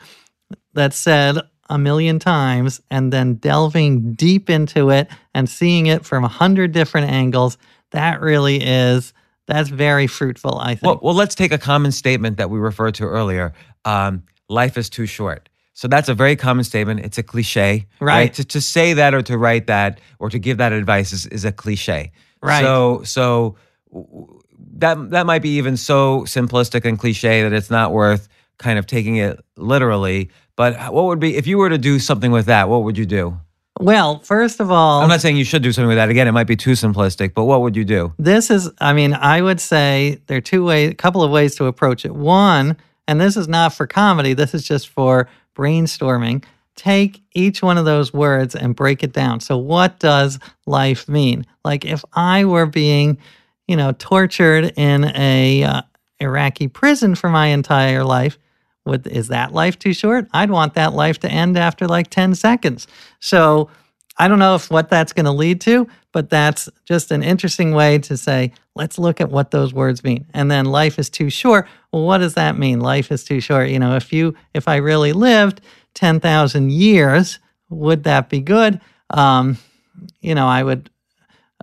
[0.74, 1.38] that's said
[1.70, 6.72] a million times and then delving deep into it and seeing it from a hundred
[6.72, 7.58] different angles,
[7.92, 9.14] that really is
[9.48, 10.84] that's very fruitful, I think.
[10.84, 13.54] Well, well, let's take a common statement that we referred to earlier.
[13.86, 15.50] Um, life is too short.
[15.74, 17.00] So that's a very common statement.
[17.00, 18.34] It's a cliche, Right.
[18.36, 21.46] To, to say that or to write that or to give that advice is, is
[21.46, 22.12] a cliche.
[22.42, 22.62] Right.
[22.62, 23.58] So so
[24.76, 28.86] that that might be even so simplistic and cliche that it's not worth kind of
[28.86, 30.30] taking it literally.
[30.56, 32.70] But what would be if you were to do something with that?
[32.70, 33.40] What would you do?
[33.84, 36.10] Well, first of all, I'm not saying you should do something with that.
[36.10, 37.34] Again, it might be too simplistic.
[37.34, 38.14] But what would you do?
[38.20, 41.56] this is i mean i would say there are two ways a couple of ways
[41.56, 42.78] to approach it one
[43.08, 46.44] and this is not for comedy this is just for brainstorming
[46.76, 51.46] take each one of those words and break it down so what does life mean
[51.66, 53.18] like if i were being
[53.68, 55.82] you know tortured in a uh,
[56.20, 58.38] iraqi prison for my entire life
[58.86, 62.36] would is that life too short i'd want that life to end after like 10
[62.36, 62.88] seconds
[63.20, 63.70] so
[64.18, 67.72] I don't know if what that's going to lead to, but that's just an interesting
[67.72, 70.28] way to say, let's look at what those words mean.
[70.34, 71.68] And then life is too short.
[71.92, 72.80] Well, what does that mean?
[72.80, 73.70] Life is too short.
[73.70, 75.62] You know, if you if I really lived
[75.96, 77.40] 10,000 years,
[77.70, 78.80] would that be good?
[79.10, 79.58] Um,
[80.22, 80.90] you know, I would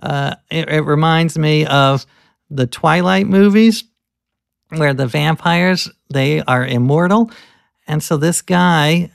[0.03, 2.05] uh, it, it reminds me of
[2.49, 3.85] the Twilight movies
[4.69, 7.31] where the vampires they are immortal.
[7.87, 9.11] And so this guy,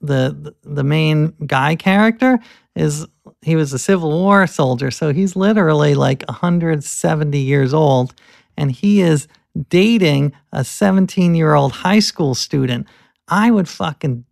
[0.00, 2.38] the the main guy character
[2.76, 3.06] is
[3.42, 8.14] he was a Civil War soldier, so he's literally like 170 years old,
[8.56, 9.26] and he is
[9.68, 12.86] dating a 17 year old high school student.
[13.28, 14.24] I would fucking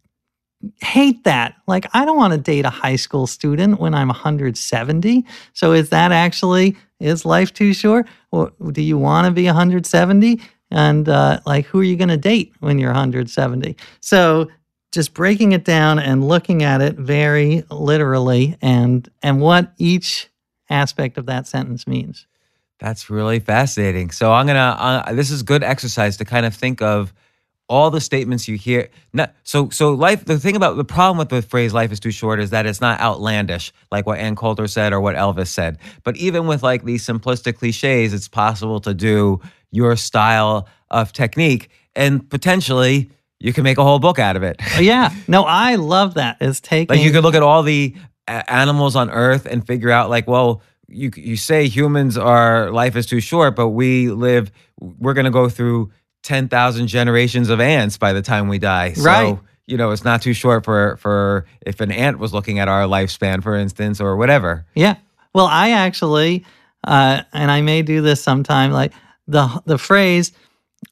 [0.81, 1.55] hate that.
[1.67, 5.25] Like, I don't want to date a high school student when I'm 170.
[5.53, 8.07] So, is that actually is life too short?
[8.33, 10.41] Or do you want to be 170?
[10.71, 13.77] And uh, like, who are you going to date when you're 170?
[14.01, 14.49] So,
[14.91, 20.29] just breaking it down and looking at it very literally and and what each
[20.71, 22.27] aspect of that sentence means.
[22.79, 24.11] That's really fascinating.
[24.11, 24.77] So I'm gonna.
[24.79, 27.13] Uh, this is good exercise to kind of think of
[27.69, 28.89] all the statements you hear.
[29.13, 30.25] Not, so so life.
[30.25, 32.81] The thing about the problem with the phrase "life is too short" is that it's
[32.81, 35.79] not outlandish, like what Ann Coulter said or what Elvis said.
[36.05, 39.41] But even with like these simplistic cliches, it's possible to do
[39.71, 44.61] your style of technique, and potentially you can make a whole book out of it.
[44.77, 46.37] Oh, yeah, no, I love that.
[46.41, 47.95] Is taking Like you could look at all the
[48.29, 52.97] uh, animals on Earth and figure out, like, well, you you say humans are life
[52.97, 54.51] is too short, but we live.
[54.81, 55.91] We're going to go through
[56.29, 58.93] ten thousand generations of ants by the time we die.
[58.93, 59.39] So, Right.
[59.67, 62.85] You know, it's not too short for for if an ant was looking at our
[62.85, 64.65] lifespan, for instance, or whatever.
[64.75, 64.97] Yeah.
[65.35, 66.45] Well, I actually,
[66.85, 68.73] uh, and I may do this sometime.
[68.73, 68.93] Like
[69.27, 70.33] the the phrase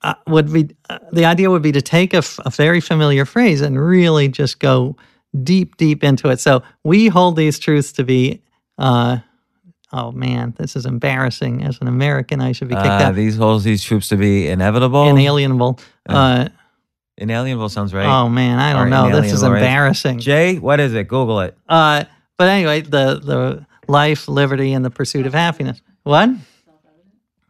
[0.02, 3.24] uh, would be uh, the idea would be to take a, f- a very familiar
[3.26, 4.96] phrase and really just go
[5.42, 6.40] deep, deep into it.
[6.40, 8.42] So we hold these truths to be.
[9.98, 11.62] Oh man, this is embarrassing.
[11.64, 13.14] As an American, I should be kicked Uh, out.
[13.14, 15.08] these holds these troops to be inevitable.
[15.08, 15.78] Inalienable.
[16.08, 16.48] Uh,
[17.18, 18.04] Inalienable sounds right.
[18.06, 19.06] oh man, I don't know.
[19.06, 19.58] This is inalienable, right?
[19.62, 20.18] embarrassing.
[20.18, 21.08] Jay, what is it?
[21.08, 21.56] Google it.
[21.66, 22.04] Uh,
[22.36, 25.80] but anyway, the the life, liberty, and the pursuit of happiness.
[26.02, 26.28] What?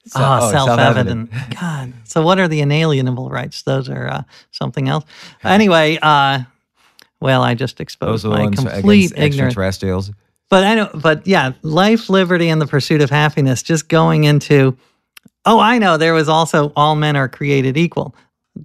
[0.06, 1.30] So- oh, oh, self-evident.
[1.60, 1.92] God.
[2.04, 3.62] So what are the inalienable rights?
[3.62, 5.04] Those are uh, something else.
[5.44, 6.40] Anyway, uh,
[7.20, 9.34] well, I just exposed Those my ones complete ignorance.
[9.36, 10.12] extraterrestrials.
[10.48, 13.62] But I know, but yeah, life, liberty, and the pursuit of happiness.
[13.62, 14.76] Just going into,
[15.44, 15.96] oh, I know.
[15.96, 18.14] There was also all men are created equal.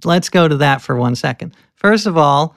[0.04, 1.54] Let's go to that for one second.
[1.74, 2.54] First of all,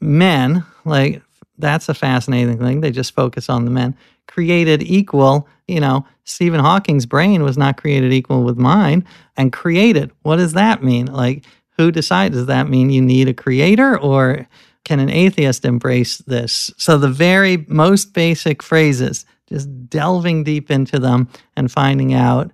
[0.00, 1.22] men like
[1.58, 2.80] that's a fascinating thing.
[2.80, 3.96] They just focus on the men
[4.26, 5.48] created equal.
[5.68, 9.06] You know, Stephen Hawking's brain was not created equal with mine,
[9.36, 10.10] and created.
[10.22, 11.06] What does that mean?
[11.06, 11.44] Like,
[11.78, 12.34] who decides?
[12.34, 14.46] Does that mean you need a creator or
[14.84, 16.72] can an atheist embrace this?
[16.76, 22.50] So, the very most basic phrases, just delving deep into them and finding out.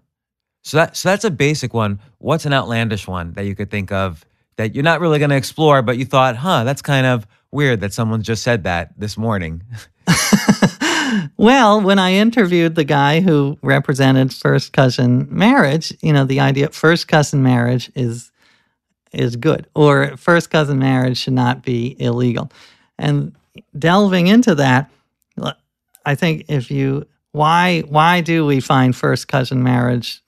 [0.63, 2.01] So that so that's a basic one.
[2.19, 4.25] What's an outlandish one that you could think of
[4.57, 7.81] that you're not really going to explore, but you thought, huh, that's kind of weird
[7.81, 9.63] that someone just said that this morning.
[11.37, 16.67] Well, when I interviewed the guy who represented first cousin marriage, you know, the idea
[16.67, 18.31] of first cousin marriage is
[19.13, 22.51] is good or first cousin marriage should not be illegal.
[22.99, 23.35] And
[23.79, 24.91] delving into that,
[26.05, 30.23] I think if you why why do we find first cousin marriage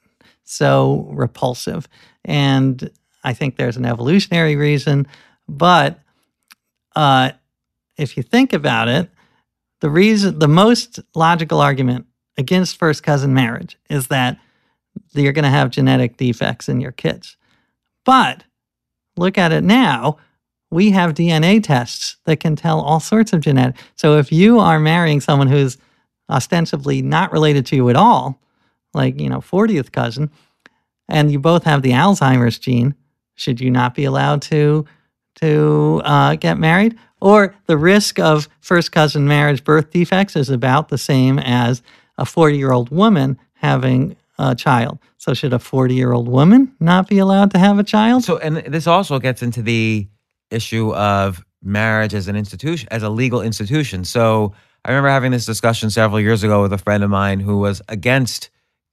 [0.45, 1.89] so repulsive?
[2.25, 2.91] And
[3.25, 5.07] I think there's an evolutionary reason,
[5.49, 5.99] but
[6.95, 7.31] uh,
[7.97, 9.11] if you think about it,
[9.81, 14.39] the reason, the most logical argument against first cousin marriage is that
[15.13, 17.37] you're going to have genetic defects in your kids.
[18.05, 18.45] But
[19.17, 20.19] look at it now.
[20.71, 23.77] We have DNA tests that can tell all sorts of genetic.
[23.97, 25.79] So if you are marrying someone who's
[26.29, 28.41] ostensibly not related to you at all,
[28.95, 30.31] like, you know, 40th cousin,
[31.09, 32.95] and you both have the Alzheimer's gene,
[33.35, 34.87] should you not be allowed to
[35.37, 36.97] to uh, get married?
[37.21, 41.83] Or the risk of first cousin marriage birth defects is about the same as
[42.19, 44.99] a 40 year old woman having a child.
[45.19, 48.25] So, should a 40 year old woman not be allowed to have a child?
[48.25, 50.09] So, and this also gets into the
[50.51, 54.05] issue of marriage as an institution, as a legal institution.
[54.05, 54.55] So,
[54.85, 57.83] I remember having this discussion several years ago with a friend of mine who was
[57.89, 58.51] against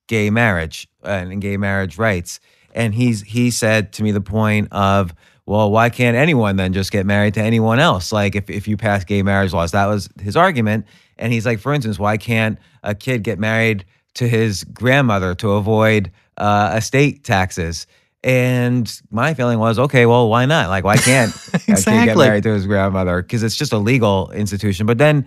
[0.07, 2.39] gay marriage and gay marriage rights.
[2.73, 5.13] And he's he said to me the point of,
[5.45, 8.11] well, why can't anyone then just get married to anyone else?
[8.11, 10.85] Like if, if you pass gay marriage laws, that was his argument.
[11.17, 13.85] And he's like, for instance, why can't a kid get married
[14.17, 17.87] to his grandmother to avoid uh, estate taxes?
[18.23, 20.69] And my feeling was, okay, well, why not?
[20.69, 21.73] Like, why can't exactly.
[21.73, 23.21] a kid get married to his grandmother?
[23.21, 24.85] Because it's just a legal institution.
[24.85, 25.25] But then,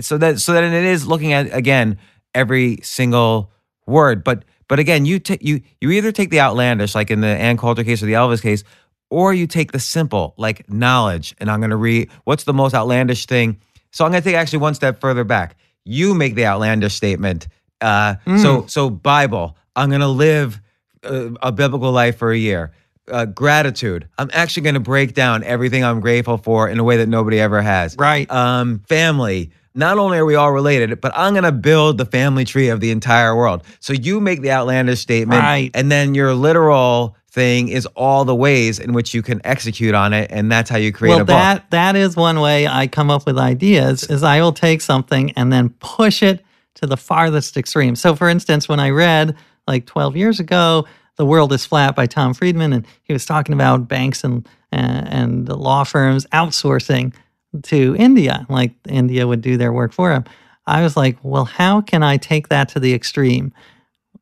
[0.00, 1.98] so that so then it is looking at again
[2.34, 3.50] every single
[3.86, 4.22] word.
[4.22, 7.56] But but again, you take you you either take the outlandish, like in the Ann
[7.56, 8.64] Coulter case or the Elvis case,
[9.10, 11.34] or you take the simple, like knowledge.
[11.38, 13.60] And I'm going to read what's the most outlandish thing.
[13.90, 15.56] So I'm going to take actually one step further back.
[15.84, 17.48] You make the outlandish statement.
[17.80, 18.42] Uh, Mm.
[18.42, 19.56] So so Bible.
[19.76, 20.60] I'm going to live
[21.04, 22.72] a, a biblical life for a year.
[23.10, 24.08] Uh, gratitude.
[24.18, 27.38] I'm actually going to break down everything I'm grateful for in a way that nobody
[27.40, 27.96] ever has.
[27.96, 28.28] Right.
[28.30, 29.50] Um, family.
[29.74, 32.80] Not only are we all related, but I'm going to build the family tree of
[32.80, 33.62] the entire world.
[33.78, 35.70] So you make the outlandish statement, Right.
[35.72, 40.12] and then your literal thing is all the ways in which you can execute on
[40.12, 41.28] it, and that's how you create well, a book.
[41.28, 44.02] that that is one way I come up with ideas.
[44.04, 46.44] Is I will take something and then push it
[46.78, 47.96] to the farthest extreme.
[47.96, 49.36] So, for instance, when I read
[49.66, 50.86] like 12 years ago,
[51.16, 55.48] "The World Is Flat" by Tom Friedman, and he was talking about banks and and,
[55.48, 57.14] law firms outsourcing
[57.62, 60.24] to India, like India would do their work for him.
[60.66, 63.52] I was like, well, how can I take that to the extreme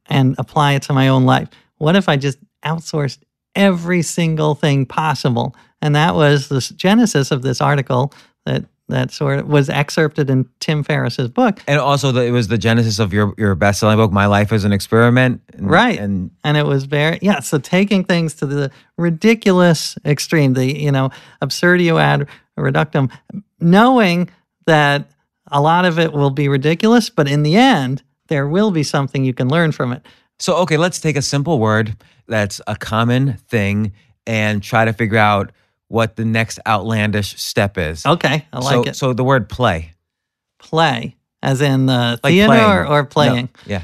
[0.07, 1.49] and apply it to my own life?
[1.78, 3.19] What if I just outsourced
[3.57, 5.57] every single thing possible?
[5.83, 8.12] And that was the genesis of this article
[8.45, 11.61] that that sort of was excerpted in Tim Ferriss's book.
[11.67, 14.53] and also, the, it was the genesis of your your best selling book, "My Life
[14.53, 15.99] as an Experiment." And, Right.
[15.99, 20.93] And and it was very yeah so taking things to the ridiculous extreme the you
[20.93, 21.11] know
[21.43, 23.11] absurdio ad reductum
[23.61, 24.29] knowing
[24.67, 25.11] that
[25.49, 29.25] a lot of it will be ridiculous but in the end there will be something
[29.25, 30.05] you can learn from it
[30.39, 31.97] So, okay, let's take a simple word
[32.29, 33.93] that's a common thing
[34.27, 35.53] and try to figure out
[35.89, 38.05] what the next outlandish step is.
[38.07, 39.93] okay i like so, it so the word play.
[40.59, 42.65] play as in the Like theater playing.
[42.71, 43.83] or, or No, playing yeah.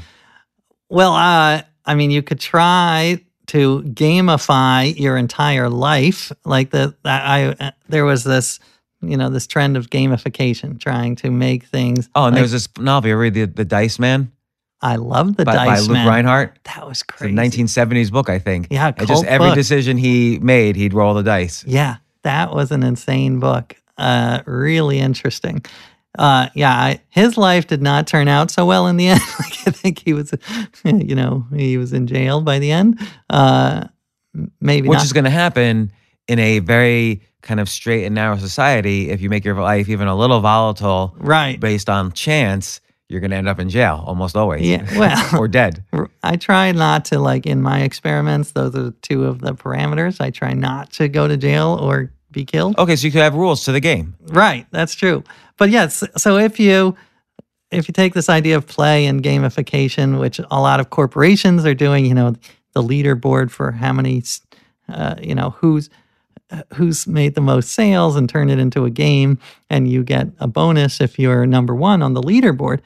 [0.89, 6.31] Well, uh, I mean, you could try to gamify your entire life.
[6.45, 8.59] Like the I, uh, there was this,
[9.01, 12.09] you know, this trend of gamification, trying to make things.
[12.13, 13.09] Oh, and like- there was this novel.
[13.09, 14.31] You read the, the Dice Man
[14.83, 16.07] I love the by, by Dice Luke Man.
[16.07, 16.59] Rhinehart?
[16.65, 17.33] That was It's a crazy.
[17.35, 18.67] 1970s book, I think.
[18.69, 19.55] Yeah, And just every book.
[19.55, 21.63] decision he made, he'd roll the dice.
[21.65, 23.75] Yeah, that was an insane book.
[23.97, 25.63] Uh, really interesting.
[26.19, 29.21] Uh, yeah, I, his life did not turn out so well in the end.
[29.39, 30.33] like I think he was,
[30.83, 32.99] you know, he was in jail by the end.
[33.29, 33.85] Uh,
[34.61, 35.05] maybe Which not.
[35.05, 35.91] is going to happen
[36.27, 39.09] in a very kind of straight and narrow society.
[39.09, 41.59] If you make your life even a little volatile right.
[41.59, 42.79] based on chance,
[43.13, 44.67] you're going to end up in jail almost always.
[44.67, 45.83] Yeah, well- or dead.
[46.23, 48.51] I try not to like in my experiments.
[48.51, 50.19] Those are two of the parameters.
[50.19, 52.77] I try not to go to jail or be killed.
[52.79, 54.15] Okay, so you could have rules to the game.
[54.27, 55.23] Right, that's true.
[55.57, 56.97] But yes, so if you
[57.71, 61.73] if you take this idea of play and gamification, which a lot of corporations are
[61.73, 62.35] doing, you know,
[62.73, 64.23] the leaderboard for how many,
[64.89, 65.89] uh, you know, who's
[66.73, 70.47] who's made the most sales and turn it into a game, and you get a
[70.47, 72.79] bonus if you're number one on the leaderboard.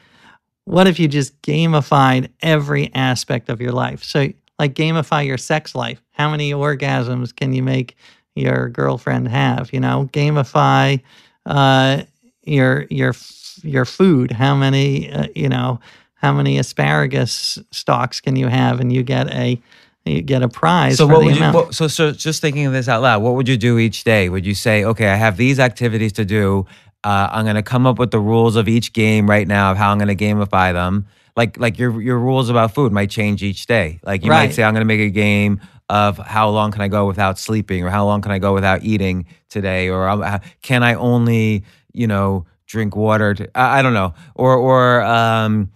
[0.67, 4.03] What if you just gamified every aspect of your life?
[4.03, 4.27] So,
[4.59, 6.01] like, gamify your sex life.
[6.11, 7.95] How many orgasms can you make
[8.35, 9.71] your girlfriend have?
[9.71, 11.01] You know, gamify
[11.45, 12.03] uh,
[12.43, 13.15] your your
[13.63, 14.31] your food.
[14.31, 15.79] How many uh, you know?
[16.15, 19.61] How many asparagus stalks can you have, and you get a
[20.03, 21.51] you get a prize So what would you?
[21.51, 24.27] What, so so just thinking of this out loud, what would you do each day?
[24.27, 26.65] Would you say, okay, I have these activities to do.
[27.07, 29.77] Uh, I'm going to come up with the rules of each game right now of
[29.77, 30.93] how I'm going to gamify them.
[31.37, 33.99] Like like your your rules about food might change each day.
[34.03, 34.47] Like you Right.
[34.47, 37.39] might say, I'm going to make a game of how long can I go without
[37.39, 41.63] sleeping or how long can I go without eating today or um, can I only,
[41.93, 43.33] you know, drink water?
[43.35, 44.13] To, I, I don't know.
[44.35, 45.71] Or, or, um,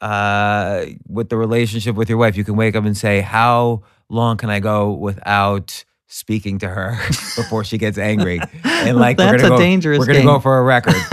[0.00, 4.36] uh, with the relationship with your wife, you can wake up and say, how long
[4.36, 6.98] can I go without speaking to her
[7.36, 8.40] before she gets angry?
[8.64, 10.26] And like, That's we're gonna a go, dangerous We're gonna game.
[10.26, 10.94] go for a record.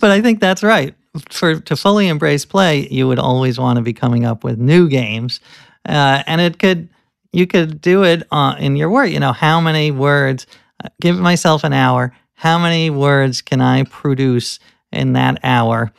[0.00, 0.94] but I think that's right.
[1.30, 4.88] For to fully embrace play, you would always want to be coming up with new
[4.88, 5.40] games,
[5.86, 6.88] uh, and it could
[7.32, 9.06] you could do it uh, in your word.
[9.06, 10.46] You know, how many words?
[10.82, 12.14] Uh, give myself an hour.
[12.32, 14.58] How many words can I produce
[14.90, 15.92] in that hour,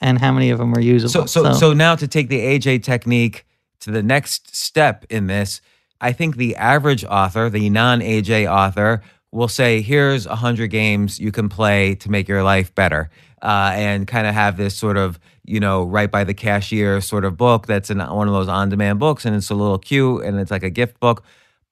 [0.00, 1.26] and how many of them are usable?
[1.26, 3.44] So, so, so now to take the AJ technique
[3.80, 5.60] to the next step in this,
[6.02, 11.18] I think the average author, the non AJ author, will say, "Here's a hundred games
[11.18, 13.08] you can play to make your life better,"
[13.40, 17.24] uh, and kind of have this sort of, you know, right by the cashier sort
[17.24, 20.38] of book that's in one of those on-demand books, and it's a little cute, and
[20.40, 21.24] it's like a gift book.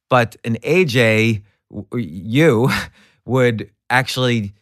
[0.08, 1.42] But an AJ,
[1.92, 2.70] you
[3.24, 4.54] would actually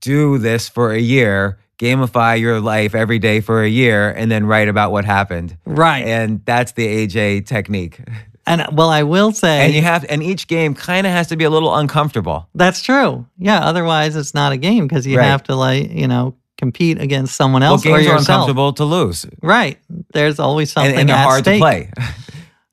[0.00, 4.44] do this for a year, gamify your life every day for a year, and then
[4.44, 5.56] write about what happened.
[5.64, 8.00] right, And that's the AJ technique.
[8.48, 11.36] and well, I will say, And you have, and each game kind of has to
[11.36, 12.48] be a little uncomfortable.
[12.54, 13.26] That's true.
[13.38, 13.60] Yeah.
[13.60, 15.26] Otherwise, it's not a game because you Right.
[15.26, 18.84] have to like you know compete against someone Well, else or games are uncomfortable to
[18.84, 19.78] lose, Right.
[20.12, 21.60] There's always and, something and they're at hard stake.
[21.60, 21.90] to play.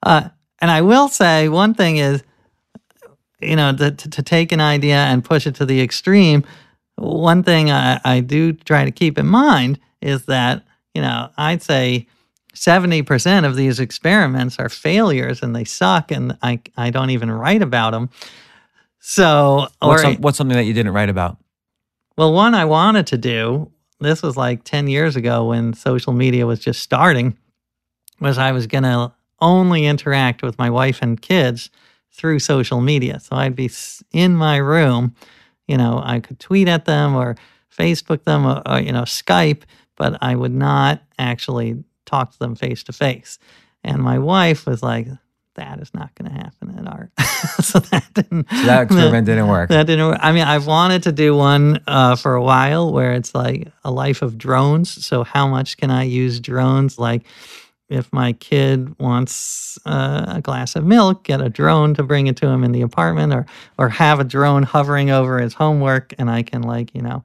[0.04, 0.30] Uh,
[0.62, 2.22] and I will say one thing is,
[3.42, 6.44] you know, to, to, to take an idea and push it to the extreme.
[6.96, 11.62] One thing I, I do try to keep in mind is that you know I'd
[11.64, 12.08] say.
[12.56, 17.62] 70% of these experiments are failures and they suck and I, I don't even write
[17.62, 18.10] about them.
[19.00, 21.38] So, What's, or, some- what's something that you didn't write about?
[22.18, 26.48] Well, one I wanted to do, this was like 10 years ago when social media
[26.48, 27.38] was just starting,
[28.20, 29.12] was I was going to
[29.42, 31.70] only interact with my wife and kids
[32.12, 33.20] through social media.
[33.20, 33.70] So I'd be
[34.14, 35.14] in my room,
[35.68, 37.36] you know, I could tweet at them or
[37.78, 39.64] Facebook them or, or you know, Skype,
[39.98, 43.40] but I would not actually talk to them face to face.
[43.84, 45.08] And my wife was like,
[45.56, 47.12] that is not going to happen at art.
[47.64, 48.48] so that didn't.
[48.50, 49.70] So that experiment didn't work.
[49.70, 50.20] That didn't work.
[50.22, 53.92] I mean, I've wanted to do one uh, for a while where it's like a
[53.92, 55.06] life of drones.
[55.06, 57.00] So, how much can I use drones?
[57.00, 57.24] Like,
[57.88, 62.36] if my kid wants uh, a glass of milk, get a drone to bring it
[62.38, 63.46] to him in the apartment, or
[63.78, 67.24] or have a drone hovering over his homework, and I can like you know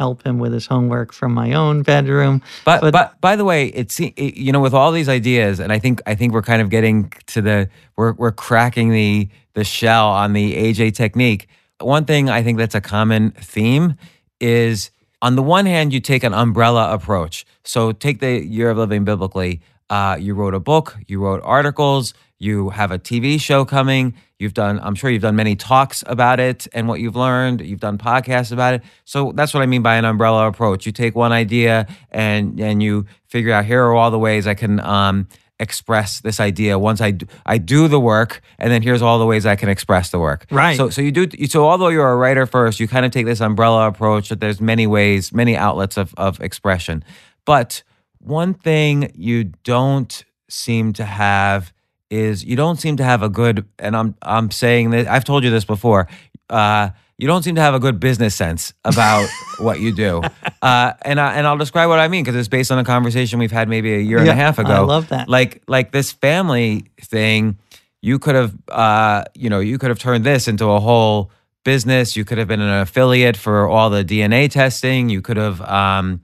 [0.00, 2.40] help him with his homework from my own bedroom.
[2.64, 5.70] But, But- but by the way, it's it, you know with all these ideas, and
[5.72, 9.62] I think I think we're kind of getting to the we're we're cracking the the
[9.62, 11.48] shell on the AJ technique.
[11.80, 13.94] One thing I think that's a common theme
[14.40, 14.90] is
[15.20, 17.44] on the one hand you take an umbrella approach.
[17.64, 19.60] So take the year of living biblically.
[19.90, 24.14] Uh, you wrote a book, you wrote articles, you have a TV show coming.
[24.38, 27.60] You've done, I'm sure you've done many talks about it and what you've learned.
[27.60, 28.82] You've done podcasts about it.
[29.04, 30.86] So that's what I mean by an umbrella approach.
[30.86, 34.54] You take one idea and and you figure out here are all the ways I
[34.54, 36.78] can um, express this idea.
[36.78, 39.68] Once I do, I do the work, and then here's all the ways I can
[39.68, 40.46] express the work.
[40.50, 40.78] Right.
[40.78, 41.28] So so you do.
[41.46, 44.62] So although you're a writer first, you kind of take this umbrella approach that there's
[44.62, 47.04] many ways, many outlets of of expression.
[47.44, 47.82] But
[48.18, 51.74] one thing you don't seem to have
[52.10, 55.44] is you don't seem to have a good and I'm I'm saying that I've told
[55.44, 56.08] you this before.
[56.48, 59.28] Uh, you don't seem to have a good business sense about
[59.58, 60.22] what you do,
[60.62, 63.38] uh, and I, and I'll describe what I mean because it's based on a conversation
[63.38, 64.72] we've had maybe a year and a half ago.
[64.72, 65.28] I love that.
[65.28, 67.58] Like like this family thing,
[68.00, 71.30] you could have uh, you know you could have turned this into a whole
[71.62, 72.16] business.
[72.16, 75.10] You could have been an affiliate for all the DNA testing.
[75.10, 76.22] You could have um,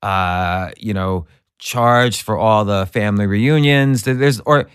[0.00, 1.26] uh, you know
[1.58, 4.04] charged for all the family reunions.
[4.04, 4.68] There's or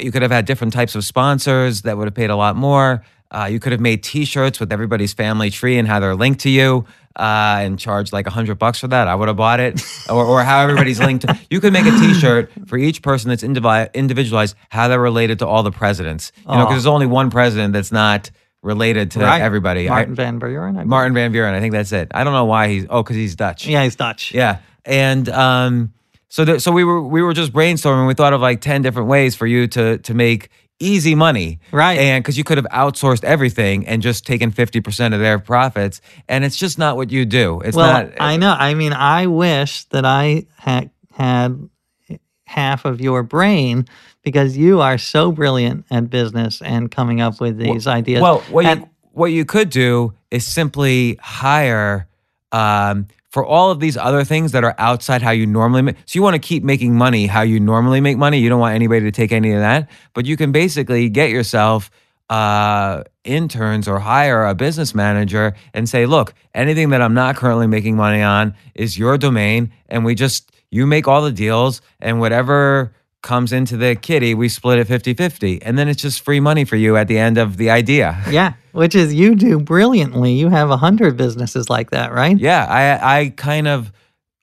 [0.00, 3.02] you could have had different types of sponsors that would have paid a lot more.
[3.30, 6.48] Uh, you could have made T-shirts with everybody's family tree and how they're linked to
[6.50, 6.86] you,
[7.16, 9.06] uh, and charged like a hundred bucks for that.
[9.06, 11.26] I would have bought it, or, or how everybody's linked.
[11.26, 15.40] To, you could make a T-shirt for each person that's indivi- individualized, how they're related
[15.40, 16.32] to all the presidents.
[16.38, 18.30] You know, because there's only one president that's not
[18.62, 19.42] related to Right.
[19.42, 19.88] everybody.
[19.90, 20.78] I- Martin Van Buren.
[20.78, 20.84] I.
[20.84, 21.54] Martin Van Buren.
[21.54, 22.08] I think that's it.
[22.14, 22.86] I don't know why he's.
[22.88, 23.66] Oh, because he's Dutch.
[23.66, 24.32] Yeah, he's Dutch.
[24.32, 25.92] Yeah, and um,
[26.28, 28.06] so the, so we were we were just brainstorming.
[28.06, 30.50] We thought of like ten different ways for you to to make
[30.80, 31.98] easy money, Right.
[31.98, 36.00] And because you could have outsourced everything and just taken fifty percent of their profits,
[36.28, 37.60] and it's just not what you do.
[37.64, 38.12] It's well, not.
[38.20, 38.52] I know.
[38.52, 41.68] I mean, I wish that I had had
[42.44, 43.86] half of your brain
[44.22, 48.22] because you are so brilliant at business and coming up with these ideas.
[48.22, 52.06] Well, what And- you what you could do is simply hire
[52.52, 55.96] um, for all of these other things that are outside how you normally make.
[56.06, 58.38] So you want to keep making money how you normally make money.
[58.38, 61.90] You don't want anybody to take any of that, but you can basically get yourself
[62.30, 67.66] uh, interns or hire a business manager and say, look, anything that I'm not currently
[67.66, 69.72] making money on is your domain.
[69.88, 74.48] And we just, you make all the deals and whatever comes into the kitty, we
[74.48, 75.62] split it 50 50.
[75.62, 78.20] And then it's just free money for you at the end of the idea.
[78.30, 80.34] Yeah, which is you do brilliantly.
[80.34, 82.38] You have a hundred businesses like that, right?
[82.38, 83.92] Yeah, I, I kind of,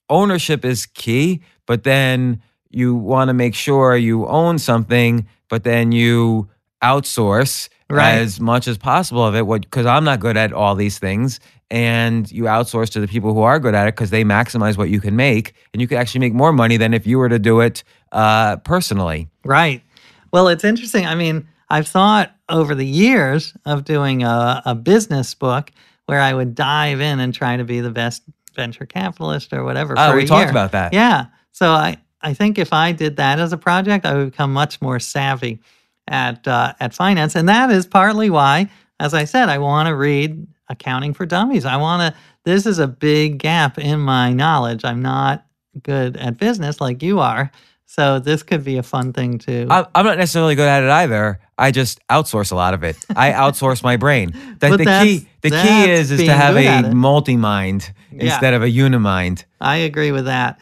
[0.09, 5.91] ownership is key, but then you want to make sure you own something, but then
[5.93, 6.49] you
[6.83, 8.15] outsource Right.
[8.15, 11.39] as much as possible of it What because i'm not good at all these things
[11.69, 14.89] and you outsource to the people who are good at it because they maximize what
[14.89, 17.37] you can make and you can actually make more money than if you were to
[17.37, 19.83] do it uh, personally Right.
[20.31, 21.05] Well, it's interesting.
[21.05, 25.71] I mean, I've thought over the years of doing a, a business book
[26.05, 28.23] where I would dive in and try to be the best
[28.55, 29.95] venture capitalist or whatever.
[29.97, 30.51] Oh, we talked year.
[30.51, 30.93] about that.
[30.93, 31.25] Yeah.
[31.51, 34.81] So I, I think if I did that as a project, I would become much
[34.81, 35.59] more savvy
[36.07, 38.69] at uh, at finance, and that is partly why,
[38.99, 41.65] as I said, I want to read Accounting for Dummies.
[41.65, 42.19] I want to.
[42.43, 44.85] This is a big gap in my knowledge.
[44.85, 45.45] I'm not
[45.81, 47.51] good at business like you are,
[47.95, 49.67] so this could be a fun thing too.
[49.69, 52.97] I- i'm not necessarily good at it either i just outsource a lot of it
[53.15, 57.91] i outsource my brain the, the key the key is is to have a multi-mind
[58.11, 58.23] Yeah.
[58.25, 60.59] instead of a unimind I agree with that.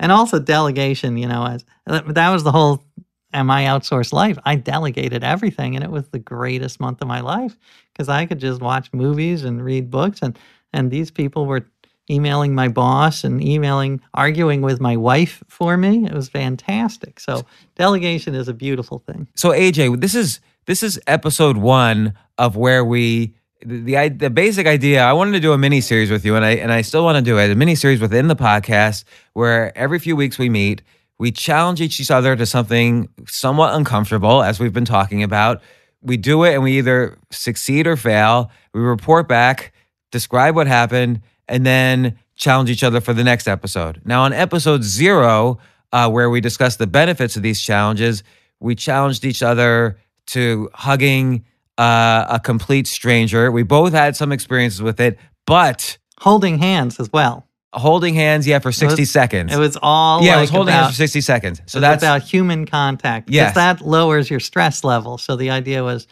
[0.00, 2.84] And also delegation, you know, as that was the whole
[3.32, 4.36] am I outsourced life.
[4.44, 7.56] I delegated everything and it was the greatest month of my life
[7.92, 10.36] because I could just watch movies and read books and
[10.72, 11.66] and these people were
[12.10, 16.04] emailing my boss and emailing arguing with my wife for me.
[16.04, 17.20] It was fantastic.
[17.20, 17.44] So
[17.76, 19.28] delegation is a beautiful thing.
[19.36, 23.34] so AJ, this is this is episode one of where we
[23.64, 25.04] the the, basic idea.
[25.04, 27.16] I wanted to do a mini series with you, and I and I still want
[27.16, 27.50] to do it.
[27.50, 29.04] A mini series within the podcast
[29.34, 30.82] where every few weeks we meet,
[31.18, 35.62] we challenge each other to something somewhat uncomfortable, as we've been talking about.
[36.00, 38.50] We do it, and we either succeed or fail.
[38.74, 39.72] We report back,
[40.10, 41.20] describe what happened,
[41.52, 44.00] and then challenge each other for the next episode.
[44.04, 45.58] Now, on episode zero,
[45.92, 48.24] uh, where we discuss the benefits of these challenges,
[48.58, 49.98] we challenged each other
[50.28, 51.44] to hugging
[51.78, 53.52] uh, a complete stranger.
[53.52, 57.46] We both had some experiences with it, but Holding hands as well.
[57.74, 59.52] holding hands, yeah, for 60 was- seconds.
[59.52, 61.58] It was all yeah, like it was holding about, hands for 60 seconds.
[61.66, 63.28] So So that's about human contact.
[63.28, 63.54] Yes.
[63.56, 65.18] that lowers your stress level.
[65.18, 66.06] So the idea was,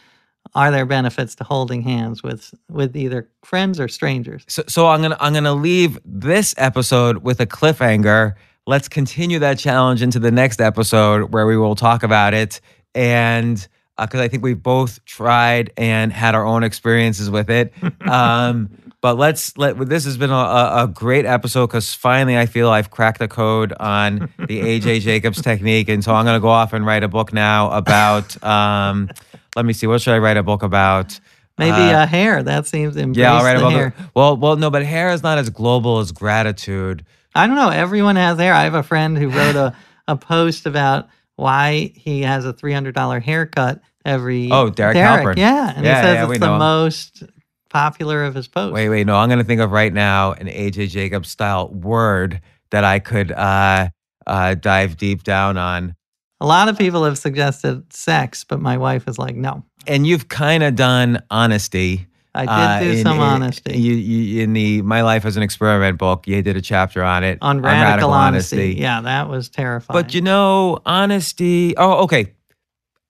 [0.53, 4.43] are there benefits to holding hands with with either friends or strangers?
[4.47, 8.35] so, so I'm gonna I'm gonna leave this episode with a cliffhanger.
[8.67, 12.61] Let's continue that challenge into the next episode where we will talk about it,
[12.93, 13.65] and
[13.99, 17.73] because I think we've both tried and had our own experiences with it.
[18.01, 18.69] Um,
[18.99, 22.91] but let's let this has been a, a, great episode because finally I feel I've
[22.91, 26.85] cracked the code on the AJ Jacobs technique, and so I'm gonna go off and
[26.85, 28.41] write a book now about.
[28.43, 29.09] Um,
[29.55, 31.19] let me see, what should I write a book about?
[31.57, 32.41] Maybe Uh, uh, hair.
[32.43, 33.93] That seems Yeah, I'll write about hair.
[33.97, 37.05] the, well, well, no, but hair is not as global as gratitude.
[37.35, 37.69] I don't know.
[37.69, 38.53] Everyone has hair.
[38.53, 39.75] I have a friend who wrote a,
[40.07, 44.49] a post about why he has a three hundred dollar haircut every.
[44.51, 45.37] Oh, Derek Halpern.
[45.37, 47.23] Yeah, and Yeah, he says yeah, it's the most
[47.69, 48.73] popular of his posts.
[48.73, 52.41] Wait, wait, no, I'm gonna think of right now an AJ Jacobs style word
[52.71, 53.89] that I could uh,
[54.25, 55.95] uh, dive deep down on.
[56.41, 59.63] A lot of people have suggested sex, but my wife is like, no.
[59.85, 62.07] And you've kind of done honesty.
[62.33, 65.37] I did uh, do in- some in- honesty You, you, in the My Life as
[65.37, 68.75] an Experiment book, you did a chapter on it on radical, honesty.
[68.77, 70.01] Yeah, that was terrifying.
[70.01, 71.75] But you know, honesty.
[71.77, 72.33] Oh, okay.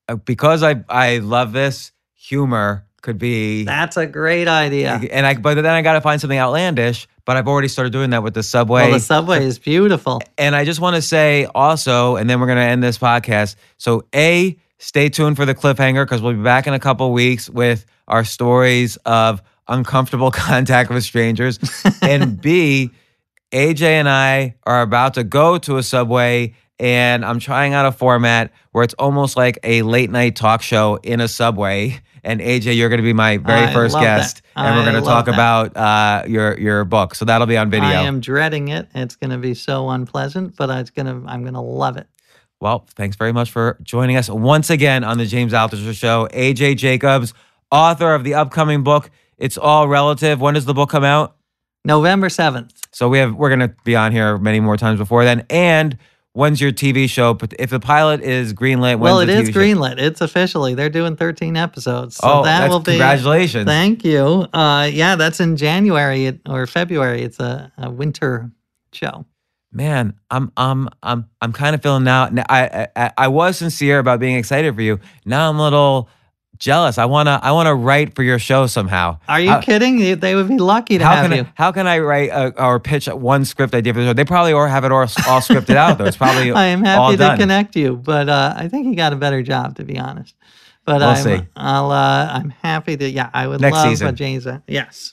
[0.08, 5.00] Uh, Because I I love this humor could be that's a great idea.
[5.10, 7.08] And I, but then I got to find something outlandish.
[7.24, 8.82] But I've already started doing that with the subway.
[8.82, 10.20] Well, the subway is beautiful.
[10.38, 13.56] and I just want to say also, and then we're going to end this podcast.
[13.78, 17.48] So, A, stay tuned for the cliffhanger because we'll be back in a couple weeks
[17.48, 21.58] with our stories of uncomfortable contact with strangers.
[22.02, 22.90] and B,
[23.52, 27.92] AJ and I are about to go to a subway and I'm trying out a
[27.92, 32.00] format where it's almost like a late night talk show in a subway.
[32.24, 34.18] And AJ, you're going to be my very I first love that.
[34.18, 35.34] guest, and we're going to talk that.
[35.34, 37.16] about uh, your your book.
[37.16, 37.88] So that'll be on video.
[37.88, 38.88] I am dreading it.
[38.94, 41.28] It's going to be so unpleasant, but it's going to.
[41.28, 42.06] I'm going to love it.
[42.60, 46.28] Well, thanks very much for joining us once again on the James Altucher Show.
[46.32, 47.34] AJ Jacobs,
[47.72, 49.10] author of the upcoming book.
[49.36, 50.40] It's all relative.
[50.40, 51.34] When does the book come out?
[51.84, 52.72] November seventh.
[52.92, 55.44] So we have we're gonna be on here many more times before then.
[55.50, 55.98] And
[56.32, 57.34] when's your TV show?
[57.34, 59.60] But if the pilot is greenlit, when's well, it is TV show?
[59.60, 59.98] greenlit.
[59.98, 60.74] It's officially.
[60.74, 62.16] They're doing 13 episodes.
[62.16, 62.92] So Oh, that that's will be.
[62.92, 63.66] congratulations.
[63.66, 64.46] Thank you.
[64.52, 67.22] Uh, yeah, that's in January or February.
[67.22, 68.50] It's a, a winter
[68.92, 69.26] show.
[69.74, 72.28] Man, I'm I'm I'm I'm kind of feeling now.
[72.28, 75.00] now I, I I was sincere about being excited for you.
[75.24, 76.10] Now I'm a little
[76.62, 76.96] jealous.
[76.96, 79.18] I wanna I wanna write for your show somehow.
[79.28, 80.18] Are you kidding?
[80.20, 81.42] They would be lucky to How have can you.
[81.44, 84.12] I, how can I write a, or pitch one script idea for the show?
[84.12, 86.04] They probably or have it all, all scripted out though.
[86.04, 87.38] It's probably I am happy to done.
[87.38, 90.34] connect you, but uh, I think you got a better job, to be honest.
[90.84, 91.40] But We'll I'm, see.
[91.56, 93.08] I'll, uh, I'm happy to.
[93.08, 94.06] Yeah, I would Next love season.
[94.08, 94.46] a James.
[94.66, 95.12] Yes,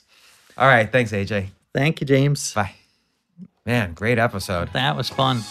[0.56, 1.48] All right, thanks AJ.
[1.74, 2.52] thank you, James.
[2.54, 2.72] Bye.
[3.66, 4.72] Man, great episode.
[4.72, 5.42] That was fun.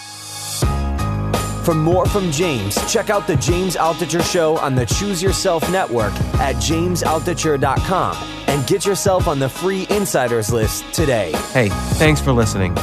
[1.70, 6.14] For more from James, check out the James Altucher Show on the Choose Yourself Network
[6.40, 8.18] at jamesaltucher.com
[8.48, 11.32] and get yourself on the free insiders list today.
[11.54, 11.70] Hey,
[12.00, 12.74] thanks for listening.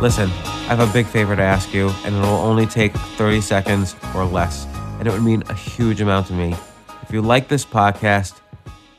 [0.00, 3.40] Listen, I have a big favor to ask you, and it will only take 30
[3.40, 4.64] seconds or less,
[5.00, 6.54] and it would mean a huge amount to me.
[7.02, 8.38] If you like this podcast,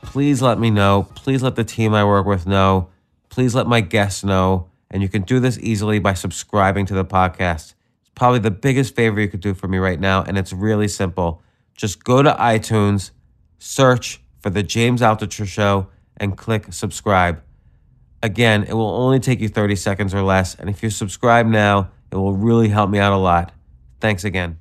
[0.01, 1.07] please let me know.
[1.15, 2.89] Please let the team I work with know.
[3.29, 4.67] Please let my guests know.
[4.89, 7.75] And you can do this easily by subscribing to the podcast.
[8.15, 11.41] Probably the biggest favor you could do for me right now, and it's really simple.
[11.75, 13.11] Just go to iTunes,
[13.57, 17.41] search for The James Altucher Show, and click subscribe.
[18.23, 20.55] Again, it will only take you 30 seconds or less.
[20.55, 23.51] And if you subscribe now, it will really help me out a lot.
[23.99, 24.59] Thanks again.